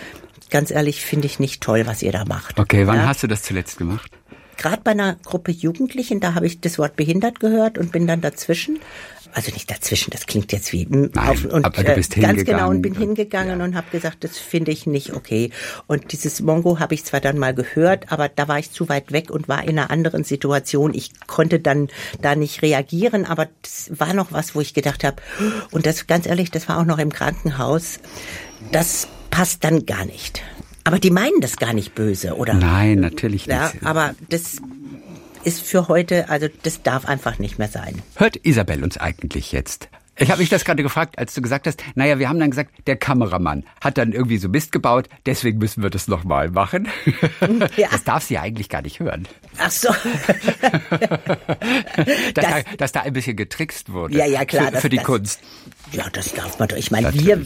ganz 0.49 0.71
ehrlich, 0.71 1.01
finde 1.03 1.27
ich 1.27 1.39
nicht 1.39 1.61
toll, 1.61 1.85
was 1.85 2.01
ihr 2.01 2.11
da 2.11 2.25
macht. 2.25 2.59
Okay, 2.59 2.87
wann 2.87 2.97
ja? 2.97 3.07
hast 3.07 3.23
du 3.23 3.27
das 3.27 3.43
zuletzt 3.43 3.77
gemacht? 3.77 4.11
Gerade 4.57 4.81
bei 4.83 4.91
einer 4.91 5.15
Gruppe 5.25 5.51
Jugendlichen, 5.51 6.19
da 6.19 6.35
habe 6.35 6.45
ich 6.45 6.61
das 6.61 6.77
Wort 6.77 6.95
behindert 6.95 7.39
gehört 7.39 7.77
und 7.77 7.91
bin 7.91 8.07
dann 8.07 8.21
dazwischen 8.21 8.79
also 9.33 9.51
nicht 9.51 9.69
dazwischen, 9.69 10.11
das 10.11 10.25
klingt 10.25 10.51
jetzt 10.51 10.71
wie 10.73 10.85
Nein, 10.89 11.09
auf, 11.15 11.45
und 11.45 11.65
aber 11.65 11.83
du 11.83 11.95
bist 11.95 12.17
äh, 12.17 12.21
ganz 12.21 12.45
genau 12.45 12.69
und 12.69 12.81
bin 12.81 12.95
hingegangen 12.95 13.59
ja. 13.59 13.65
und 13.65 13.75
habe 13.75 13.87
gesagt, 13.91 14.23
das 14.23 14.37
finde 14.37 14.71
ich 14.71 14.85
nicht 14.85 15.13
okay. 15.13 15.51
Und 15.87 16.11
dieses 16.11 16.41
Mongo 16.41 16.79
habe 16.79 16.93
ich 16.93 17.03
zwar 17.03 17.19
dann 17.19 17.37
mal 17.37 17.53
gehört, 17.53 18.11
aber 18.11 18.29
da 18.29 18.47
war 18.47 18.59
ich 18.59 18.71
zu 18.71 18.89
weit 18.89 19.11
weg 19.11 19.29
und 19.31 19.47
war 19.47 19.63
in 19.63 19.77
einer 19.79 19.91
anderen 19.91 20.23
Situation. 20.23 20.93
Ich 20.93 21.11
konnte 21.27 21.59
dann 21.59 21.89
da 22.21 22.35
nicht 22.35 22.61
reagieren, 22.61 23.25
aber 23.25 23.49
das 23.61 23.91
war 23.97 24.13
noch 24.13 24.31
was, 24.31 24.55
wo 24.55 24.61
ich 24.61 24.73
gedacht 24.73 25.03
habe, 25.03 25.21
und 25.71 25.85
das 25.85 26.07
ganz 26.07 26.25
ehrlich, 26.25 26.51
das 26.51 26.69
war 26.69 26.79
auch 26.79 26.85
noch 26.85 26.99
im 26.99 27.11
Krankenhaus, 27.11 27.99
das 28.71 29.07
passt 29.31 29.63
dann 29.63 29.85
gar 29.85 30.05
nicht. 30.05 30.41
Aber 30.83 30.99
die 30.99 31.11
meinen 31.11 31.39
das 31.39 31.55
gar 31.55 31.73
nicht 31.73 31.95
böse, 31.95 32.35
oder? 32.35 32.53
Nein, 32.53 32.99
natürlich 32.99 33.47
nicht. 33.47 33.55
Ja, 33.55 33.71
aber 33.83 34.15
das 34.29 34.57
ist 35.45 35.61
für 35.61 35.87
heute, 35.87 36.29
also 36.29 36.47
das 36.63 36.83
darf 36.83 37.05
einfach 37.05 37.39
nicht 37.39 37.59
mehr 37.59 37.67
sein. 37.67 38.01
Hört 38.15 38.37
Isabel 38.45 38.83
uns 38.83 38.97
eigentlich 38.97 39.51
jetzt? 39.51 39.89
Ich 40.15 40.29
habe 40.29 40.41
mich 40.41 40.49
das 40.49 40.63
gerade 40.63 40.83
gefragt, 40.83 41.17
als 41.17 41.33
du 41.33 41.41
gesagt 41.41 41.65
hast, 41.65 41.81
naja, 41.95 42.19
wir 42.19 42.29
haben 42.29 42.39
dann 42.39 42.51
gesagt, 42.51 42.69
der 42.85 42.97
Kameramann 42.97 43.63
hat 43.81 43.97
dann 43.97 44.11
irgendwie 44.11 44.37
so 44.37 44.47
Mist 44.47 44.71
gebaut, 44.71 45.09
deswegen 45.25 45.57
müssen 45.57 45.81
wir 45.81 45.89
das 45.89 46.07
nochmal 46.07 46.51
machen. 46.51 46.87
Ja. 47.77 47.87
Das 47.91 48.03
darf 48.03 48.23
sie 48.23 48.35
ja 48.35 48.41
eigentlich 48.41 48.69
gar 48.69 48.81
nicht 48.81 48.99
hören. 48.99 49.27
Ach 49.57 49.71
so. 49.71 49.89
dass, 52.33 52.33
das, 52.33 52.45
da, 52.45 52.61
dass 52.77 52.91
da 52.91 53.01
ein 53.01 53.13
bisschen 53.13 53.35
getrickst 53.35 53.91
wurde. 53.91 54.15
Ja, 54.15 54.25
ja, 54.25 54.45
klar. 54.45 54.71
Für, 54.71 54.81
für 54.81 54.89
die 54.89 54.97
das, 54.97 55.05
Kunst. 55.05 55.39
Ja, 55.91 56.09
das 56.11 56.33
darf 56.33 56.59
man 56.59 56.67
doch. 56.67 56.77
Ich 56.77 56.91
meine, 56.91 57.13
wir, 57.13 57.39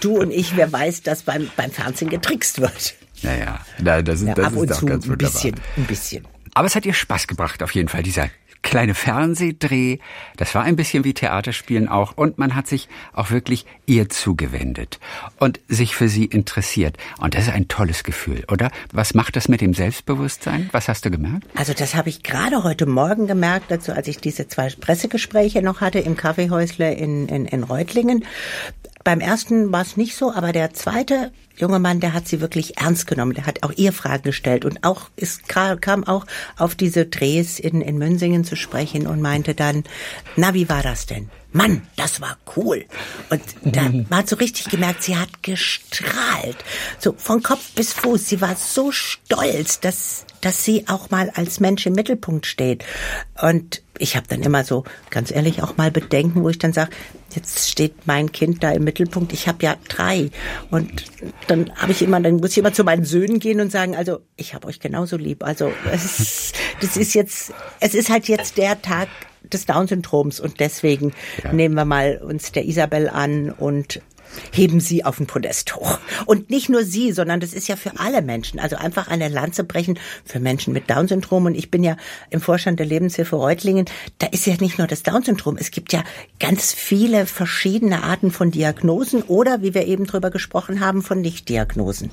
du 0.00 0.18
und 0.18 0.30
ich, 0.30 0.56
wer 0.56 0.72
weiß, 0.72 1.02
dass 1.02 1.22
beim, 1.22 1.50
beim 1.56 1.70
Fernsehen 1.70 2.08
getrickst 2.10 2.60
wird. 2.60 2.94
Naja, 3.22 3.60
na, 3.78 4.02
das 4.02 4.20
ist, 4.20 4.28
ja, 4.28 4.34
das 4.34 4.46
ab 4.46 4.52
ist 4.52 4.58
und 4.58 4.70
doch 4.70 4.78
zu 4.78 4.86
ganz 4.86 5.06
ein 5.08 5.18
bisschen, 5.18 5.54
ein 5.76 5.84
bisschen. 5.84 6.26
Aber 6.56 6.64
es 6.64 6.74
hat 6.74 6.86
ihr 6.86 6.94
Spaß 6.94 7.26
gebracht, 7.26 7.62
auf 7.62 7.74
jeden 7.74 7.88
Fall, 7.88 8.02
dieser 8.02 8.30
kleine 8.62 8.94
Fernsehdreh. 8.94 9.98
Das 10.38 10.54
war 10.54 10.62
ein 10.62 10.74
bisschen 10.74 11.04
wie 11.04 11.12
Theaterspielen 11.12 11.86
auch. 11.86 12.16
Und 12.16 12.38
man 12.38 12.54
hat 12.54 12.66
sich 12.66 12.88
auch 13.12 13.30
wirklich 13.30 13.66
ihr 13.84 14.08
zugewendet 14.08 14.98
und 15.38 15.60
sich 15.68 15.94
für 15.94 16.08
sie 16.08 16.24
interessiert. 16.24 16.96
Und 17.18 17.34
das 17.34 17.42
ist 17.42 17.52
ein 17.52 17.68
tolles 17.68 18.04
Gefühl, 18.04 18.42
oder? 18.50 18.70
Was 18.90 19.12
macht 19.12 19.36
das 19.36 19.48
mit 19.48 19.60
dem 19.60 19.74
Selbstbewusstsein? 19.74 20.70
Was 20.72 20.88
hast 20.88 21.04
du 21.04 21.10
gemerkt? 21.10 21.46
Also 21.56 21.74
das 21.74 21.94
habe 21.94 22.08
ich 22.08 22.22
gerade 22.22 22.64
heute 22.64 22.86
Morgen 22.86 23.26
gemerkt, 23.26 23.70
dazu, 23.70 23.92
als 23.92 24.08
ich 24.08 24.16
diese 24.16 24.48
zwei 24.48 24.70
Pressegespräche 24.70 25.60
noch 25.60 25.82
hatte 25.82 25.98
im 25.98 26.16
Kaffeehäusle 26.16 26.94
in, 26.94 27.28
in, 27.28 27.44
in 27.44 27.64
Reutlingen. 27.64 28.24
Beim 29.04 29.20
ersten 29.20 29.72
war 29.72 29.82
es 29.82 29.98
nicht 29.98 30.16
so, 30.16 30.32
aber 30.32 30.52
der 30.52 30.72
zweite 30.72 31.32
junge 31.56 31.78
Mann, 31.78 32.00
der 32.00 32.12
hat 32.12 32.28
sie 32.28 32.40
wirklich 32.40 32.78
ernst 32.78 33.06
genommen. 33.06 33.34
Der 33.34 33.46
hat 33.46 33.62
auch 33.62 33.72
ihr 33.76 33.92
Fragen 33.92 34.24
gestellt 34.24 34.64
und 34.64 34.84
auch 34.84 35.10
ist 35.16 35.48
kam 35.48 36.04
auch 36.04 36.26
auf 36.56 36.74
diese 36.74 37.06
Drehs 37.06 37.58
in, 37.58 37.80
in 37.80 37.98
Münsingen 37.98 38.44
zu 38.44 38.56
sprechen 38.56 39.06
und 39.06 39.20
meinte 39.20 39.54
dann, 39.54 39.84
na, 40.36 40.54
wie 40.54 40.68
war 40.68 40.82
das 40.82 41.06
denn? 41.06 41.30
Mann, 41.56 41.86
das 41.96 42.20
war 42.20 42.36
cool. 42.56 42.84
Und 43.30 43.40
da, 43.62 43.82
man 44.10 44.18
hat 44.18 44.28
so 44.28 44.36
richtig 44.36 44.68
gemerkt, 44.68 45.02
sie 45.02 45.16
hat 45.16 45.42
gestrahlt. 45.42 46.56
So 46.98 47.14
von 47.16 47.42
Kopf 47.42 47.72
bis 47.74 47.94
Fuß. 47.94 48.28
Sie 48.28 48.40
war 48.40 48.56
so 48.56 48.92
stolz, 48.92 49.80
dass, 49.80 50.26
dass 50.42 50.64
sie 50.64 50.86
auch 50.86 51.10
mal 51.10 51.30
als 51.34 51.58
Mensch 51.60 51.86
im 51.86 51.94
Mittelpunkt 51.94 52.44
steht. 52.44 52.84
Und 53.40 53.82
ich 53.98 54.16
habe 54.16 54.26
dann 54.28 54.42
immer 54.42 54.64
so, 54.64 54.84
ganz 55.08 55.30
ehrlich, 55.30 55.62
auch 55.62 55.78
mal 55.78 55.90
Bedenken, 55.90 56.42
wo 56.42 56.50
ich 56.50 56.58
dann 56.58 56.74
sage, 56.74 56.90
jetzt 57.34 57.70
steht 57.70 58.06
mein 58.06 58.32
Kind 58.32 58.62
da 58.62 58.72
im 58.72 58.84
Mittelpunkt. 58.84 59.32
Ich 59.32 59.48
habe 59.48 59.64
ja 59.64 59.76
drei. 59.88 60.30
Und 60.70 61.04
dann 61.46 61.72
habe 61.76 61.92
ich 61.92 62.02
immer, 62.02 62.20
dann 62.20 62.36
muss 62.36 62.52
ich 62.52 62.58
immer 62.58 62.72
zu 62.72 62.84
meinen 62.84 63.04
Söhnen 63.04 63.38
gehen 63.38 63.60
und 63.60 63.70
sagen, 63.70 63.96
also 63.96 64.20
ich 64.36 64.54
habe 64.54 64.66
euch 64.68 64.80
genauso 64.80 65.16
lieb. 65.16 65.44
Also 65.44 65.72
es, 65.92 66.52
das 66.80 66.96
ist 66.96 67.14
jetzt, 67.14 67.52
es 67.80 67.94
ist 67.94 68.10
halt 68.10 68.28
jetzt 68.28 68.58
der 68.58 68.80
Tag 68.82 69.08
des 69.52 69.66
Down-Syndroms 69.66 70.40
und 70.40 70.60
deswegen 70.60 71.12
ja. 71.42 71.52
nehmen 71.52 71.74
wir 71.74 71.84
mal 71.84 72.20
uns 72.22 72.52
der 72.52 72.64
Isabel 72.64 73.08
an 73.08 73.50
und 73.50 74.00
heben 74.52 74.80
sie 74.80 75.04
auf 75.04 75.16
den 75.16 75.26
Podest 75.26 75.76
hoch. 75.76 75.98
Und 76.26 76.50
nicht 76.50 76.68
nur 76.68 76.84
sie, 76.84 77.12
sondern 77.12 77.40
das 77.40 77.52
ist 77.52 77.68
ja 77.68 77.76
für 77.76 77.98
alle 77.98 78.22
Menschen. 78.22 78.60
Also 78.60 78.76
einfach 78.76 79.08
eine 79.08 79.28
Lanze 79.28 79.64
brechen 79.64 79.98
für 80.24 80.40
Menschen 80.40 80.72
mit 80.72 80.90
Down-Syndrom. 80.90 81.46
Und 81.46 81.54
ich 81.54 81.70
bin 81.70 81.82
ja 81.82 81.96
im 82.30 82.40
Vorstand 82.40 82.78
der 82.78 82.86
Lebenshilfe 82.86 83.36
Reutlingen. 83.36 83.86
Da 84.18 84.26
ist 84.26 84.46
ja 84.46 84.54
nicht 84.60 84.78
nur 84.78 84.86
das 84.86 85.02
Down-Syndrom. 85.02 85.56
Es 85.58 85.70
gibt 85.70 85.92
ja 85.92 86.04
ganz 86.40 86.72
viele 86.72 87.26
verschiedene 87.26 88.02
Arten 88.02 88.30
von 88.30 88.50
Diagnosen 88.50 89.22
oder, 89.22 89.62
wie 89.62 89.74
wir 89.74 89.86
eben 89.86 90.06
drüber 90.06 90.30
gesprochen 90.30 90.80
haben, 90.80 91.02
von 91.02 91.20
Nichtdiagnosen. 91.20 92.10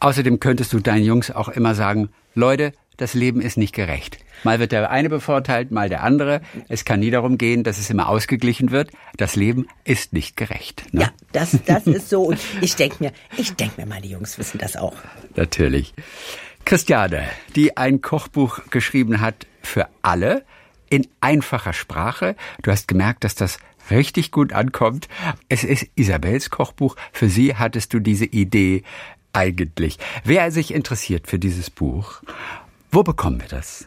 Außerdem 0.00 0.40
könntest 0.40 0.72
du 0.72 0.80
deinen 0.80 1.04
Jungs 1.04 1.30
auch 1.30 1.48
immer 1.48 1.74
sagen, 1.74 2.10
Leute, 2.36 2.72
das 2.98 3.14
Leben 3.14 3.40
ist 3.40 3.56
nicht 3.56 3.74
gerecht. 3.74 4.18
Mal 4.44 4.58
wird 4.58 4.70
der 4.72 4.90
eine 4.90 5.08
bevorteilt, 5.08 5.70
mal 5.70 5.88
der 5.88 6.02
andere. 6.02 6.42
Es 6.68 6.84
kann 6.84 7.00
nie 7.00 7.10
darum 7.10 7.38
gehen, 7.38 7.64
dass 7.64 7.78
es 7.78 7.88
immer 7.88 8.10
ausgeglichen 8.10 8.70
wird. 8.70 8.90
Das 9.16 9.36
Leben 9.36 9.66
ist 9.84 10.12
nicht 10.12 10.36
gerecht. 10.36 10.84
Ne? 10.92 11.00
Ja, 11.00 11.10
das, 11.32 11.58
das 11.64 11.86
ist 11.86 12.10
so. 12.10 12.24
Und 12.24 12.38
ich 12.60 12.76
denke 12.76 12.96
mir, 13.00 13.12
ich 13.38 13.54
denke 13.54 13.80
mir, 13.80 13.86
meine 13.86 14.06
Jungs 14.06 14.38
wissen 14.38 14.58
das 14.58 14.76
auch. 14.76 14.94
Natürlich. 15.34 15.94
Christiane, 16.66 17.24
die 17.54 17.78
ein 17.78 18.02
Kochbuch 18.02 18.60
geschrieben 18.70 19.22
hat 19.22 19.46
für 19.62 19.88
alle 20.02 20.44
in 20.90 21.06
einfacher 21.22 21.72
Sprache. 21.72 22.36
Du 22.62 22.70
hast 22.70 22.86
gemerkt, 22.86 23.24
dass 23.24 23.34
das 23.34 23.58
richtig 23.90 24.30
gut 24.30 24.52
ankommt. 24.52 25.08
Es 25.48 25.64
ist 25.64 25.86
Isabels 25.94 26.50
Kochbuch. 26.50 26.96
Für 27.12 27.30
sie 27.30 27.54
hattest 27.54 27.94
du 27.94 28.00
diese 28.00 28.26
Idee 28.26 28.82
eigentlich. 29.36 29.98
Wer 30.24 30.50
sich 30.50 30.74
interessiert 30.74 31.28
für 31.28 31.38
dieses 31.38 31.70
Buch, 31.70 32.22
wo 32.90 33.02
bekommen 33.02 33.40
wir 33.40 33.48
das? 33.48 33.86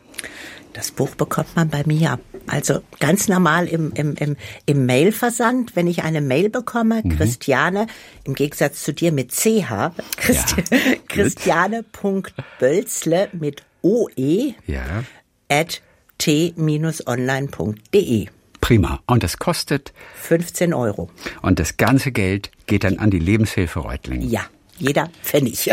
Das 0.73 0.91
Buch 0.91 1.15
bekommt 1.15 1.55
man 1.55 1.69
bei 1.69 1.83
mir. 1.85 2.19
Also 2.47 2.81
ganz 2.99 3.27
normal 3.27 3.67
im, 3.67 3.91
im, 3.93 4.13
im, 4.15 4.35
im 4.65 4.85
Mailversand, 4.85 5.75
wenn 5.75 5.87
ich 5.87 6.03
eine 6.03 6.21
Mail 6.21 6.49
bekomme, 6.49 7.01
mhm. 7.03 7.17
Christiane, 7.17 7.87
im 8.23 8.35
Gegensatz 8.35 8.83
zu 8.83 8.93
dir 8.93 9.11
mit 9.11 9.31
CH, 9.31 9.91
Christi 10.17 10.63
ja. 10.71 10.77
Christiane.bölzle 11.07 13.29
mit 13.33 13.63
OE 13.81 14.53
ja. 14.67 15.03
at 15.49 15.81
t-online.de. 16.19 18.27
Prima. 18.61 19.01
Und 19.07 19.23
das 19.23 19.37
kostet? 19.37 19.93
15 20.21 20.73
Euro. 20.73 21.09
Und 21.41 21.59
das 21.59 21.77
ganze 21.77 22.11
Geld 22.11 22.51
geht 22.67 22.83
dann 22.83 22.99
an 22.99 23.09
die 23.09 23.19
Lebenshilfe 23.19 23.79
Reutling. 23.79 24.21
Ja, 24.21 24.41
jeder 24.79 25.09
Pfennig. 25.23 25.71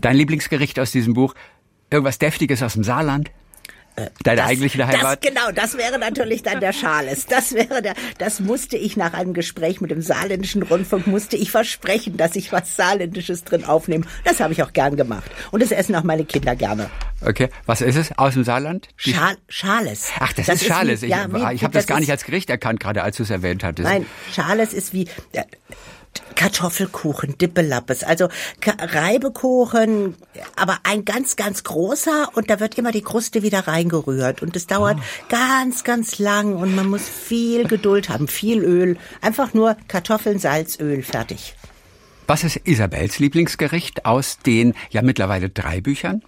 Dein 0.00 0.16
Lieblingsgericht 0.16 0.78
aus 0.78 0.90
diesem 0.90 1.14
Buch? 1.14 1.34
Irgendwas 1.90 2.18
Deftiges 2.18 2.62
aus 2.62 2.74
dem 2.74 2.84
Saarland? 2.84 3.30
Deine 4.22 4.42
das, 4.42 4.50
eigentliche 4.50 4.86
Heimat? 4.86 5.24
Das, 5.24 5.32
genau, 5.32 5.52
das 5.52 5.78
wäre 5.78 5.98
natürlich 5.98 6.42
dann 6.42 6.60
der 6.60 6.74
Schales. 6.74 7.24
Das 7.26 7.54
wäre 7.54 7.80
der, 7.80 7.94
das 8.18 8.40
musste 8.40 8.76
ich 8.76 8.96
nach 8.96 9.14
einem 9.14 9.32
Gespräch 9.32 9.80
mit 9.80 9.90
dem 9.90 10.02
saarländischen 10.02 10.62
Rundfunk, 10.62 11.06
musste 11.06 11.36
ich 11.36 11.50
versprechen, 11.50 12.18
dass 12.18 12.36
ich 12.36 12.52
was 12.52 12.76
Saarländisches 12.76 13.44
drin 13.44 13.64
aufnehme. 13.64 14.04
Das 14.24 14.40
habe 14.40 14.52
ich 14.52 14.62
auch 14.62 14.74
gern 14.74 14.96
gemacht. 14.96 15.30
Und 15.50 15.62
das 15.62 15.70
essen 15.70 15.94
auch 15.96 16.02
meine 16.02 16.26
Kinder 16.26 16.54
gerne. 16.54 16.90
Okay, 17.24 17.48
was 17.64 17.80
ist 17.80 17.96
es 17.96 18.18
aus 18.18 18.34
dem 18.34 18.44
Saarland? 18.44 18.88
Schal 18.96 19.38
Schales. 19.48 20.10
Ach, 20.18 20.32
das, 20.34 20.44
das 20.44 20.56
ist 20.56 20.66
Schales. 20.66 21.00
Wie, 21.00 21.06
ja, 21.06 21.24
ich, 21.24 21.32
ich 21.54 21.64
habe 21.64 21.72
das, 21.72 21.84
das 21.84 21.86
gar 21.86 22.00
nicht 22.00 22.10
als 22.10 22.24
Gericht 22.24 22.50
erkannt, 22.50 22.80
gerade 22.80 23.02
als 23.02 23.16
du 23.16 23.22
es 23.22 23.30
erwähnt 23.30 23.64
hattest. 23.64 23.88
Nein, 23.88 24.04
Schales 24.30 24.74
ist 24.74 24.92
wie, 24.92 25.08
Kartoffelkuchen, 26.34 27.38
Dippelappes, 27.38 28.04
also 28.04 28.28
Reibekuchen, 28.64 30.14
aber 30.56 30.78
ein 30.84 31.04
ganz, 31.04 31.36
ganz 31.36 31.64
großer 31.64 32.30
und 32.34 32.50
da 32.50 32.60
wird 32.60 32.78
immer 32.78 32.92
die 32.92 33.02
Kruste 33.02 33.42
wieder 33.42 33.66
reingerührt 33.66 34.42
und 34.42 34.56
es 34.56 34.66
dauert 34.66 34.98
oh. 34.98 35.26
ganz, 35.28 35.84
ganz 35.84 36.18
lang 36.18 36.56
und 36.56 36.74
man 36.74 36.88
muss 36.88 37.08
viel 37.08 37.66
Geduld 37.66 38.08
haben, 38.08 38.28
viel 38.28 38.62
Öl, 38.62 38.96
einfach 39.20 39.54
nur 39.54 39.76
Kartoffeln, 39.88 40.38
Salz, 40.38 40.78
Öl, 40.80 41.02
fertig. 41.02 41.54
Was 42.26 42.42
ist 42.42 42.60
Isabels 42.64 43.18
Lieblingsgericht 43.18 44.04
aus 44.04 44.38
den 44.38 44.74
ja 44.90 45.02
mittlerweile 45.02 45.48
drei 45.48 45.80
Büchern? 45.80 46.22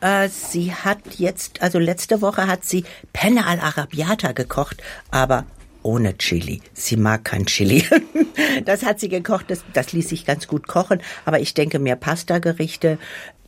Äh, 0.00 0.28
sie 0.28 0.74
hat 0.74 0.98
jetzt, 1.16 1.62
also 1.62 1.78
letzte 1.78 2.20
Woche 2.20 2.46
hat 2.46 2.64
sie 2.64 2.84
Penne 3.12 3.46
al 3.46 3.58
Arabiata 3.60 4.32
gekocht, 4.32 4.82
aber 5.10 5.46
ohne 5.88 6.18
Chili. 6.18 6.60
Sie 6.74 6.98
mag 6.98 7.24
kein 7.24 7.46
Chili. 7.46 7.84
Das 8.64 8.84
hat 8.84 9.00
sie 9.00 9.08
gekocht, 9.08 9.46
das, 9.48 9.64
das 9.72 9.92
ließ 9.92 10.08
sich 10.08 10.24
ganz 10.24 10.46
gut 10.46 10.68
kochen, 10.68 11.00
aber 11.24 11.40
ich 11.40 11.54
denke, 11.54 11.80
mehr 11.80 11.96
Pasta-Gerichte 11.96 12.98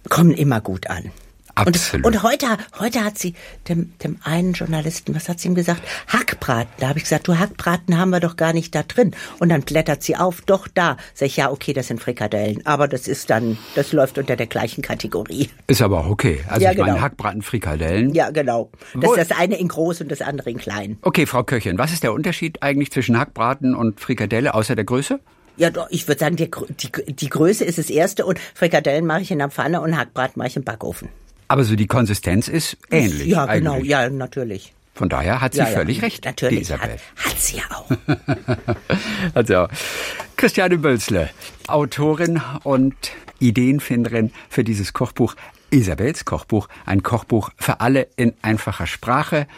kommen 0.09 0.33
immer 0.33 0.61
gut 0.61 0.89
an. 0.91 1.13
Absolut. 1.55 2.07
Und, 2.07 2.17
und 2.17 2.23
heute, 2.23 2.47
heute 2.79 3.05
hat 3.05 3.19
sie 3.19 3.35
dem, 3.69 3.93
dem 3.99 4.19
einen 4.25 4.53
Journalisten, 4.53 5.15
was 5.15 5.29
hat 5.29 5.41
sie 5.41 5.49
ihm 5.49 5.55
gesagt? 5.55 5.83
Hackbraten. 6.09 6.73
Da 6.79 6.89
habe 6.89 6.99
ich 6.99 7.05
gesagt, 7.05 7.29
du 7.29 7.39
Hackbraten 7.39 7.99
haben 7.99 8.11
wir 8.11 8.21
doch 8.21 8.37
gar 8.37 8.53
nicht 8.53 8.75
da 8.75 8.83
drin. 8.83 9.15
Und 9.39 9.49
dann 9.51 9.63
blättert 9.63 10.03
sie 10.03 10.17
auf, 10.17 10.41
doch 10.43 10.69
da. 10.69 10.97
Sag 11.15 11.27
ich, 11.27 11.37
ja, 11.37 11.51
okay, 11.51 11.73
das 11.73 11.89
sind 11.89 12.01
Frikadellen. 12.01 12.65
Aber 12.67 12.89
das 12.89 13.09
ist 13.09 13.31
dann, 13.31 13.59
das 13.75 13.93
läuft 13.93 14.19
unter 14.19 14.37
der 14.37 14.47
gleichen 14.47 14.83
Kategorie. 14.83 15.51
Ist 15.67 15.83
aber 15.83 16.01
auch 16.01 16.11
okay. 16.11 16.41
Also 16.49 16.63
ja, 16.63 16.71
ich 16.71 16.77
genau. 16.77 16.89
meine, 16.89 17.01
Hackbraten, 17.01 17.43
Frikadellen. 17.43 18.15
Ja, 18.15 18.31
genau. 18.31 18.71
Das 18.95 19.05
Wo 19.05 19.15
ist 19.15 19.31
das 19.31 19.39
eine 19.39 19.59
in 19.59 19.69
groß 19.69 20.01
und 20.03 20.11
das 20.11 20.23
andere 20.23 20.51
in 20.51 20.59
klein. 20.59 20.99
Okay, 21.03 21.27
Frau 21.27 21.43
Köchin, 21.43 21.79
was 21.79 21.93
ist 21.93 22.03
der 22.03 22.13
Unterschied 22.13 22.63
eigentlich 22.63 22.91
zwischen 22.91 23.19
Hackbraten 23.19 23.75
und 23.75 24.01
Frikadelle 24.01 24.55
außer 24.55 24.77
der 24.77 24.85
Größe? 24.85 25.21
Ja, 25.57 25.71
doch, 25.71 25.89
ich 25.91 26.09
würde 26.09 26.19
sagen, 26.19 26.37
die, 26.37 26.51
die, 26.51 27.15
die 27.15 27.29
Größe 27.29 27.65
ist 27.65 27.77
das 27.77 27.91
erste 27.91 28.25
und 28.25 28.39
Frikadellen 28.55 29.05
mache 29.05 29.21
ich 29.21 29.31
in 29.31 29.39
der 29.39 29.51
Pfanne 29.51 29.81
und 29.81 29.97
Hackbraten 29.97 30.39
mache 30.39 30.49
ich 30.49 30.57
im 30.57 30.65
Backofen. 30.65 31.09
Aber 31.51 31.65
so 31.65 31.75
die 31.75 31.89
Konsistenz 31.89 32.47
ist 32.47 32.77
ähnlich. 32.93 33.27
Ja, 33.27 33.45
genau, 33.47 33.73
eigentlich. 33.73 33.91
ja, 33.91 34.09
natürlich. 34.09 34.73
Von 34.95 35.09
daher 35.09 35.41
hat 35.41 35.55
sie 35.55 35.59
ja, 35.59 35.67
völlig 35.67 35.97
ja, 35.97 36.05
recht. 36.05 36.25
Natürlich, 36.25 36.59
die 36.59 36.63
Isabel. 36.63 36.91
Hat, 37.17 37.27
hat 37.27 37.41
sie 37.41 37.57
ja 37.57 37.65
auch. 37.75 37.91
hat 39.35 39.47
sie 39.49 39.57
auch. 39.57 39.69
Christiane 40.37 40.79
Bölzle, 40.79 41.29
Autorin 41.67 42.41
und 42.63 42.95
Ideenfinderin 43.41 44.31
für 44.49 44.63
dieses 44.63 44.93
Kochbuch 44.93 45.35
Isabels 45.71 46.25
Kochbuch, 46.25 46.69
ein 46.87 47.03
Kochbuch 47.03 47.51
für 47.57 47.81
alle 47.81 48.07
in 48.15 48.33
einfacher 48.43 48.87
Sprache. 48.87 49.49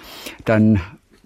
Dann 0.46 0.80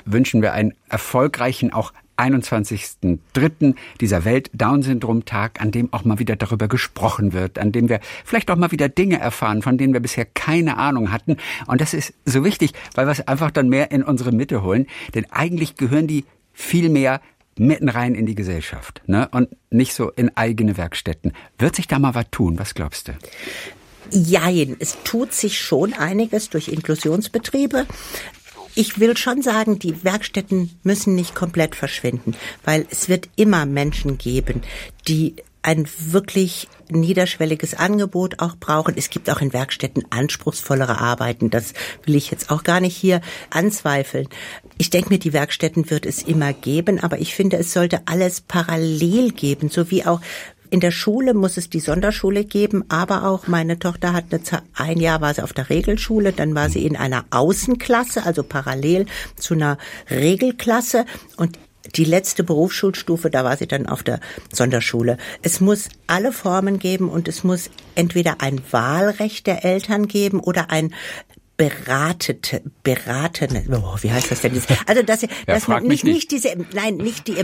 wünschen 0.05 0.43
wir 0.43 0.53
einen 0.53 0.75
erfolgreichen, 0.89 1.73
auch 1.73 1.93
21.03. 2.17 3.75
dieser 4.01 4.25
Welt-Down-Syndrom-Tag, 4.25 5.61
an 5.61 5.71
dem 5.71 5.93
auch 5.93 6.05
mal 6.05 6.19
wieder 6.19 6.37
darüber 6.37 6.69
gesprochen 6.69 7.33
wird, 7.33 7.59
an 7.59 7.73
dem 7.73 7.89
wir 7.89 8.01
vielleicht 8.25 8.51
auch 8.51 8.57
mal 8.57 8.73
wieder 8.73 8.89
Dinge 8.89 9.19
erfahren, 9.19 9.63
von 9.63 9.79
denen 9.79 9.93
wir 9.93 10.01
bisher 10.01 10.25
keine 10.25 10.77
Ahnung 10.77 11.13
hatten. 11.13 11.37
Und 11.67 11.81
das 11.81 11.95
ist 11.95 12.15
so 12.25 12.45
wichtig, 12.45 12.73
weil 12.95 13.07
wir 13.07 13.13
es 13.13 13.27
einfach 13.27 13.51
dann 13.51 13.69
mehr 13.69 13.91
in 13.91 14.03
unsere 14.03 14.33
Mitte 14.33 14.63
holen. 14.63 14.87
Denn 15.15 15.27
eigentlich 15.31 15.77
gehören 15.77 16.07
die 16.07 16.25
viel 16.53 16.89
mehr 16.89 17.21
mitten 17.59 17.89
rein 17.89 18.15
in 18.15 18.27
die 18.27 18.35
Gesellschaft 18.35 19.03
ne? 19.07 19.29
und 19.33 19.49
nicht 19.71 19.95
so 19.95 20.11
in 20.11 20.37
eigene 20.37 20.77
Werkstätten. 20.77 21.33
Wird 21.59 21.77
sich 21.77 21.89
da 21.89 21.99
mal 21.99 22.15
was 22.15 22.27
tun? 22.31 22.59
Was 22.59 22.75
glaubst 22.75 23.09
du? 23.09 23.13
Jein, 24.11 24.77
es 24.79 24.99
tut 25.03 25.33
sich 25.33 25.59
schon 25.59 25.93
einiges 25.93 26.49
durch 26.49 26.69
Inklusionsbetriebe 26.69 27.87
ich 28.77 29.01
will 29.01 29.17
schon 29.17 29.43
sagen, 29.43 29.79
die 29.79 30.05
Werkstätten 30.05 30.71
müssen 30.83 31.15
nicht 31.15 31.35
komplett 31.35 31.75
verschwinden, 31.75 32.37
weil 32.65 32.87
es 32.91 33.09
wird 33.09 33.29
immer 33.35 33.67
Menschen 33.67 34.19
geben, 34.19 34.63
die 35.09 35.35
ein 35.63 35.89
wirklich 35.99 36.69
niederschwelliges 36.91 37.75
Angebot 37.75 38.39
auch 38.39 38.55
brauchen. 38.57 38.95
Es 38.97 39.11
gibt 39.11 39.29
auch 39.29 39.41
in 39.41 39.53
Werkstätten 39.53 40.05
anspruchsvollere 40.11 41.01
Arbeiten. 41.01 41.51
Das 41.51 41.73
will 42.05 42.15
ich 42.15 42.31
jetzt 42.31 42.51
auch 42.51 42.63
gar 42.63 42.81
nicht 42.81 42.97
hier 42.97 43.21
anzweifeln. 43.51 44.29
Ich 44.79 44.91
denke 44.91 45.09
mir, 45.09 45.19
die 45.19 45.33
Werkstätten 45.33 45.91
wird 45.91 46.07
es 46.07 46.23
immer 46.23 46.53
geben, 46.53 47.01
aber 47.01 47.19
ich 47.19 47.35
finde, 47.35 47.57
es 47.57 47.73
sollte 47.73 48.03
alles 48.07 48.43
parallel 48.43 49.33
geben, 49.33 49.69
so 49.69 49.91
wie 49.91 50.07
auch 50.07 50.21
in 50.71 50.81
der 50.81 50.91
Schule 50.91 51.35
muss 51.35 51.57
es 51.57 51.71
die 51.71 51.81
Sonderschule 51.81 52.45
geben, 52.45 52.85
aber 52.89 53.27
auch 53.27 53.47
meine 53.47 53.79
Tochter 53.79 54.13
hat 54.13 54.27
eine, 54.31 54.63
ein 54.75 55.01
Jahr 55.01 55.21
war 55.21 55.35
sie 55.35 55.43
auf 55.43 55.53
der 55.53 55.71
Regelschule, 55.71 56.33
dann 56.33 56.55
war 56.55 56.69
sie 56.69 56.85
in 56.85 56.97
einer 56.97 57.25
Außenklasse, 57.31 58.25
also 58.25 58.43
parallel 58.43 59.07
zu 59.37 59.55
einer 59.55 59.79
Regelklasse 60.11 61.05
und 61.37 61.59
die 61.95 62.05
letzte 62.05 62.43
Berufsschulstufe, 62.43 63.31
da 63.31 63.45
war 63.45 63.57
sie 63.57 63.67
dann 63.67 63.87
auf 63.87 64.03
der 64.03 64.21
Sonderschule. 64.53 65.19
Es 65.43 65.61
muss 65.61 65.89
alle 66.07 66.33
Formen 66.33 66.79
geben 66.79 67.09
und 67.09 67.29
es 67.29 67.45
muss 67.45 67.71
entweder 67.95 68.41
ein 68.41 68.61
Wahlrecht 68.71 69.47
der 69.47 69.65
Eltern 69.65 70.09
geben 70.09 70.41
oder 70.41 70.71
ein 70.71 70.93
beratete, 71.57 72.63
beratene, 72.83 73.65
oh, 73.73 73.97
wie 74.03 74.13
heißt 74.13 74.31
das 74.31 74.43
denn? 74.43 74.53
Also, 74.87 75.03
dass, 75.03 75.23
ja, 75.23 75.29
dass 75.47 75.69
man 75.69 75.85
nicht, 75.85 76.05
nicht 76.05 76.31
diese, 76.31 76.55
nein, 76.75 76.97
nicht 76.97 77.27
die, 77.29 77.37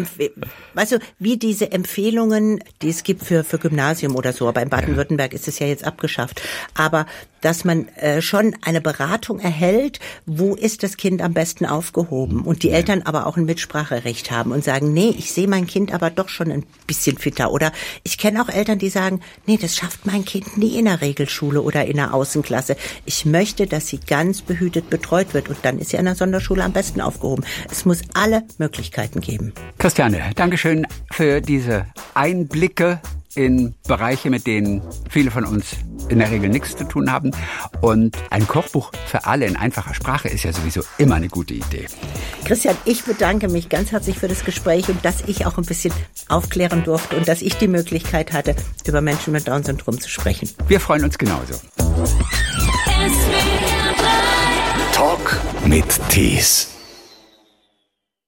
du, 0.93 0.99
wie 1.19 1.39
diese 1.39 1.73
Empfehlungen, 1.73 2.63
die 2.83 2.91
es 2.91 3.05
gibt 3.05 3.25
für, 3.25 3.43
für 3.43 3.59
Gymnasium 3.59 4.15
oder 4.15 4.33
so, 4.33 4.49
aber 4.49 4.63
in 4.63 4.69
Baden-Württemberg 4.69 5.33
ist 5.33 5.49
es 5.49 5.59
ja 5.59 5.67
jetzt 5.67 5.85
abgeschafft. 5.85 6.43
Aber, 6.75 7.07
dass 7.43 7.65
man 7.65 7.89
äh, 7.89 8.23
schon 8.23 8.57
eine 8.63 8.81
Beratung 8.81 9.39
erhält, 9.39 10.01
wo 10.25 10.55
ist 10.55 10.83
das 10.83 10.97
Kind 10.97 11.21
am 11.21 11.35
besten 11.35 11.67
aufgehoben 11.67 12.41
und 12.43 12.63
die 12.63 12.69
ja. 12.69 12.77
Eltern 12.77 13.03
aber 13.03 13.27
auch 13.27 13.37
ein 13.37 13.45
Mitspracherecht 13.45 14.31
haben 14.31 14.53
und 14.53 14.65
sagen, 14.65 14.93
nee, 14.95 15.15
ich 15.17 15.33
sehe 15.33 15.49
mein 15.49 15.67
Kind 15.67 15.93
aber 15.93 16.11
doch 16.11 16.29
schon 16.29 16.51
ein 16.51 16.65
bisschen 16.87 17.19
fitter. 17.19 17.53
Oder 17.53 17.73
ich 18.03 18.17
kenne 18.17 18.43
auch 18.43 18.49
Eltern, 18.49 18.79
die 18.79 18.89
sagen, 18.89 19.21
nee, 19.47 19.59
das 19.61 19.77
schafft 19.77 20.07
mein 20.07 20.25
Kind 20.25 20.57
nie 20.57 20.79
in 20.79 20.87
der 20.87 21.01
Regelschule 21.01 21.61
oder 21.61 21.85
in 21.85 21.97
der 21.97 22.15
Außenklasse. 22.15 22.77
Ich 23.05 23.27
möchte, 23.27 23.67
dass 23.67 23.89
sie 23.89 23.99
ganz 23.99 24.41
behütet 24.41 24.89
betreut 24.89 25.35
wird. 25.35 25.49
Und 25.49 25.59
dann 25.63 25.79
ist 25.79 25.91
sie 25.91 25.99
an 25.99 26.07
der 26.07 26.15
Sonderschule 26.15 26.65
am 26.65 26.73
besten 26.73 27.01
aufgehoben. 27.01 27.45
Es 27.71 27.85
muss 27.85 28.01
alle 28.15 28.45
Möglichkeiten 28.59 29.21
geben. 29.21 29.53
Christiane, 29.79 30.21
Dankeschön 30.35 30.87
für 31.11 31.41
diese 31.41 31.87
Einblicke 32.15 33.01
in 33.35 33.75
Bereiche, 33.87 34.31
mit 34.31 34.47
denen 34.47 34.83
viele 35.11 35.31
von 35.31 35.45
uns 35.45 35.77
in 36.09 36.19
der 36.19 36.31
Regel 36.31 36.51
nichts 36.51 36.77
zu 36.77 36.85
tun 36.85 37.11
haben. 37.11 37.31
Und 37.81 38.17
ein 38.31 38.47
Kochbuch 38.47 38.93
für 39.07 39.27
alle 39.27 39.47
in 39.47 39.57
einfacher 39.57 39.95
Sprache 39.95 40.29
ist 40.29 40.45
ja 40.45 40.53
sowieso 40.53 40.83
immer 40.99 41.17
eine 41.17 41.29
gute 41.29 41.55
Idee. 41.55 41.87
Christian, 42.45 42.77
ich 42.85 43.05
bedanke 43.05 43.49
mich 43.49 43.69
ganz 43.69 43.93
herzlich 43.93 44.19
für 44.19 44.29
das 44.29 44.45
Gespräch 44.45 44.89
und 44.89 45.05
dass 45.05 45.23
ich 45.27 45.47
auch 45.47 45.59
ein 45.59 45.65
bisschen 45.65 45.93
aufklären 46.29 46.85
durfte 46.85 47.17
und 47.17 47.29
dass 47.29 47.43
ich 47.43 47.57
die 47.57 47.69
Möglichkeit 47.69 48.33
hatte, 48.33 48.55
über 48.87 49.01
Menschen 49.01 49.33
mit 49.33 49.49
Down-Syndrom 49.49 50.01
zu 50.01 50.09
sprechen. 50.09 50.51
Wir 50.69 50.81
freuen 50.81 51.05
uns 51.05 51.19
genauso. 51.19 51.55
Talk 54.93 55.41
mit 55.67 55.87
Tees. 56.09 56.69